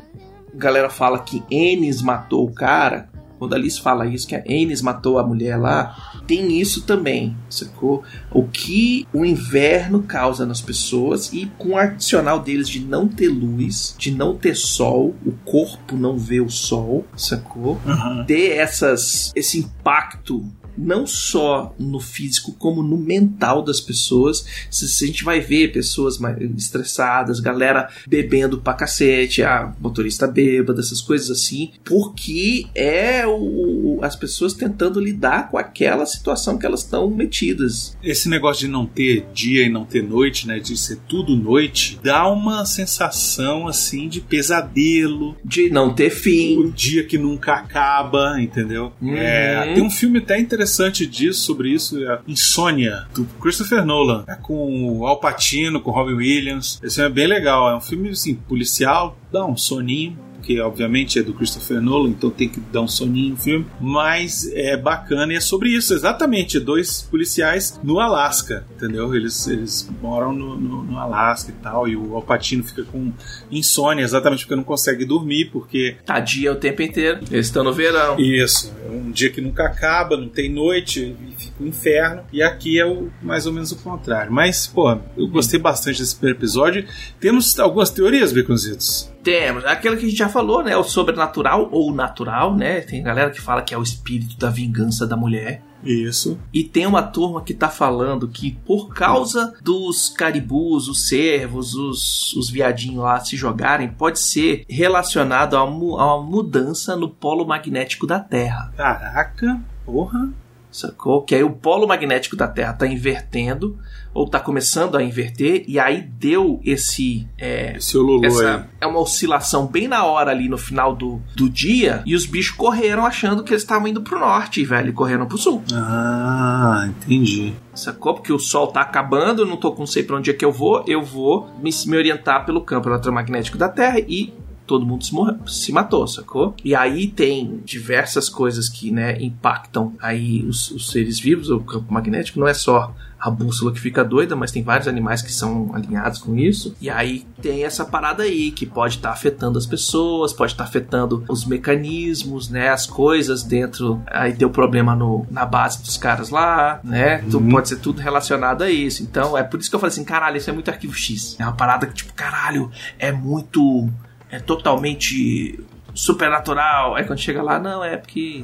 a 0.53 0.57
galera 0.57 0.89
fala 0.89 1.19
que 1.19 1.41
Enes 1.49 2.01
matou 2.01 2.45
o 2.45 2.53
cara, 2.53 3.09
quando 3.43 3.53
a 3.53 3.57
Alice 3.57 3.81
fala 3.81 4.07
isso, 4.07 4.25
que 4.25 4.35
a 4.35 4.43
Enes 4.45 4.81
matou 4.81 5.19
a 5.19 5.23
mulher 5.23 5.57
lá, 5.57 6.21
tem 6.25 6.61
isso 6.61 6.83
também, 6.83 7.35
sacou? 7.49 8.01
O 8.31 8.43
que 8.43 9.05
o 9.13 9.25
inverno 9.25 10.01
causa 10.01 10.45
nas 10.45 10.61
pessoas 10.61 11.33
e 11.33 11.51
com 11.57 11.71
o 11.71 11.77
adicional 11.77 12.39
deles 12.39 12.69
de 12.69 12.79
não 12.79 13.05
ter 13.05 13.27
luz, 13.27 13.95
de 13.97 14.11
não 14.11 14.37
ter 14.37 14.55
sol, 14.55 15.13
o 15.25 15.33
corpo 15.43 15.97
não 15.97 16.17
vê 16.17 16.39
o 16.39 16.49
sol, 16.49 17.05
sacou? 17.17 17.77
Uhum. 17.85 18.23
ter 18.25 18.51
essas, 18.51 19.33
esse 19.35 19.59
impacto 19.59 20.49
não 20.77 21.05
só 21.05 21.73
no 21.79 21.99
físico 21.99 22.53
como 22.53 22.81
no 22.81 22.97
mental 22.97 23.61
das 23.61 23.79
pessoas. 23.79 24.45
Se, 24.69 24.87
se 24.87 25.03
a 25.03 25.07
gente 25.07 25.23
vai 25.23 25.39
ver 25.39 25.71
pessoas 25.71 26.17
mais 26.17 26.37
estressadas, 26.57 27.39
galera 27.39 27.89
bebendo 28.07 28.59
pra 28.59 28.73
cacete, 28.73 29.43
a 29.43 29.73
motorista 29.79 30.27
bêbada, 30.27 30.79
essas 30.81 31.01
coisas 31.01 31.29
assim, 31.29 31.71
porque 31.83 32.65
é 32.75 33.25
o, 33.27 33.99
as 34.01 34.15
pessoas 34.15 34.53
tentando 34.53 34.99
lidar 34.99 35.49
com 35.49 35.57
aquela 35.57 36.05
situação 36.05 36.57
que 36.57 36.65
elas 36.65 36.81
estão 36.81 37.09
metidas. 37.09 37.97
Esse 38.03 38.29
negócio 38.29 38.65
de 38.67 38.71
não 38.71 38.85
ter 38.85 39.27
dia 39.33 39.63
e 39.65 39.69
não 39.69 39.85
ter 39.85 40.01
noite, 40.03 40.47
né? 40.47 40.59
De 40.59 40.75
ser 40.77 40.97
tudo 41.07 41.35
noite, 41.35 41.99
dá 42.03 42.27
uma 42.27 42.65
sensação 42.65 43.67
assim 43.67 44.07
de 44.07 44.21
pesadelo. 44.21 45.35
De 45.43 45.69
não 45.69 45.93
ter 45.93 46.07
O 46.07 46.11
fim. 46.11 46.71
dia 46.71 47.03
que 47.03 47.17
nunca 47.17 47.53
acaba, 47.53 48.39
entendeu? 48.41 48.91
Uhum. 49.01 49.15
É, 49.15 49.73
tem 49.73 49.83
um 49.83 49.89
filme 49.89 50.19
até 50.19 50.39
interessante 50.39 50.62
disso, 51.07 51.41
sobre 51.41 51.69
isso, 51.69 52.03
é 52.03 52.19
Insônia, 52.27 53.07
do 53.13 53.25
Christopher 53.41 53.85
Nolan. 53.85 54.23
É 54.27 54.35
com 54.35 54.89
o 54.89 55.05
Al 55.05 55.19
Pacino, 55.19 55.81
com 55.81 55.91
o 55.91 55.93
Robin 55.93 56.13
Williams. 56.13 56.79
Esse 56.83 56.95
filme 56.95 57.09
é 57.09 57.13
bem 57.13 57.27
legal. 57.27 57.69
É 57.69 57.75
um 57.75 57.81
filme, 57.81 58.09
assim, 58.09 58.35
policial, 58.35 59.17
dá 59.31 59.45
um 59.45 59.57
soninho, 59.57 60.17
porque 60.43 60.59
obviamente 60.59 61.17
é 61.17 61.23
do 61.23 61.33
Christopher 61.33 61.81
Nolan, 61.81 62.09
então 62.09 62.29
tem 62.29 62.49
que 62.49 62.59
dar 62.59 62.81
um 62.81 62.87
soninho 62.87 63.31
no 63.31 63.37
filme. 63.37 63.65
Mas 63.79 64.51
é 64.53 64.75
bacana 64.75 65.31
e 65.31 65.37
é 65.37 65.39
sobre 65.39 65.69
isso, 65.69 65.93
exatamente. 65.93 66.59
Dois 66.59 67.03
policiais 67.03 67.79
no 67.81 67.97
Alasca, 67.97 68.67
entendeu? 68.75 69.15
Eles, 69.15 69.47
eles 69.47 69.89
moram 70.01 70.33
no, 70.33 70.59
no, 70.59 70.83
no 70.83 70.99
Alasca 70.99 71.49
e 71.49 71.63
tal, 71.63 71.87
e 71.87 71.95
o 71.95 72.13
Alpatino 72.15 72.61
fica 72.61 72.83
com 72.83 73.13
insônia, 73.49 74.03
exatamente 74.03 74.43
porque 74.43 74.55
não 74.55 74.65
consegue 74.65 75.05
dormir, 75.05 75.45
porque. 75.45 75.95
Tá 76.05 76.19
dia 76.19 76.51
o 76.51 76.55
tempo 76.55 76.81
inteiro, 76.81 77.21
eles 77.31 77.45
estão 77.45 77.63
no 77.63 77.71
verão. 77.71 78.19
Isso, 78.19 78.73
é 78.85 78.91
um 78.91 79.11
dia 79.11 79.29
que 79.29 79.39
nunca 79.39 79.63
acaba, 79.63 80.17
não 80.17 80.27
tem 80.27 80.51
noite, 80.51 81.15
e 81.25 81.41
fica 81.41 81.63
um 81.63 81.67
inferno. 81.67 82.23
E 82.33 82.43
aqui 82.43 82.77
é 82.77 82.85
o, 82.85 83.09
mais 83.21 83.45
ou 83.45 83.53
menos 83.53 83.71
o 83.71 83.77
contrário. 83.77 84.29
Mas, 84.31 84.67
pô, 84.67 84.91
eu 85.15 85.27
gostei 85.29 85.57
bastante 85.57 85.99
desse 85.99 86.15
primeiro 86.17 86.39
episódio. 86.39 86.85
Temos 87.17 87.57
algumas 87.57 87.89
teorias, 87.89 88.33
Beconzitos. 88.33 89.12
Temos, 89.23 89.63
aquilo 89.65 89.95
que 89.97 90.05
a 90.05 90.09
gente 90.09 90.17
já 90.17 90.27
falou, 90.29 90.63
né? 90.63 90.75
O 90.75 90.83
sobrenatural 90.83 91.69
ou 91.71 91.93
natural, 91.93 92.55
né? 92.55 92.81
Tem 92.81 93.01
galera 93.01 93.31
que 93.31 93.39
fala 93.41 93.61
que 93.61 93.73
é 93.73 93.77
o 93.77 93.83
espírito 93.83 94.37
da 94.37 94.49
vingança 94.49 95.07
da 95.07 95.15
mulher. 95.15 95.61
Isso. 95.83 96.39
E 96.53 96.63
tem 96.63 96.85
uma 96.85 97.03
turma 97.03 97.41
que 97.41 97.53
tá 97.53 97.67
falando 97.67 98.27
que 98.27 98.51
por 98.65 98.93
causa 98.93 99.53
dos 99.61 100.07
caribus, 100.09 100.87
os 100.87 101.07
cervos, 101.09 101.73
os, 101.75 102.33
os 102.35 102.49
viadinhos 102.49 103.03
lá 103.03 103.19
se 103.19 103.35
jogarem, 103.35 103.89
pode 103.89 104.19
ser 104.19 104.63
relacionado 104.69 105.57
a, 105.57 105.65
mu- 105.65 105.97
a 105.97 106.15
uma 106.15 106.23
mudança 106.25 106.95
no 106.95 107.09
polo 107.09 107.45
magnético 107.45 108.07
da 108.07 108.19
Terra. 108.19 108.71
Caraca, 108.77 109.59
porra. 109.85 110.29
Sacou? 110.73 111.21
Que 111.21 111.35
aí 111.35 111.43
o 111.43 111.51
polo 111.51 111.87
magnético 111.87 112.35
da 112.35 112.47
Terra 112.47 112.73
tá 112.73 112.87
invertendo, 112.87 113.77
ou 114.11 114.27
tá 114.27 114.39
começando 114.39 114.95
a 114.97 115.03
inverter, 115.03 115.63
e 115.67 115.79
aí 115.79 116.01
deu 116.01 116.59
esse. 116.65 117.27
É, 117.37 117.77
Esse 117.77 117.95
Ololô 117.95 118.21
aí. 118.23 118.27
essa 118.27 118.67
é 118.81 118.87
uma 118.87 118.99
oscilação 118.99 119.67
bem 119.67 119.87
na 119.87 120.03
hora 120.03 120.31
ali 120.31 120.49
no 120.49 120.57
final 120.57 120.95
do, 120.95 121.21
do 121.35 121.47
dia, 121.47 122.01
e 122.07 122.15
os 122.15 122.25
bichos 122.25 122.55
correram 122.57 123.05
achando 123.05 123.43
que 123.43 123.51
eles 123.53 123.61
estavam 123.61 123.87
indo 123.87 124.01
pro 124.01 124.19
norte, 124.19 124.63
velho, 124.65 124.89
e 124.89 124.93
correram 124.93 125.27
pro 125.27 125.37
sul. 125.37 125.61
Ah, 125.73 126.85
entendi. 126.87 127.53
Sacou? 127.73 128.15
Porque 128.15 128.33
o 128.33 128.39
sol 128.39 128.67
tá 128.67 128.81
acabando, 128.81 129.43
eu 129.43 129.45
não 129.45 129.57
tô 129.57 129.71
com 129.71 129.85
sei 129.85 130.03
pra 130.03 130.15
onde 130.17 130.29
é 130.29 130.33
que 130.33 130.45
eu 130.45 130.51
vou, 130.51 130.83
eu 130.87 131.01
vou 131.03 131.49
me, 131.61 131.69
me 131.87 131.97
orientar 131.97 132.45
pelo 132.45 132.61
campo 132.61 132.89
eletromagnético 132.89 133.57
da 133.57 133.69
Terra 133.69 133.99
e 133.99 134.33
todo 134.65 134.85
mundo 134.85 135.03
se, 135.05 135.13
morre, 135.13 135.35
se 135.47 135.71
matou, 135.71 136.07
sacou? 136.07 136.55
E 136.63 136.73
aí 136.75 137.07
tem 137.07 137.59
diversas 137.65 138.29
coisas 138.29 138.69
que, 138.69 138.91
né, 138.91 139.17
impactam 139.21 139.93
aí 140.01 140.43
os, 140.47 140.71
os 140.71 140.89
seres 140.89 141.19
vivos, 141.19 141.49
o 141.49 141.59
campo 141.59 141.93
magnético, 141.93 142.39
não 142.39 142.47
é 142.47 142.53
só 142.53 142.93
a 143.19 143.29
bússola 143.29 143.71
que 143.71 143.79
fica 143.79 144.03
doida, 144.03 144.35
mas 144.35 144.51
tem 144.51 144.61
vários 144.61 144.85
animais 144.85 145.21
que 145.21 145.31
são 145.31 145.73
alinhados 145.73 146.19
com 146.19 146.35
isso. 146.35 146.75
E 146.81 146.89
aí 146.89 147.25
tem 147.41 147.63
essa 147.63 147.85
parada 147.85 148.23
aí 148.23 148.51
que 148.51 148.65
pode 148.65 148.95
estar 148.97 149.11
afetando 149.11 149.57
as 149.57 149.65
pessoas, 149.65 150.33
pode 150.33 150.51
estar 150.51 150.65
afetando 150.65 151.23
os 151.29 151.45
mecanismos, 151.45 152.49
né, 152.49 152.67
as 152.69 152.85
coisas 152.85 153.41
dentro. 153.43 154.01
Aí 154.07 154.33
deu 154.33 154.49
problema 154.49 154.93
no, 154.93 155.25
na 155.31 155.45
base 155.45 155.81
dos 155.81 155.95
caras 155.95 156.29
lá, 156.29 156.79
né? 156.83 157.19
Tu- 157.29 157.37
Uhum. 157.37 157.49
Pode 157.49 157.69
ser 157.69 157.77
tudo 157.77 158.01
relacionado 158.01 158.61
a 158.61 158.69
isso. 158.69 159.01
Então 159.03 159.37
é 159.37 159.43
por 159.43 159.57
isso 159.59 159.69
que 159.69 159.75
eu 159.75 159.79
falei 159.79 159.93
assim, 159.93 160.03
caralho, 160.03 160.35
isso 160.37 160.49
é 160.49 160.53
muito 160.53 160.69
arquivo 160.69 160.93
X. 160.93 161.37
É 161.39 161.43
uma 161.43 161.53
parada 161.53 161.85
que 161.87 161.93
tipo, 161.93 162.13
caralho, 162.13 162.69
é 162.99 163.11
muito 163.11 163.89
é 164.35 164.39
totalmente 164.39 165.59
supernatural. 165.93 166.95
Aí 166.95 167.03
quando 167.05 167.19
chega 167.19 167.41
lá, 167.41 167.59
não, 167.59 167.83
é 167.83 167.97
porque 167.97 168.43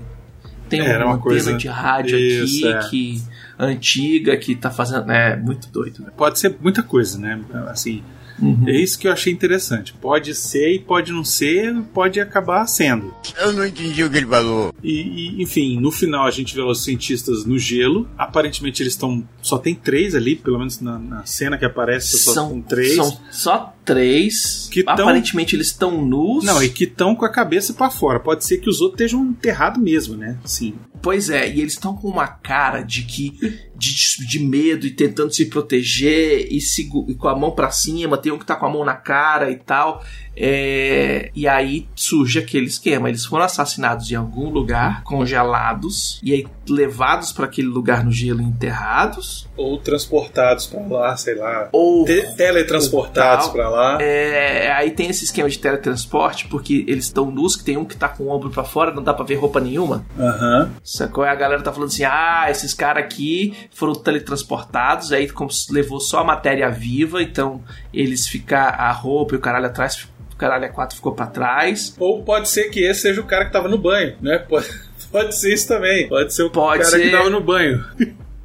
tem 0.70 0.82
Era 0.82 1.06
uma 1.06 1.16
uma 1.16 1.20
coisa- 1.22 1.52
antena 1.52 1.58
de 1.60 1.68
rádio 1.68 2.18
Isso, 2.18 2.68
aqui 2.68 2.74
é. 2.86 2.90
que 2.90 3.22
antiga 3.58 4.38
que 4.38 4.56
tá 4.56 4.70
fazendo, 4.70 5.12
é 5.12 5.36
muito 5.36 5.68
doido. 5.70 6.04
Né? 6.04 6.10
Pode 6.16 6.40
ser 6.40 6.56
muita 6.62 6.82
coisa, 6.84 7.18
né? 7.18 7.40
Assim, 7.68 8.04
Uhum. 8.42 8.64
é 8.68 8.72
isso 8.72 8.98
que 8.98 9.06
eu 9.08 9.12
achei 9.12 9.34
interessante. 9.34 9.92
Pode 9.94 10.34
ser 10.34 10.74
e 10.74 10.80
pode 10.80 11.12
não 11.12 11.26
ser, 11.26 11.76
pode 11.94 12.22
acabar 12.22 12.66
sendo. 12.68 13.14
Eu 13.38 13.52
não 13.52 13.66
entendi 13.66 14.02
o 14.04 14.10
que 14.10 14.16
ele 14.18 14.26
falou. 14.28 14.74
E, 14.84 15.38
e, 15.40 15.44
enfim, 15.44 15.80
no 15.80 15.92
final 15.92 16.26
a 16.26 16.32
gente 16.32 16.56
vê 16.56 16.62
os 16.62 16.84
cientistas 16.84 17.46
no 17.46 17.58
gelo. 17.58 18.08
Aparentemente 18.18 18.82
eles 18.84 18.94
estão. 18.94 19.28
Só 19.42 19.58
tem 19.58 19.76
três 19.76 20.16
ali, 20.16 20.36
pelo 20.36 20.58
menos 20.60 20.80
na, 20.82 20.98
na 21.00 21.26
cena 21.26 21.58
que 21.58 21.66
aparece, 21.66 22.18
só 22.20 22.34
São, 22.34 22.50
tem 22.52 22.62
três. 22.62 22.96
são 22.96 23.20
só 23.32 23.76
três. 23.86 24.70
Que 24.72 24.84
tão- 24.84 24.94
Aparentemente 24.94 25.56
eles 25.56 25.68
estão 25.68 26.04
nus. 26.06 26.44
Não, 26.44 26.62
e 26.62 26.70
que 26.70 26.84
estão 26.86 27.16
com 27.16 27.26
a 27.26 27.32
cabeça 27.32 27.74
pra 27.74 27.90
fora. 27.90 28.20
Pode 28.20 28.46
ser 28.46 28.58
que 28.60 28.70
os 28.70 28.82
outros 28.82 29.02
estejam 29.02 29.26
enterrados 29.26 29.82
mesmo, 29.82 30.16
né? 30.16 30.38
Sim. 30.46 30.76
Pois 31.02 31.30
é, 31.30 31.48
e 31.50 31.62
eles 31.62 31.74
estão 31.74 31.96
com 31.96 32.10
uma 32.10 32.28
cara 32.28 32.82
de 32.82 33.04
que 33.04 33.32
de, 33.78 34.28
de 34.28 34.40
medo 34.40 34.86
e 34.86 34.92
tentando 34.92 35.34
se 35.34 35.46
proteger 35.46 36.48
e, 36.52 36.60
segu- 36.60 37.06
e 37.08 37.16
com 37.16 37.30
a 37.30 37.36
mão 37.36 37.52
pra 37.52 37.72
cima, 37.72 38.18
tem 38.18 38.34
um 38.34 38.38
que 38.38 38.46
tá 38.46 38.54
com 38.58 38.66
a 38.66 38.70
mão 38.70 38.84
na 38.84 38.96
cara 38.96 39.50
e 39.50 39.56
tal. 39.56 40.04
É, 40.36 41.32
e 41.36 41.48
aí 41.48 41.88
surge 41.96 42.40
aquele 42.40 42.66
esquema. 42.68 43.08
Eles 43.10 43.26
foram 43.26 43.46
assassinados 43.46 44.12
em 44.12 44.16
algum 44.16 44.50
lugar, 44.50 44.69
congelados, 45.04 46.20
e 46.24 46.34
aí 46.34 46.48
levados 46.70 47.32
para 47.32 47.46
aquele 47.46 47.68
lugar 47.68 48.04
no 48.04 48.12
gelo 48.12 48.42
e 48.42 48.46
enterrados. 48.46 49.48
Ou 49.58 49.78
transportados 49.80 50.68
pra 50.68 50.82
lá, 50.88 51.18
sei 51.18 51.36
lá. 51.36 51.70
Ou 51.72 52.06
Te- 52.06 52.36
teletransportados 52.36 53.46
Tal. 53.46 53.54
pra 53.54 53.70
lá. 53.70 53.98
É, 54.02 54.72
aí 54.72 54.92
tem 54.92 55.10
esse 55.10 55.26
esquema 55.26 55.50
de 55.50 55.58
teletransporte, 55.58 56.48
porque 56.48 56.86
eles 56.88 57.06
estão 57.06 57.32
nus, 57.32 57.56
que 57.56 57.64
tem 57.64 57.78
um 57.78 57.86
que 57.86 57.98
tá 57.98 58.08
com 58.08 58.26
o 58.26 58.30
ombro 58.30 58.50
pra 58.50 58.64
fora, 58.64 58.94
não 58.94 59.02
dá 59.04 59.14
pra 59.14 59.26
ver 59.26 59.36
roupa 59.36 59.60
nenhuma. 59.60 60.06
Aham. 60.18 60.72
Sacou? 60.84 61.24
Aí 61.24 61.30
a 61.32 61.36
galera 61.36 61.62
tá 61.62 61.72
falando 61.74 61.90
assim: 61.90 62.04
ah, 62.04 62.46
esses 62.50 62.74
caras 62.74 63.04
aqui 63.04 63.54
foram 63.72 63.94
teletransportados, 63.96 65.12
aí 65.12 65.28
como 65.30 65.50
levou 65.72 66.00
só 66.00 66.20
a 66.20 66.24
matéria 66.24 66.70
viva, 66.70 67.22
então 67.22 67.62
eles 67.94 68.28
ficar 68.28 68.70
a 68.70 68.92
roupa 68.92 69.34
e 69.34 69.38
o 69.38 69.42
caralho 69.42 69.66
atrás, 69.66 70.08
caralho 70.40 70.66
a 70.66 70.70
quatro 70.70 70.96
ficou 70.96 71.12
pra 71.14 71.28
trás. 71.28 71.96
Ou 72.00 72.24
pode 72.24 72.50
ser 72.50 72.70
que 72.70 72.80
esse 72.80 73.02
seja 73.02 73.22
o 73.22 73.26
cara 73.26 73.46
que 73.46 73.52
tava 73.52 73.68
no 73.68 73.78
banho, 73.78 74.16
né? 74.22 74.40
Pode, 74.40 74.68
pode 75.12 75.36
ser 75.36 75.54
isso 75.54 75.68
também. 75.68 76.08
Pode 76.08 76.34
ser 76.34 76.44
o 76.44 76.50
Pode 76.50 76.84
cara 76.84 76.98
que 76.98 77.10
ser. 77.10 77.12
tava 77.12 77.30
no 77.30 77.42
banho. 77.42 77.84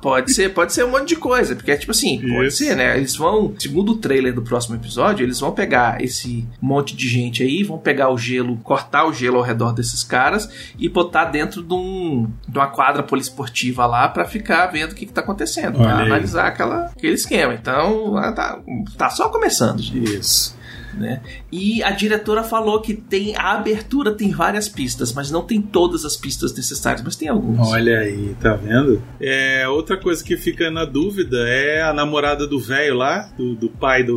Pode 0.04 0.34
ser, 0.34 0.52
pode 0.52 0.70
ser 0.74 0.84
um 0.84 0.90
monte 0.90 1.08
de 1.08 1.16
coisa, 1.16 1.56
porque 1.56 1.70
é 1.70 1.78
tipo 1.78 1.90
assim, 1.90 2.20
pode 2.28 2.48
Isso. 2.48 2.58
ser, 2.58 2.76
né? 2.76 2.94
Eles 2.94 3.16
vão, 3.16 3.54
segundo 3.58 3.92
o 3.92 3.96
trailer 3.96 4.34
do 4.34 4.42
próximo 4.42 4.76
episódio, 4.76 5.24
eles 5.24 5.40
vão 5.40 5.50
pegar 5.52 5.98
esse 6.04 6.46
monte 6.60 6.94
de 6.94 7.08
gente 7.08 7.42
aí, 7.42 7.62
vão 7.62 7.78
pegar 7.78 8.10
o 8.10 8.18
gelo, 8.18 8.58
cortar 8.58 9.06
o 9.06 9.14
gelo 9.14 9.38
ao 9.38 9.42
redor 9.42 9.72
desses 9.72 10.04
caras 10.04 10.46
e 10.78 10.90
botar 10.90 11.24
dentro 11.24 11.62
de, 11.62 11.72
um, 11.72 12.30
de 12.46 12.58
uma 12.58 12.66
quadra 12.66 13.02
poliesportiva 13.02 13.86
lá 13.86 14.06
pra 14.06 14.26
ficar 14.26 14.66
vendo 14.66 14.92
o 14.92 14.94
que, 14.94 15.06
que 15.06 15.12
tá 15.14 15.22
acontecendo, 15.22 15.76
Olha 15.78 15.86
pra 15.88 15.98
aí. 16.00 16.06
analisar 16.06 16.48
aquela, 16.48 16.84
aquele 16.94 17.14
esquema. 17.14 17.54
Então, 17.54 18.12
tá, 18.36 18.60
tá 18.98 19.08
só 19.08 19.30
começando, 19.30 19.80
gente, 19.80 20.16
Isso. 20.18 20.54
Né? 20.96 21.20
E 21.50 21.82
a 21.82 21.90
diretora 21.90 22.42
falou 22.42 22.80
que 22.80 22.94
tem 22.94 23.36
a 23.36 23.52
abertura 23.52 24.12
tem 24.12 24.30
várias 24.30 24.68
pistas, 24.68 25.12
mas 25.12 25.30
não 25.30 25.42
tem 25.42 25.60
todas 25.60 26.04
as 26.04 26.16
pistas 26.16 26.54
necessárias, 26.54 27.02
mas 27.02 27.16
tem 27.16 27.28
algumas. 27.28 27.68
Olha 27.68 28.00
aí, 28.00 28.34
tá 28.40 28.54
vendo? 28.54 29.02
É, 29.20 29.66
outra 29.68 29.96
coisa 29.96 30.22
que 30.22 30.36
fica 30.36 30.70
na 30.70 30.84
dúvida 30.84 31.36
é 31.48 31.82
a 31.82 31.92
namorada 31.92 32.46
do 32.46 32.58
velho 32.58 32.94
lá, 32.94 33.28
do, 33.36 33.54
do 33.54 33.68
pai 33.68 34.02
do. 34.02 34.16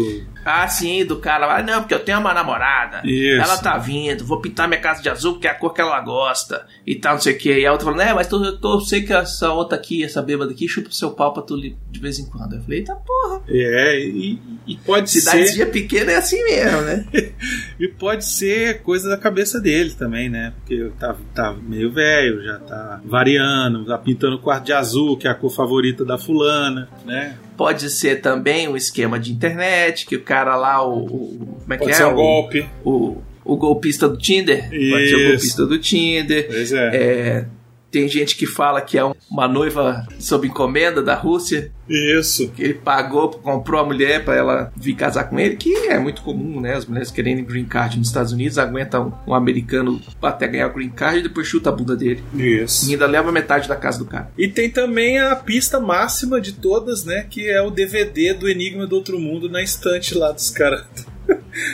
Ah, 0.49 0.65
sim, 0.69 1.03
do 1.03 1.17
cara 1.17 1.45
lá. 1.45 1.61
Não, 1.61 1.81
porque 1.81 1.93
eu 1.93 1.99
tenho 1.99 2.19
uma 2.21 2.33
namorada. 2.33 3.01
Isso. 3.03 3.41
Ela 3.41 3.57
tá 3.57 3.77
vindo, 3.77 4.23
vou 4.23 4.39
pintar 4.39 4.65
minha 4.65 4.79
casa 4.79 5.03
de 5.03 5.09
azul, 5.09 5.33
porque 5.33 5.45
é 5.45 5.51
a 5.51 5.55
cor 5.55 5.73
que 5.73 5.81
ela 5.81 5.99
gosta. 5.99 6.65
E 6.85 6.95
tal, 6.95 7.15
não 7.15 7.21
sei 7.21 7.33
o 7.33 7.37
que. 7.37 7.53
E 7.53 7.65
a 7.65 7.71
outra 7.73 7.83
falando, 7.83 8.01
é, 8.07 8.13
mas 8.13 8.27
tô, 8.27 8.41
eu 8.41 8.57
tô, 8.57 8.79
sei 8.79 9.01
que 9.01 9.11
essa 9.11 9.51
outra 9.51 9.77
aqui, 9.77 10.05
essa 10.05 10.21
bêbada 10.21 10.53
aqui, 10.53 10.65
chupa 10.65 10.87
o 10.87 10.93
seu 10.93 11.11
pau 11.11 11.33
pra 11.33 11.43
tu 11.43 11.59
de 11.59 11.99
vez 11.99 12.17
em 12.17 12.29
quando. 12.29 12.55
Eu 12.55 12.61
falei, 12.61 12.81
tá 12.81 12.95
porra. 12.95 13.41
É, 13.49 13.99
e, 13.99 14.39
e 14.65 14.77
pode 14.77 15.09
ser. 15.09 15.19
Cidadezinha 15.19 15.65
pequena 15.65 16.13
é 16.13 16.15
assim 16.15 16.41
mesmo, 16.45 16.81
né? 16.81 17.05
E 17.79 17.87
pode 17.87 18.25
ser 18.25 18.81
coisa 18.81 19.07
da 19.07 19.17
cabeça 19.17 19.59
dele 19.59 19.91
também, 19.91 20.29
né? 20.29 20.53
Porque 20.57 20.91
tá, 20.97 21.15
tá 21.35 21.53
meio 21.53 21.91
velho, 21.91 22.43
já 22.43 22.57
tá 22.57 23.01
variando, 23.05 23.85
tá 23.85 23.97
pintando 23.97 24.37
o 24.37 24.39
quarto 24.39 24.65
de 24.65 24.73
azul, 24.73 25.15
que 25.15 25.27
é 25.27 25.31
a 25.31 25.35
cor 25.35 25.51
favorita 25.51 26.03
da 26.03 26.17
fulana, 26.17 26.89
né? 27.05 27.37
Pode 27.57 27.89
ser 27.89 28.21
também 28.21 28.67
um 28.67 28.77
esquema 28.77 29.19
de 29.19 29.31
internet, 29.33 30.05
que 30.05 30.15
o 30.15 30.21
cara 30.21 30.55
lá, 30.55 30.85
o. 30.87 31.05
o- 31.05 31.57
como 31.61 31.73
é 31.73 31.77
que 31.77 31.83
Pode 31.83 31.91
é? 31.91 31.95
ser 31.95 32.05
um 32.05 32.11
O- 32.13 32.15
golpe. 32.15 32.69
O, 32.85 33.17
o 33.43 33.57
golpista 33.57 34.07
do 34.07 34.15
Tinder. 34.17 34.63
Pode 34.69 34.71
ser 35.09 35.15
o 35.15 35.19
Isso. 35.19 35.27
golpista 35.29 35.65
do 35.65 35.79
Tinder. 35.79 36.47
Pois 36.47 36.71
é. 36.71 36.95
É, 36.95 37.45
tem 37.91 38.07
gente 38.07 38.35
que 38.35 38.45
fala 38.45 38.81
que 38.81 38.97
é 38.97 39.05
um- 39.05 39.13
uma 39.29 39.47
noiva 39.47 40.05
sob 40.19 40.47
encomenda 40.47 41.01
da 41.01 41.15
Rússia. 41.15 41.71
Isso. 41.89 42.49
que 42.49 42.61
ele 42.61 42.73
pagou, 42.73 43.29
comprou 43.29 43.79
a 43.79 43.85
mulher 43.85 44.25
pra 44.25 44.35
ela 44.35 44.73
vir 44.75 44.93
casar 44.93 45.23
com 45.23 45.39
ele, 45.39 45.55
que 45.55 45.73
é 45.87 45.97
muito 45.97 46.21
comum, 46.21 46.59
né? 46.59 46.73
As 46.75 46.85
mulheres 46.85 47.09
querendo 47.09 47.45
green 47.45 47.63
card 47.63 47.97
nos 47.97 48.07
Estados 48.09 48.33
Unidos, 48.33 48.57
aguentam 48.57 49.17
um 49.25 49.33
americano 49.33 50.01
até 50.21 50.47
ganhar 50.49 50.67
o 50.67 50.73
green 50.73 50.89
card 50.89 51.19
e 51.19 51.23
depois 51.23 51.47
chuta 51.47 51.69
a 51.69 51.71
bunda 51.71 51.95
dele. 51.95 52.21
Isso. 52.35 52.89
E 52.89 52.91
ainda 52.91 53.05
leva 53.07 53.31
metade 53.31 53.69
da 53.69 53.75
casa 53.77 53.99
do 53.99 54.05
cara. 54.05 54.29
E 54.37 54.49
tem 54.49 54.69
também 54.69 55.17
a 55.17 55.33
pista 55.33 55.79
máxima 55.79 56.41
de 56.41 56.51
todas, 56.51 57.05
né? 57.05 57.25
Que 57.29 57.49
é 57.49 57.61
o 57.61 57.71
DVD 57.71 58.33
do 58.33 58.49
Enigma 58.49 58.85
do 58.85 58.97
Outro 58.97 59.17
Mundo 59.17 59.49
na 59.49 59.63
estante 59.63 60.13
lá 60.13 60.33
dos 60.33 60.49
caras 60.49 60.83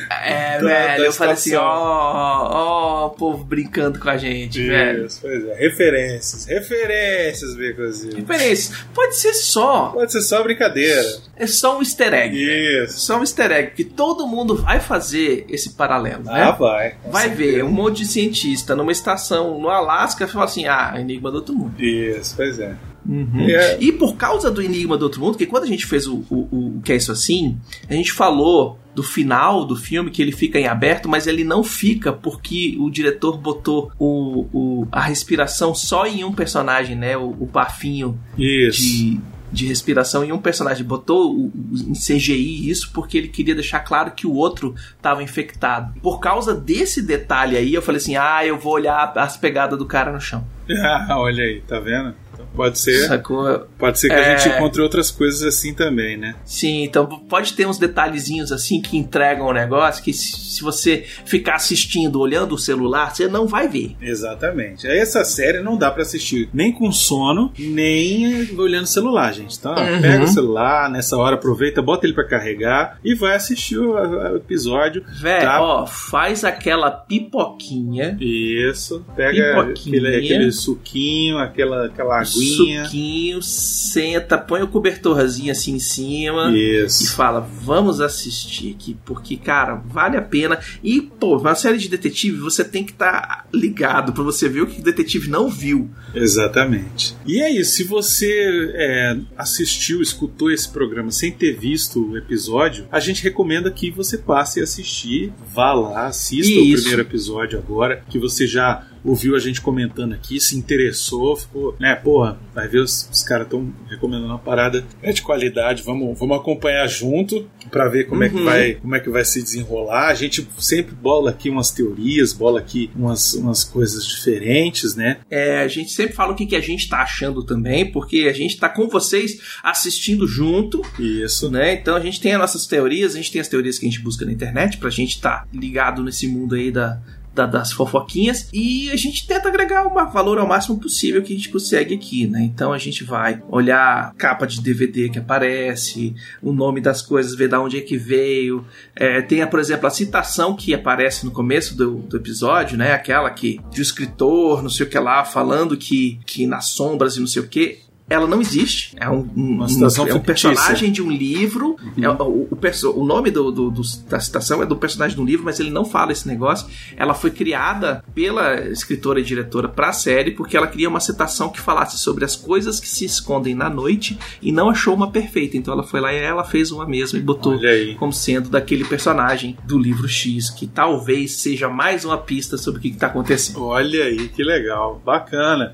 É, 0.09 0.59
Da- 0.59 0.67
velho, 0.67 0.97
da 1.01 1.05
eu 1.07 1.13
falei 1.13 1.33
assim, 1.33 1.55
ó, 1.55 1.63
ó, 1.63 3.07
o 3.07 3.09
povo 3.11 3.43
brincando 3.43 3.99
com 3.99 4.09
a 4.09 4.17
gente, 4.17 4.65
velho. 4.65 5.05
Isso, 5.05 5.19
pois 5.21 5.45
é. 5.47 5.53
Referências. 5.55 6.45
Referências, 6.45 7.55
Becozinho. 7.55 8.15
Referência. 8.15 8.75
Pode 8.93 9.15
ser 9.15 9.33
só, 9.33 9.87
Pode 9.89 10.11
ser 10.11 10.21
só 10.21 10.41
brincadeira. 10.43 11.03
é 11.35 11.47
só 11.47 11.77
um 11.77 11.81
easter 11.81 12.13
egg. 12.13 12.35
Isso. 12.37 12.99
Só 12.99 13.17
um 13.17 13.21
easter 13.21 13.51
egg, 13.51 13.67
porque 13.69 13.83
todo 13.85 14.27
mundo 14.27 14.55
vai 14.55 14.79
fazer 14.79 15.45
esse 15.49 15.71
paralelo, 15.71 16.23
né? 16.23 16.43
Ah, 16.43 16.51
vai. 16.51 16.95
Vai 17.05 17.29
certeza. 17.29 17.51
ver 17.57 17.63
um 17.63 17.71
monte 17.71 17.97
de 18.03 18.07
cientista 18.07 18.75
numa 18.75 18.91
estação 18.91 19.59
no 19.59 19.69
Alasca 19.69 20.23
e 20.25 20.27
fala 20.27 20.45
assim: 20.45 20.67
ah, 20.67 20.93
Enigma 20.97 21.29
do 21.31 21.37
Outro 21.37 21.53
Mundo. 21.55 21.81
Isso, 21.81 22.35
pois 22.35 22.59
é. 22.59 22.75
Uhum. 23.07 23.41
É. 23.49 23.77
E 23.81 23.91
por 23.91 24.15
causa 24.15 24.49
do 24.49 24.61
Enigma 24.61 24.97
do 24.97 25.03
Outro 25.03 25.19
Mundo, 25.21 25.37
que 25.37 25.45
quando 25.45 25.63
a 25.63 25.67
gente 25.67 25.85
fez 25.85 26.07
o, 26.07 26.23
o, 26.29 26.75
o 26.77 26.81
Que 26.83 26.93
é 26.93 26.95
Isso 26.95 27.11
Assim, 27.11 27.57
a 27.89 27.93
gente 27.93 28.11
falou 28.11 28.79
do 28.95 29.01
final 29.03 29.65
do 29.65 29.75
filme 29.75 30.11
que 30.11 30.21
ele 30.21 30.31
fica 30.31 30.59
em 30.59 30.67
aberto, 30.67 31.09
mas 31.09 31.25
ele 31.27 31.43
não 31.43 31.63
fica 31.63 32.13
porque 32.13 32.75
o 32.79 32.89
diretor 32.91 33.37
botou 33.37 33.91
o, 33.99 34.45
o, 34.53 34.87
a 34.91 35.01
respiração 35.01 35.73
só 35.73 36.05
em 36.05 36.23
um 36.23 36.31
personagem, 36.31 36.95
né? 36.95 37.17
O, 37.17 37.29
o 37.39 37.45
bafinho 37.51 38.19
Isso. 38.37 38.79
de, 38.81 39.19
de 39.51 39.65
respiração 39.65 40.23
em 40.23 40.31
um 40.31 40.37
personagem. 40.37 40.85
Botou 40.85 41.33
o- 41.35 41.45
o- 41.47 41.51
em 41.89 41.93
CGI 41.93 42.69
isso 42.69 42.91
porque 42.93 43.17
ele 43.17 43.29
queria 43.29 43.55
deixar 43.55 43.79
claro 43.79 44.11
que 44.11 44.27
o 44.27 44.33
outro 44.33 44.75
estava 44.95 45.23
infectado. 45.23 45.99
Por 45.99 46.19
causa 46.19 46.53
desse 46.53 47.01
detalhe 47.01 47.57
aí, 47.57 47.73
eu 47.73 47.81
falei 47.81 47.97
assim: 47.99 48.15
ah, 48.15 48.45
eu 48.45 48.59
vou 48.59 48.73
olhar 48.73 49.11
as 49.17 49.35
pegadas 49.37 49.77
do 49.77 49.85
cara 49.87 50.11
no 50.11 50.21
chão. 50.21 50.45
Ah, 50.85 51.17
olha 51.19 51.43
aí, 51.43 51.61
tá 51.67 51.79
vendo? 51.79 52.13
Pode 52.55 52.79
ser. 52.79 53.07
Sacou? 53.07 53.67
Pode 53.77 53.99
ser 53.99 54.09
que 54.09 54.13
É. 54.15 54.33
a 54.33 54.37
gente 54.37 54.55
encontre 54.55 54.81
outras 54.81 55.09
coisas 55.11 55.41
assim 55.43 55.73
também, 55.73 56.17
né? 56.17 56.35
Sim, 56.45 56.83
então 56.83 57.05
pode 57.07 57.53
ter 57.53 57.65
uns 57.67 57.77
detalhezinhos 57.77 58.51
assim 58.51 58.81
que 58.81 58.97
entregam 58.97 59.47
o 59.47 59.53
negócio 59.53 60.03
que 60.03 60.13
se, 60.13 60.61
você 60.61 61.03
ficar 61.25 61.55
assistindo, 61.55 62.19
olhando 62.19 62.55
o 62.55 62.57
celular, 62.57 63.13
você 63.13 63.27
não 63.27 63.47
vai 63.47 63.67
ver. 63.67 63.95
Exatamente. 64.01 64.87
Essa 64.87 65.23
série 65.25 65.61
não 65.61 65.77
dá 65.77 65.89
pra 65.91 66.03
assistir 66.03 66.49
nem 66.53 66.71
com 66.71 66.91
sono, 66.91 67.51
nem 67.57 68.49
olhando 68.57 68.83
o 68.83 68.87
celular, 68.87 69.33
gente. 69.33 69.57
Ó, 69.65 69.69
Uhum. 69.71 70.01
pega 70.01 70.23
o 70.23 70.27
celular, 70.27 70.89
nessa 70.89 71.17
hora 71.17 71.35
aproveita, 71.35 71.81
bota 71.81 72.05
ele 72.05 72.13
pra 72.13 72.27
carregar 72.27 72.99
e 73.03 73.15
vai 73.15 73.35
assistir 73.35 73.77
o, 73.79 73.93
o 73.93 74.35
episódio. 74.37 75.03
Velho, 75.21 75.41
Tá. 75.43 75.61
ó, 75.61 75.85
faz 75.85 76.43
aquela 76.43 76.91
pipoquinha, 76.91 78.17
Isso. 78.19 79.05
Pega 79.15 79.61
Pipoquinha. 79.63 79.97
aquele, 79.97 80.15
aquele 80.17 80.51
suquinho, 80.51 81.37
aquela, 81.37 81.85
aquela 81.87 82.19
aguinha. 82.21 82.42
Suquinho, 82.43 83.41
senta, 83.41 84.37
põe 84.37 84.61
o 84.61 84.67
cobertorzinho 84.67 85.51
assim 85.51 85.73
em 85.73 85.79
cima. 85.79 86.51
E 86.51 86.85
Isso. 86.85 87.13
fala, 87.15 87.39
vamos 87.39 88.01
assistir 88.01 88.75
aqui, 88.75 88.97
porque, 89.05 89.37
cara, 89.37 89.75
vale 89.75 90.17
a 90.17 90.21
pena. 90.21 90.59
E, 90.83 91.01
pô, 91.01 91.37
uma 91.37 91.55
série 91.55 91.77
de 91.77 91.89
detetive, 91.89 92.37
você 92.37 92.63
tem 92.63 92.83
que 92.83 92.91
estar 92.91 93.47
ligado 93.53 94.13
pra 94.13 94.23
você 94.23 94.47
ver 94.49 94.61
o 94.61 94.67
que 94.67 94.79
o 94.79 94.83
detetive 94.83 95.29
não 95.29 95.49
viu. 95.49 95.89
Exatamente. 96.13 97.15
E 97.25 97.41
é 97.41 97.51
isso. 97.51 97.73
Se 97.73 97.83
você 97.83 98.71
é, 98.75 99.17
assistiu, 99.37 100.01
escutou 100.01 100.51
esse 100.51 100.69
programa 100.69 101.11
sem 101.11 101.31
ter 101.31 101.57
visto 101.57 102.11
o 102.11 102.17
episódio, 102.17 102.87
a 102.91 102.99
gente 102.99 103.23
recomenda 103.23 103.71
que 103.71 103.89
você 103.89 104.17
passe 104.17 104.59
a 104.59 104.63
assistir. 104.63 105.31
Vá 105.53 105.73
lá, 105.73 106.07
assista 106.07 106.51
o 106.51 106.63
Isso. 106.63 106.83
primeiro 106.83 107.01
episódio 107.01 107.59
agora, 107.59 108.03
que 108.09 108.19
você 108.19 108.45
já 108.47 108.85
ouviu 109.03 109.35
a 109.35 109.39
gente 109.39 109.61
comentando 109.61 110.13
aqui, 110.13 110.39
se 110.39 110.55
interessou, 110.57 111.35
ficou, 111.35 111.75
né, 111.79 111.95
porra, 111.95 112.39
vai 112.53 112.67
ver 112.67 112.79
os, 112.79 113.09
os 113.11 113.23
caras 113.23 113.45
estão 113.45 113.73
recomendando 113.89 114.27
uma 114.27 114.39
parada 114.39 114.85
é 115.01 115.11
de 115.11 115.21
qualidade, 115.21 115.83
vamos, 115.83 116.17
vamos 116.17 116.37
acompanhar 116.37 116.87
junto 116.87 117.47
pra 117.69 117.87
ver 117.89 118.05
como 118.05 118.23
é 118.23 118.29
que 118.29 118.35
Uhum. 118.35 118.45
vai, 118.45 118.73
como 118.75 118.95
é 118.95 118.99
que 118.99 119.09
vai 119.09 119.23
se 119.25 119.41
desenrolar. 119.41 120.07
A 120.07 120.13
gente 120.13 120.47
sempre 120.57 120.93
bola 120.95 121.29
aqui 121.31 121.49
umas 121.49 121.71
teorias, 121.71 122.33
bola 122.33 122.59
aqui 122.59 122.89
umas, 122.95 123.33
umas 123.33 123.63
coisas 123.63 124.05
diferentes, 124.05 124.95
né? 124.95 125.17
É, 125.29 125.59
a 125.59 125.67
gente 125.67 125.91
sempre 125.91 126.13
fala 126.13 126.33
o 126.33 126.35
que, 126.35 126.45
que 126.45 126.55
a 126.55 126.61
gente 126.61 126.87
tá 126.89 126.99
achando 127.01 127.43
também, 127.43 127.91
porque 127.91 128.27
a 128.29 128.33
gente 128.33 128.57
tá 128.57 128.69
com 128.69 128.87
vocês 128.87 129.39
assistindo 129.61 130.27
junto, 130.27 130.81
Isso. 130.99 131.49
né? 131.49 131.73
Então 131.73 131.95
a 131.95 131.99
gente 131.99 132.19
tem 132.19 132.33
as 132.33 132.39
nossas 132.39 132.65
teorias, 132.65 133.13
a 133.13 133.17
gente 133.17 133.31
tem 133.31 133.41
as 133.41 133.47
teorias 133.47 133.77
que 133.77 133.85
a 133.85 133.89
gente 133.89 134.01
busca 134.01 134.25
na 134.25 134.31
internet 134.31 134.77
pra 134.77 134.89
gente 134.89 135.15
estar 135.15 135.47
ligado 135.53 136.03
nesse 136.03 136.27
mundo 136.27 136.55
aí 136.55 136.71
da, 136.71 137.01
da- 137.33 137.45
das 137.45 137.71
fofoquinhas 137.71 138.47
e 138.53 138.89
a 138.91 138.95
gente 138.95 139.25
tenta 139.27 139.47
agregar 139.47 139.85
um 139.87 139.93
valor 140.11 140.37
ao 140.37 140.47
máximo 140.47 140.79
possível 140.79 141.21
que 141.21 141.33
a 141.33 141.35
gente 141.35 141.49
consegue 141.49 141.95
aqui, 141.95 142.27
né? 142.27 142.41
Então 142.43 142.71
a 142.71 142.77
gente 142.77 143.03
vai 143.03 143.41
olhar 143.49 144.13
capa 144.17 144.45
de 144.45 144.61
DVD 144.61 145.09
que 145.09 145.19
aparece, 145.19 146.13
o 146.41 146.53
nome 146.53 146.79
das 146.81 147.01
coisas, 147.01 147.35
ver 147.35 147.47
da 147.47 147.59
onde 147.61 147.77
é 147.77 147.81
que 147.81 147.97
veio. 147.97 148.65
É, 148.95 149.21
tem, 149.21 149.45
por 149.47 149.59
exemplo, 149.59 149.87
a 149.87 149.91
citação 149.91 150.55
que 150.55 150.73
aparece 150.73 151.25
no 151.25 151.31
começo 151.31 151.75
do, 151.75 151.95
do 151.99 152.17
episódio, 152.17 152.77
né? 152.77 152.93
Aquela 152.93 153.29
que 153.29 153.59
de 153.71 153.79
um 153.79 153.83
escritor, 153.83 154.61
não 154.61 154.69
sei 154.69 154.85
o 154.85 154.89
que 154.89 154.99
lá, 154.99 155.23
falando 155.25 155.75
que, 155.77 156.19
que 156.25 156.45
nas 156.45 156.69
sombras 156.69 157.17
e 157.17 157.19
não 157.19 157.27
sei 157.27 157.41
o 157.41 157.47
que. 157.47 157.79
Ela 158.13 158.27
não 158.27 158.39
existe. 158.41 158.95
É 158.99 159.09
um, 159.09 159.27
um- 159.35 159.53
Uma 159.55 159.67
citação 159.67 160.05
é 160.07 160.13
um 160.13 160.19
personagem 160.19 160.91
de 160.91 161.01
um 161.01 161.11
livro. 161.11 161.75
É, 162.01 162.09
o, 162.09 162.47
o, 162.51 162.99
o 163.01 163.05
nome 163.05 163.31
do, 163.31 163.51
do- 163.51 163.71
do- 163.71 163.81
da 164.09 164.19
citação 164.19 164.61
é 164.61 164.65
do 164.65 164.75
personagem 164.75 165.15
do 165.17 165.23
livro, 165.23 165.43
mas 165.45 165.59
ele 165.59 165.69
não 165.69 165.83
fala 165.85 166.11
esse 166.11 166.27
negócio. 166.27 166.67
Ela 166.95 167.13
foi 167.13 167.31
criada 167.31 168.03
pela 168.13 168.61
escritora 168.69 169.19
e 169.19 169.23
diretora 169.23 169.67
para 169.67 169.89
a 169.89 169.93
série 169.93 170.31
porque 170.31 170.55
ela 170.57 170.67
queria 170.67 170.89
uma 170.89 170.99
citação 170.99 171.49
que 171.49 171.59
falasse 171.59 171.97
sobre 171.97 172.23
as 172.25 172.35
coisas 172.35 172.79
que 172.79 172.87
se 172.87 173.05
escondem 173.05 173.55
na 173.55 173.69
noite 173.69 174.17
e 174.41 174.51
não 174.51 174.69
achou 174.69 174.93
uma 174.93 175.09
perfeita. 175.11 175.57
Então 175.57 175.73
ela 175.73 175.83
foi 175.83 175.99
lá 175.99 176.13
e 176.13 176.17
ela 176.17 176.43
fez 176.43 176.71
uma 176.71 176.85
mesma 176.85 177.17
e 177.19 177.21
botou 177.21 177.53
como 177.95 178.13
sendo 178.13 178.49
daquele 178.49 178.83
personagem 178.85 179.57
do 179.65 179.77
livro 179.77 180.07
X, 180.07 180.49
que 180.49 180.67
talvez 180.67 181.37
seja 181.37 181.67
mais 181.69 182.05
uma 182.05 182.17
pista 182.17 182.57
sobre 182.57 182.79
o 182.79 182.81
que 182.81 182.89
está 182.89 183.07
acontecendo. 183.07 183.63
Olha 183.63 184.03
aí, 184.05 184.27
que 184.29 184.43
legal, 184.43 185.01
bacana. 185.05 185.73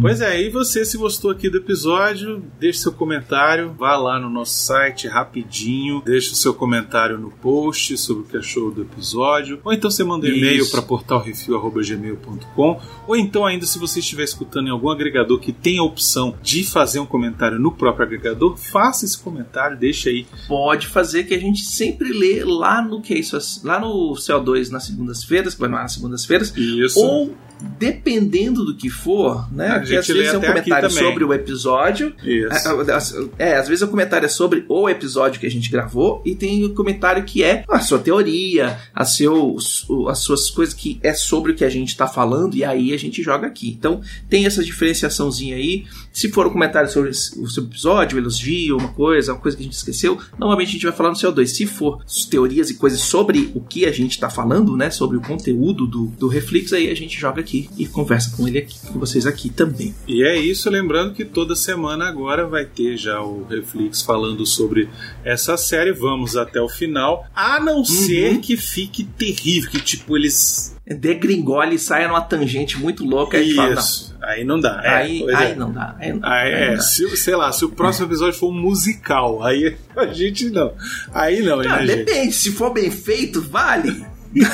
Pois 0.00 0.20
é, 0.20 0.40
e 0.42 0.50
você, 0.50 0.84
se 0.84 0.96
gostou 0.96 1.30
aqui 1.30 1.48
do 1.48 1.58
episódio, 1.58 1.77
deixe 2.58 2.80
seu 2.80 2.92
comentário, 2.92 3.74
vá 3.78 3.96
lá 3.96 4.18
no 4.18 4.28
nosso 4.30 4.54
site 4.54 5.06
rapidinho, 5.06 6.02
deixe 6.04 6.32
o 6.32 6.36
seu 6.36 6.54
comentário 6.54 7.18
no 7.18 7.30
post 7.30 7.96
sobre 7.98 8.22
o 8.22 8.26
que 8.26 8.36
achou 8.36 8.70
do 8.70 8.82
episódio, 8.82 9.60
ou 9.64 9.72
então 9.72 9.90
você 9.90 10.04
manda 10.04 10.26
um 10.26 10.30
e-mail 10.30 10.68
para 10.70 10.82
portalrefil.gmail.com, 10.82 12.80
ou 13.06 13.16
então 13.16 13.46
ainda 13.46 13.66
se 13.66 13.78
você 13.78 14.00
estiver 14.00 14.24
escutando 14.24 14.68
em 14.68 14.70
algum 14.70 14.90
agregador 14.90 15.38
que 15.38 15.52
tem 15.52 15.78
a 15.78 15.82
opção 15.82 16.34
de 16.42 16.64
fazer 16.64 16.98
um 16.98 17.06
comentário 17.06 17.58
no 17.58 17.72
próprio 17.72 18.06
agregador, 18.06 18.56
faça 18.56 19.04
esse 19.04 19.18
comentário, 19.18 19.76
deixe 19.76 20.08
aí. 20.08 20.26
pode 20.46 20.86
fazer 20.86 21.24
que 21.24 21.34
a 21.34 21.38
gente 21.38 21.62
sempre 21.62 22.12
lê 22.12 22.44
lá 22.44 22.82
no 22.82 23.00
que 23.00 23.14
é 23.14 23.18
isso, 23.18 23.38
lá 23.64 23.78
no 23.80 24.14
CO2 24.14 24.70
nas 24.70 24.84
segundas-feiras, 24.86 25.54
que 25.54 25.60
vai 25.60 25.68
nas 25.68 25.92
segundas-feiras, 25.92 26.52
Isso. 26.56 27.00
ou 27.00 27.34
dependendo 27.78 28.64
do 28.64 28.74
que 28.76 28.88
for, 28.88 29.46
né? 29.52 29.68
A 29.68 29.78
gente 29.84 29.96
às 29.98 30.06
vezes 30.06 30.32
é 30.34 30.38
um 30.38 30.40
comentário 30.54 30.88
sobre 31.04 31.24
o 31.24 31.32
episódio. 31.34 32.14
Isso. 32.24 32.66
É, 33.38 33.56
às 33.56 33.68
vezes 33.68 33.82
o 33.82 33.88
comentário 33.88 34.26
é 34.26 34.28
sobre 34.28 34.64
o 34.68 34.88
episódio 34.88 35.40
que 35.40 35.46
a 35.46 35.50
gente 35.50 35.70
gravou 35.70 36.22
e 36.24 36.34
tem 36.34 36.64
o 36.64 36.74
comentário 36.74 37.22
que 37.24 37.42
é 37.42 37.64
a 37.68 37.80
sua 37.80 37.98
teoria, 37.98 38.78
a 38.94 39.04
seus, 39.04 39.88
o- 39.88 40.08
as 40.08 40.18
suas 40.20 40.50
coisas 40.50 40.74
que 40.74 40.98
é 41.02 41.12
sobre 41.14 41.52
o 41.52 41.54
que 41.54 41.64
a 41.64 41.70
gente 41.70 41.96
tá 41.96 42.06
falando 42.06 42.54
e 42.54 42.64
aí 42.64 42.92
a 42.92 42.96
gente 42.98 43.22
joga 43.22 43.46
aqui. 43.46 43.68
Então 43.78 44.00
tem 44.28 44.46
essa 44.46 44.62
diferenciaçãozinha 44.64 45.56
aí. 45.56 45.84
Se 46.18 46.28
for 46.30 46.48
um 46.48 46.50
comentário 46.50 46.90
sobre 46.90 47.10
o 47.10 47.14
seu 47.48 47.62
episódio, 47.62 48.18
um 48.18 48.20
elogio, 48.20 48.76
uma 48.76 48.88
coisa, 48.88 49.32
uma 49.32 49.38
coisa 49.38 49.56
que 49.56 49.62
a 49.62 49.66
gente 49.66 49.76
esqueceu, 49.76 50.18
normalmente 50.36 50.70
a 50.70 50.72
gente 50.72 50.82
vai 50.82 50.92
falar 50.92 51.10
no 51.10 51.14
CO2. 51.14 51.46
Se 51.46 51.64
for 51.64 52.04
teorias 52.28 52.70
e 52.70 52.74
coisas 52.74 53.00
sobre 53.02 53.52
o 53.54 53.60
que 53.60 53.86
a 53.86 53.92
gente 53.92 54.18
tá 54.18 54.28
falando, 54.28 54.76
né, 54.76 54.90
sobre 54.90 55.16
o 55.16 55.20
conteúdo 55.20 55.86
do, 55.86 56.06
do 56.06 56.26
Reflex, 56.26 56.72
aí 56.72 56.90
a 56.90 56.94
gente 56.96 57.16
joga 57.16 57.40
aqui 57.40 57.70
e 57.78 57.86
conversa 57.86 58.36
com 58.36 58.48
ele 58.48 58.58
aqui, 58.58 58.80
com 58.84 58.98
vocês 58.98 59.26
aqui 59.26 59.48
também. 59.48 59.94
E 60.08 60.24
é 60.24 60.36
isso, 60.36 60.68
lembrando 60.68 61.14
que 61.14 61.24
toda 61.24 61.54
semana 61.54 62.08
agora 62.08 62.44
vai 62.44 62.64
ter 62.64 62.96
já 62.96 63.22
o 63.22 63.44
Reflex 63.44 64.02
falando 64.02 64.44
sobre 64.44 64.88
essa 65.22 65.56
série. 65.56 65.92
Vamos 65.92 66.36
até 66.36 66.60
o 66.60 66.68
final. 66.68 67.26
A 67.32 67.60
não 67.60 67.84
ser 67.84 68.40
que 68.40 68.56
fique 68.56 69.04
terrível, 69.04 69.70
que 69.70 69.80
tipo 69.80 70.16
eles. 70.16 70.76
degringole 70.84 71.76
e 71.76 71.78
saia 71.78 72.08
numa 72.08 72.22
tangente 72.22 72.76
muito 72.76 73.04
louca 73.04 73.38
e 73.38 73.44
gente 73.44 73.54
fala, 73.54 73.74
Isso. 73.74 74.17
Aí 74.28 74.44
não 74.44 74.60
dá. 74.60 74.80
É, 74.84 74.88
aí, 74.88 75.20
pois 75.20 75.34
aí 75.36 75.52
é. 75.52 75.54
não 75.54 75.72
dá. 75.72 75.96
Aí 75.98 76.12
não 76.12 76.18
dá, 76.20 76.28
Aí, 76.32 76.54
aí 76.54 76.62
é, 76.62 76.68
não 76.68 76.74
dá. 76.76 76.80
se, 76.82 77.16
sei 77.16 77.34
lá, 77.34 77.50
se 77.50 77.64
o 77.64 77.70
próximo 77.70 78.06
episódio 78.06 78.38
for 78.38 78.50
um 78.50 78.60
musical, 78.60 79.42
aí 79.42 79.76
a 79.96 80.06
gente 80.06 80.50
não. 80.50 80.72
Aí 81.14 81.40
não, 81.42 81.60
Ah, 81.60 81.64
né, 81.80 81.86
gente? 81.86 82.04
depende, 82.04 82.32
se 82.32 82.52
for 82.52 82.70
bem 82.72 82.90
feito, 82.90 83.40
vale. 83.40 84.04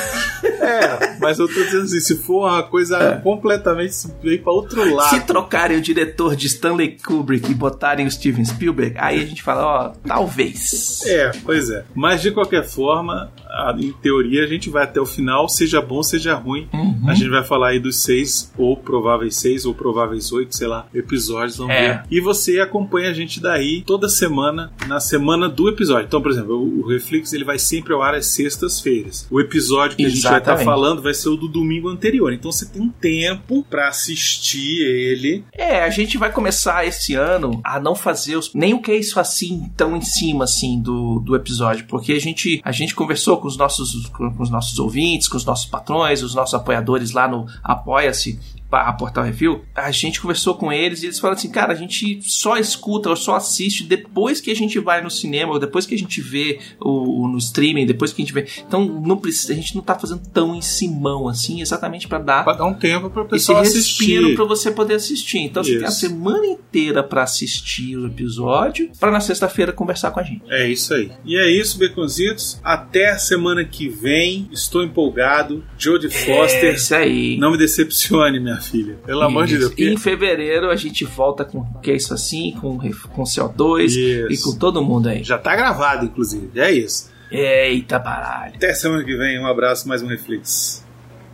É, 0.43 1.14
Mas 1.25 1.39
eu 1.39 1.47
tô 1.47 1.63
dizendo 1.63 1.83
assim, 1.85 1.99
se 1.99 2.15
for 2.17 2.47
uma 2.47 2.61
coisa 2.61 2.97
é. 2.97 3.17
completamente 3.17 3.95
se 3.95 4.13
veio 4.21 4.43
para 4.43 4.53
outro 4.53 4.93
lado. 4.93 5.09
Se 5.09 5.25
trocarem 5.25 5.77
o 5.77 5.81
diretor 5.81 6.35
de 6.35 6.45
Stanley 6.45 6.97
Kubrick 7.03 7.51
e 7.51 7.55
botarem 7.55 8.05
o 8.05 8.11
Steven 8.11 8.45
Spielberg, 8.45 8.95
aí 8.99 9.23
a 9.23 9.25
gente 9.25 9.41
fala, 9.41 9.65
ó, 9.65 9.93
talvez. 10.07 11.03
É, 11.05 11.31
pois 11.43 11.71
é. 11.71 11.83
Mas 11.95 12.21
de 12.21 12.29
qualquer 12.29 12.63
forma, 12.63 13.31
em 13.79 13.91
teoria 13.91 14.43
a 14.43 14.47
gente 14.47 14.69
vai 14.69 14.83
até 14.83 15.01
o 15.01 15.05
final, 15.05 15.49
seja 15.49 15.81
bom, 15.81 16.03
seja 16.03 16.35
ruim. 16.35 16.67
Uhum. 16.71 17.05
A 17.07 17.15
gente 17.15 17.29
vai 17.29 17.43
falar 17.43 17.69
aí 17.69 17.79
dos 17.79 17.97
seis, 17.97 18.51
ou 18.55 18.77
prováveis 18.77 19.35
seis, 19.35 19.65
ou 19.65 19.73
prováveis 19.73 20.31
oito, 20.31 20.55
sei 20.55 20.67
lá, 20.67 20.85
episódios, 20.93 21.57
vamos 21.57 21.73
é. 21.73 21.87
ver. 21.87 22.03
E 22.11 22.19
você 22.19 22.59
acompanha 22.59 23.09
a 23.09 23.13
gente 23.13 23.39
daí 23.39 23.81
toda 23.81 24.07
semana, 24.07 24.71
na 24.87 24.99
semana 24.99 25.49
do 25.49 25.69
episódio. 25.69 26.05
Então, 26.05 26.21
por 26.21 26.29
exemplo, 26.29 26.55
o 26.55 26.87
Reflex 26.87 27.33
ele 27.33 27.43
vai 27.43 27.57
sempre 27.57 27.93
ao 27.93 28.03
ar 28.03 28.13
às 28.13 28.27
sextas-feiras. 28.27 29.27
O 29.31 29.39
episódio 29.39 29.97
que 29.97 30.03
Exatamente. 30.03 30.11
a 30.11 30.15
gente 30.15 30.29
vai 30.29 30.39
estar 30.39 30.57
tá 30.57 30.63
falando 30.63 31.01
vai 31.01 31.13
ser 31.15 31.29
o 31.29 31.37
do 31.37 31.47
domingo 31.47 31.89
anterior. 31.89 32.33
Então 32.33 32.51
você 32.51 32.65
tem 32.65 32.89
tempo 32.89 33.65
para 33.69 33.87
assistir 33.87 34.81
ele. 34.81 35.43
É, 35.53 35.83
a 35.83 35.89
gente 35.89 36.17
vai 36.17 36.31
começar 36.31 36.85
esse 36.85 37.15
ano 37.15 37.59
a 37.63 37.79
não 37.79 37.95
fazer 37.95 38.35
os, 38.35 38.53
nem 38.53 38.73
o 38.73 38.81
que 38.81 38.91
é 38.91 38.97
isso 38.97 39.19
assim 39.19 39.71
tão 39.75 39.95
em 39.95 40.01
cima 40.01 40.43
assim 40.43 40.81
do, 40.81 41.19
do 41.19 41.35
episódio, 41.35 41.85
porque 41.87 42.13
a 42.13 42.19
gente 42.19 42.61
a 42.63 42.71
gente 42.71 42.93
conversou 42.93 43.37
com 43.37 43.47
os 43.47 43.57
nossos 43.57 44.05
com 44.07 44.41
os 44.41 44.49
nossos 44.49 44.77
ouvintes, 44.79 45.27
com 45.27 45.37
os 45.37 45.45
nossos 45.45 45.65
patrões, 45.65 46.21
os 46.21 46.35
nossos 46.35 46.53
apoiadores 46.53 47.11
lá 47.11 47.27
no 47.27 47.45
Apoia-se 47.63 48.39
a 48.81 48.93
Portal 48.93 49.23
Review, 49.23 49.63
a 49.73 49.91
gente 49.91 50.21
conversou 50.21 50.55
com 50.55 50.71
eles 50.71 51.01
e 51.01 51.07
eles 51.07 51.19
falaram 51.19 51.37
assim, 51.37 51.49
cara, 51.49 51.73
a 51.73 51.75
gente 51.75 52.19
só 52.21 52.57
escuta 52.57 53.09
ou 53.09 53.15
só 53.15 53.35
assiste 53.35 53.83
depois 53.83 54.41
que 54.41 54.51
a 54.51 54.55
gente 54.55 54.79
vai 54.79 55.01
no 55.01 55.09
cinema, 55.09 55.53
ou 55.53 55.59
depois 55.59 55.85
que 55.85 55.95
a 55.95 55.97
gente 55.97 56.21
vê 56.21 56.59
o, 56.79 57.27
no 57.27 57.37
streaming, 57.37 57.85
depois 57.85 58.11
que 58.11 58.21
a 58.21 58.25
gente 58.25 58.33
vê. 58.33 58.47
Então 58.67 58.85
não 58.85 59.17
precisa, 59.17 59.53
a 59.53 59.55
gente 59.55 59.75
não 59.75 59.81
tá 59.81 59.97
fazendo 59.97 60.21
tão 60.33 60.55
em 60.55 60.61
simão 60.61 61.27
assim, 61.27 61.61
exatamente 61.61 62.07
para 62.07 62.19
dar 62.19 62.43
pra 62.43 62.53
dar 62.53 62.65
um 62.65 62.73
tempo 62.73 63.09
para 63.09 63.25
pessoa 63.25 63.61
esse 63.61 63.77
assistir. 63.77 64.05
respiro 64.05 64.35
para 64.35 64.45
você 64.45 64.71
poder 64.71 64.95
assistir. 64.95 65.39
Então 65.39 65.61
Isso. 65.61 65.71
você 65.71 65.79
tem 65.79 65.87
a 65.87 65.91
semana 65.91 66.45
inteira 66.45 67.03
para 67.03 67.23
assistir 67.23 67.97
o 67.97 68.07
episódio, 68.07 68.91
para 68.99 69.11
na 69.11 69.19
sexta-feira 69.19 69.71
conversar 69.71 70.11
com 70.11 70.19
a 70.19 70.23
gente. 70.23 70.41
É 70.49 70.67
isso 70.67 70.93
aí. 70.93 71.11
E 71.23 71.37
é 71.37 71.49
isso, 71.49 71.77
Beconzitos. 71.77 72.59
Até 72.63 73.11
a 73.11 73.17
semana 73.17 73.63
que 73.63 73.87
vem. 73.87 74.49
Estou 74.51 74.83
empolgado. 74.83 75.63
Jodie 75.77 76.09
Foster. 76.09 76.71
É 76.71 76.75
isso 76.75 76.95
aí. 76.95 77.37
Não 77.37 77.51
me 77.51 77.57
decepcione, 77.57 78.39
minha 78.39 78.57
filha. 78.69 78.97
Pelo 79.05 79.19
isso. 79.19 79.27
amor 79.27 79.45
de 79.45 79.57
Deus. 79.57 79.73
E 79.77 79.85
em 79.85 79.97
fevereiro 79.97 80.69
a 80.69 80.75
gente 80.75 81.05
volta 81.05 81.45
com 81.45 81.63
que 81.81 81.91
é 81.91 81.95
isso 81.95 82.13
assim, 82.13 82.55
com, 82.59 82.77
com 82.77 83.23
CO2 83.23 83.85
isso. 83.85 83.99
e 84.31 84.37
com 84.37 84.57
todo 84.57 84.83
mundo 84.83 85.09
aí. 85.09 85.23
Já 85.23 85.37
tá 85.37 85.55
gravado, 85.55 86.05
inclusive. 86.05 86.49
É 86.59 86.71
isso. 86.71 87.11
Eita 87.31 87.99
baralho. 87.99 88.55
Até 88.55 88.73
semana 88.73 89.03
que 89.03 89.15
vem. 89.15 89.39
Um 89.39 89.47
abraço, 89.47 89.87
mais 89.87 90.01
um 90.01 90.07
Reflex. 90.07 90.83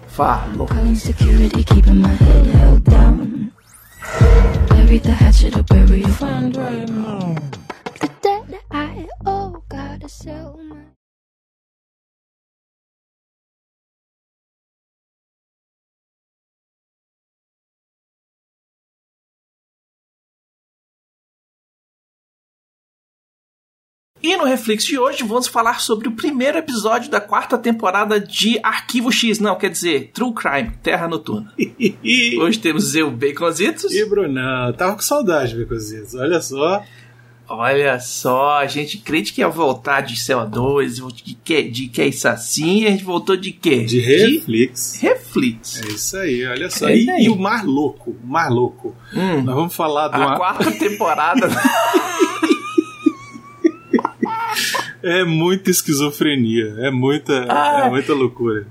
Falou. 0.08 0.68
E 24.24 24.38
no 24.38 24.44
Reflex 24.44 24.86
de 24.86 25.00
hoje 25.00 25.24
vamos 25.24 25.48
falar 25.48 25.82
sobre 25.82 26.08
o 26.08 26.12
primeiro 26.12 26.56
episódio 26.56 27.10
da 27.10 27.20
quarta 27.20 27.58
temporada 27.58 28.20
de 28.20 28.60
Arquivo 28.62 29.12
X, 29.12 29.40
não, 29.40 29.56
quer 29.56 29.72
dizer, 29.72 30.12
True 30.14 30.32
Crime, 30.32 30.72
Terra 30.84 31.08
Noturna. 31.08 31.52
hoje 32.40 32.60
temos 32.60 32.94
eu, 32.94 33.10
Baconzitos. 33.10 33.92
E 33.92 34.06
Brunão, 34.06 34.74
tava 34.74 34.94
com 34.94 35.02
saudade, 35.02 35.58
Baconzitos, 35.58 36.14
olha 36.14 36.40
só. 36.40 36.84
Olha 37.50 38.00
só, 38.00 38.60
a 38.60 38.68
gente 38.68 39.00
crente 39.00 39.34
que 39.34 39.42
ia 39.42 39.50
voltar 39.50 40.02
de 40.02 40.14
CO2, 40.14 41.14
de 41.14 41.34
que, 41.34 41.64
de 41.64 41.88
que 41.88 42.02
é 42.02 42.08
isso 42.08 42.28
assim, 42.28 42.86
a 42.86 42.92
gente 42.92 43.04
voltou 43.04 43.36
de 43.36 43.52
quê? 43.52 43.84
De 43.84 44.00
Reflex. 44.00 45.00
De 45.02 45.08
Reflex. 45.08 45.82
É 45.82 45.88
isso 45.88 46.18
aí, 46.18 46.46
olha 46.46 46.70
só. 46.70 46.88
É 46.88 46.96
e, 46.96 47.26
e, 47.26 47.30
o 47.30 47.36
Mar 47.36 47.66
Louco, 47.66 48.12
o 48.12 48.28
Mar 48.28 48.50
Louco. 48.52 48.96
Hum, 49.14 49.42
Nós 49.42 49.56
vamos 49.56 49.76
falar 49.76 50.10
do... 50.10 50.22
A 50.22 50.38
quarta 50.38 50.72
temporada... 50.78 51.50
É 55.04 55.24
muita 55.24 55.70
esquizofrenia, 55.70 56.76
é 56.80 56.92
muita, 56.92 57.46
ah, 57.50 57.86
é 57.86 57.90
muita 57.90 58.14
loucura. 58.14 58.68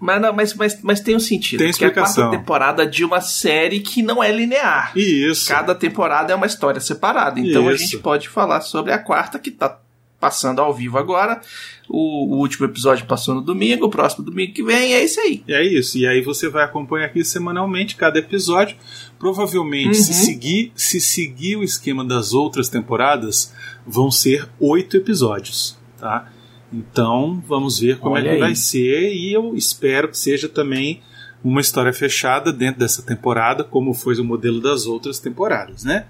Mas, 0.00 0.20
não, 0.20 0.32
mas, 0.32 0.54
mas, 0.54 0.80
mas 0.82 1.00
tem 1.00 1.16
um 1.16 1.20
sentido. 1.20 1.58
Tem 1.58 1.70
explicação. 1.70 2.24
é 2.24 2.26
a 2.26 2.30
quarta 2.30 2.38
temporada 2.38 2.86
de 2.86 3.04
uma 3.04 3.20
série 3.20 3.80
que 3.80 4.00
não 4.00 4.22
é 4.22 4.30
linear. 4.30 4.92
Isso. 4.96 5.48
Cada 5.48 5.74
temporada 5.74 6.32
é 6.32 6.36
uma 6.36 6.46
história 6.46 6.80
separada. 6.80 7.40
Então 7.40 7.62
Isso. 7.62 7.70
a 7.70 7.76
gente 7.76 7.98
pode 7.98 8.28
falar 8.28 8.60
sobre 8.60 8.92
a 8.92 8.98
quarta 8.98 9.38
que 9.38 9.50
tá 9.50 9.80
passando 10.20 10.60
ao 10.60 10.74
vivo 10.74 10.98
agora. 10.98 11.40
O, 11.88 12.34
o, 12.34 12.38
último 12.38 12.66
episódio 12.66 13.06
passou 13.06 13.34
no 13.34 13.40
domingo, 13.40 13.86
o 13.86 13.90
próximo 13.90 14.24
domingo 14.24 14.52
que 14.52 14.62
vem, 14.62 14.94
é 14.94 15.04
isso 15.04 15.20
aí. 15.20 15.42
É 15.48 15.64
isso. 15.64 15.96
E 15.96 16.06
aí 16.06 16.20
você 16.20 16.48
vai 16.48 16.64
acompanhar 16.64 17.06
aqui 17.06 17.24
semanalmente 17.24 17.96
cada 17.96 18.18
episódio. 18.18 18.76
Provavelmente, 19.18 19.88
uhum. 19.96 20.04
se 20.04 20.12
seguir 20.12 20.72
se 20.74 21.00
seguir 21.00 21.56
o 21.56 21.64
esquema 21.64 22.04
das 22.04 22.32
outras 22.32 22.68
temporadas, 22.68 23.54
vão 23.86 24.10
ser 24.10 24.48
oito 24.60 24.96
episódios, 24.96 25.78
tá? 25.98 26.30
Então 26.72 27.42
vamos 27.46 27.78
ver 27.78 27.98
como 27.98 28.14
Olha 28.14 28.28
é 28.28 28.34
que 28.34 28.40
vai 28.40 28.54
ser 28.54 29.14
e 29.14 29.32
eu 29.32 29.54
espero 29.56 30.08
que 30.08 30.18
seja 30.18 30.48
também 30.48 31.00
uma 31.42 31.60
história 31.60 31.92
fechada 31.92 32.52
dentro 32.52 32.80
dessa 32.80 33.02
temporada, 33.02 33.64
como 33.64 33.94
foi 33.94 34.14
o 34.16 34.24
modelo 34.24 34.60
das 34.60 34.86
outras 34.86 35.18
temporadas, 35.18 35.84
né? 35.84 36.06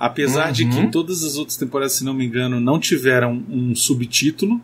Apesar 0.00 0.46
uhum. 0.46 0.52
de 0.52 0.64
que 0.64 0.78
uhum. 0.78 0.90
todas 0.90 1.22
as 1.22 1.36
outras 1.36 1.58
temporadas, 1.58 1.92
se 1.92 2.04
não 2.04 2.14
me 2.14 2.24
engano, 2.24 2.58
não 2.58 2.80
tiveram 2.80 3.44
um 3.50 3.74
subtítulo, 3.74 4.58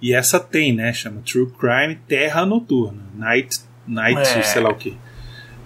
e 0.00 0.14
essa 0.14 0.38
tem, 0.38 0.72
né? 0.72 0.92
Chama 0.92 1.22
True 1.26 1.50
Crime 1.58 1.98
Terra 2.06 2.46
Noturna. 2.46 3.02
Night, 3.16 3.58
Night 3.84 4.20
é. 4.20 4.42
sei 4.42 4.62
lá 4.62 4.70
o 4.70 4.76
que. 4.76 4.96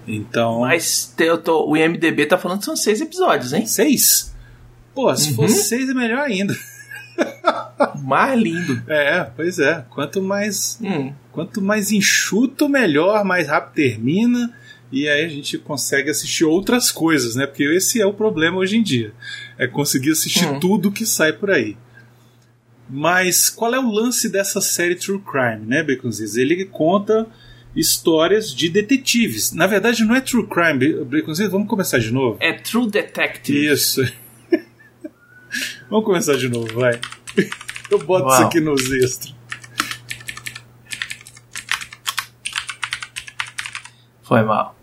Então. 0.08 0.60
Mas 0.60 1.14
eu 1.18 1.36
tô, 1.36 1.68
o 1.68 1.76
IMDB 1.76 2.24
tá 2.24 2.38
falando 2.38 2.60
que 2.60 2.64
são 2.64 2.74
seis 2.74 3.02
episódios, 3.02 3.52
hein? 3.52 3.66
Seis? 3.66 4.34
Pô, 4.94 5.14
se 5.14 5.30
uhum. 5.30 5.36
fosse 5.36 5.64
seis 5.64 5.90
é 5.90 5.92
melhor 5.92 6.20
ainda. 6.20 6.56
mais 8.02 8.40
lindo. 8.40 8.82
É, 8.88 9.24
pois 9.36 9.58
é. 9.58 9.84
Quanto 9.90 10.22
mais, 10.22 10.78
hum. 10.82 11.12
quanto 11.30 11.60
mais 11.60 11.92
enxuto, 11.92 12.70
melhor, 12.70 13.22
mais 13.22 13.48
rápido 13.48 13.74
termina 13.74 14.50
e 14.93 15.09
aí 15.09 15.24
a 15.24 15.28
gente 15.28 15.57
consegue 15.57 16.11
assistir 16.11 16.45
outras 16.45 16.91
coisas, 16.91 17.36
né? 17.36 17.47
Porque 17.47 17.62
esse 17.62 18.01
é 18.01 18.07
o 18.07 18.12
problema 18.12 18.59
hoje 18.59 18.76
em 18.76 18.82
dia. 18.82 19.12
É 19.57 19.66
conseguir 19.66 20.11
assistir 20.11 20.47
uhum. 20.47 20.59
tudo 20.59 20.91
que 20.91 21.07
sai 21.07 21.32
por 21.32 21.51
aí. 21.51 21.76
Mas 22.88 23.49
qual 23.49 23.72
é 23.72 23.78
o 23.78 23.88
lance 23.88 24.28
dessa 24.28 24.61
série 24.61 24.97
True 24.97 25.20
Crime, 25.20 25.64
né, 25.64 25.84
Baconzitos? 25.84 26.36
Ele 26.36 26.64
conta 26.64 27.28
histórias 27.74 28.53
de 28.53 28.68
detetives. 28.68 29.53
Na 29.53 29.68
verdade, 29.68 30.05
não 30.05 30.16
é 30.16 30.20
True 30.20 30.47
Crime, 30.49 31.05
Baconzitos, 31.05 31.53
vamos 31.53 31.68
começar 31.68 31.99
de 31.99 32.11
novo? 32.11 32.36
É 32.41 32.53
True 32.53 32.91
Detective. 32.91 33.66
Isso. 33.66 34.03
vamos 35.88 36.05
começar 36.05 36.36
de 36.36 36.49
novo, 36.49 36.66
vai. 36.74 36.99
Eu 37.88 37.99
boto 37.99 38.26
Uau. 38.26 38.34
isso 38.34 38.43
aqui 38.45 38.61
nos 38.61 38.91
extras. 38.91 39.34
Foi 44.22 44.43
mal. 44.43 44.80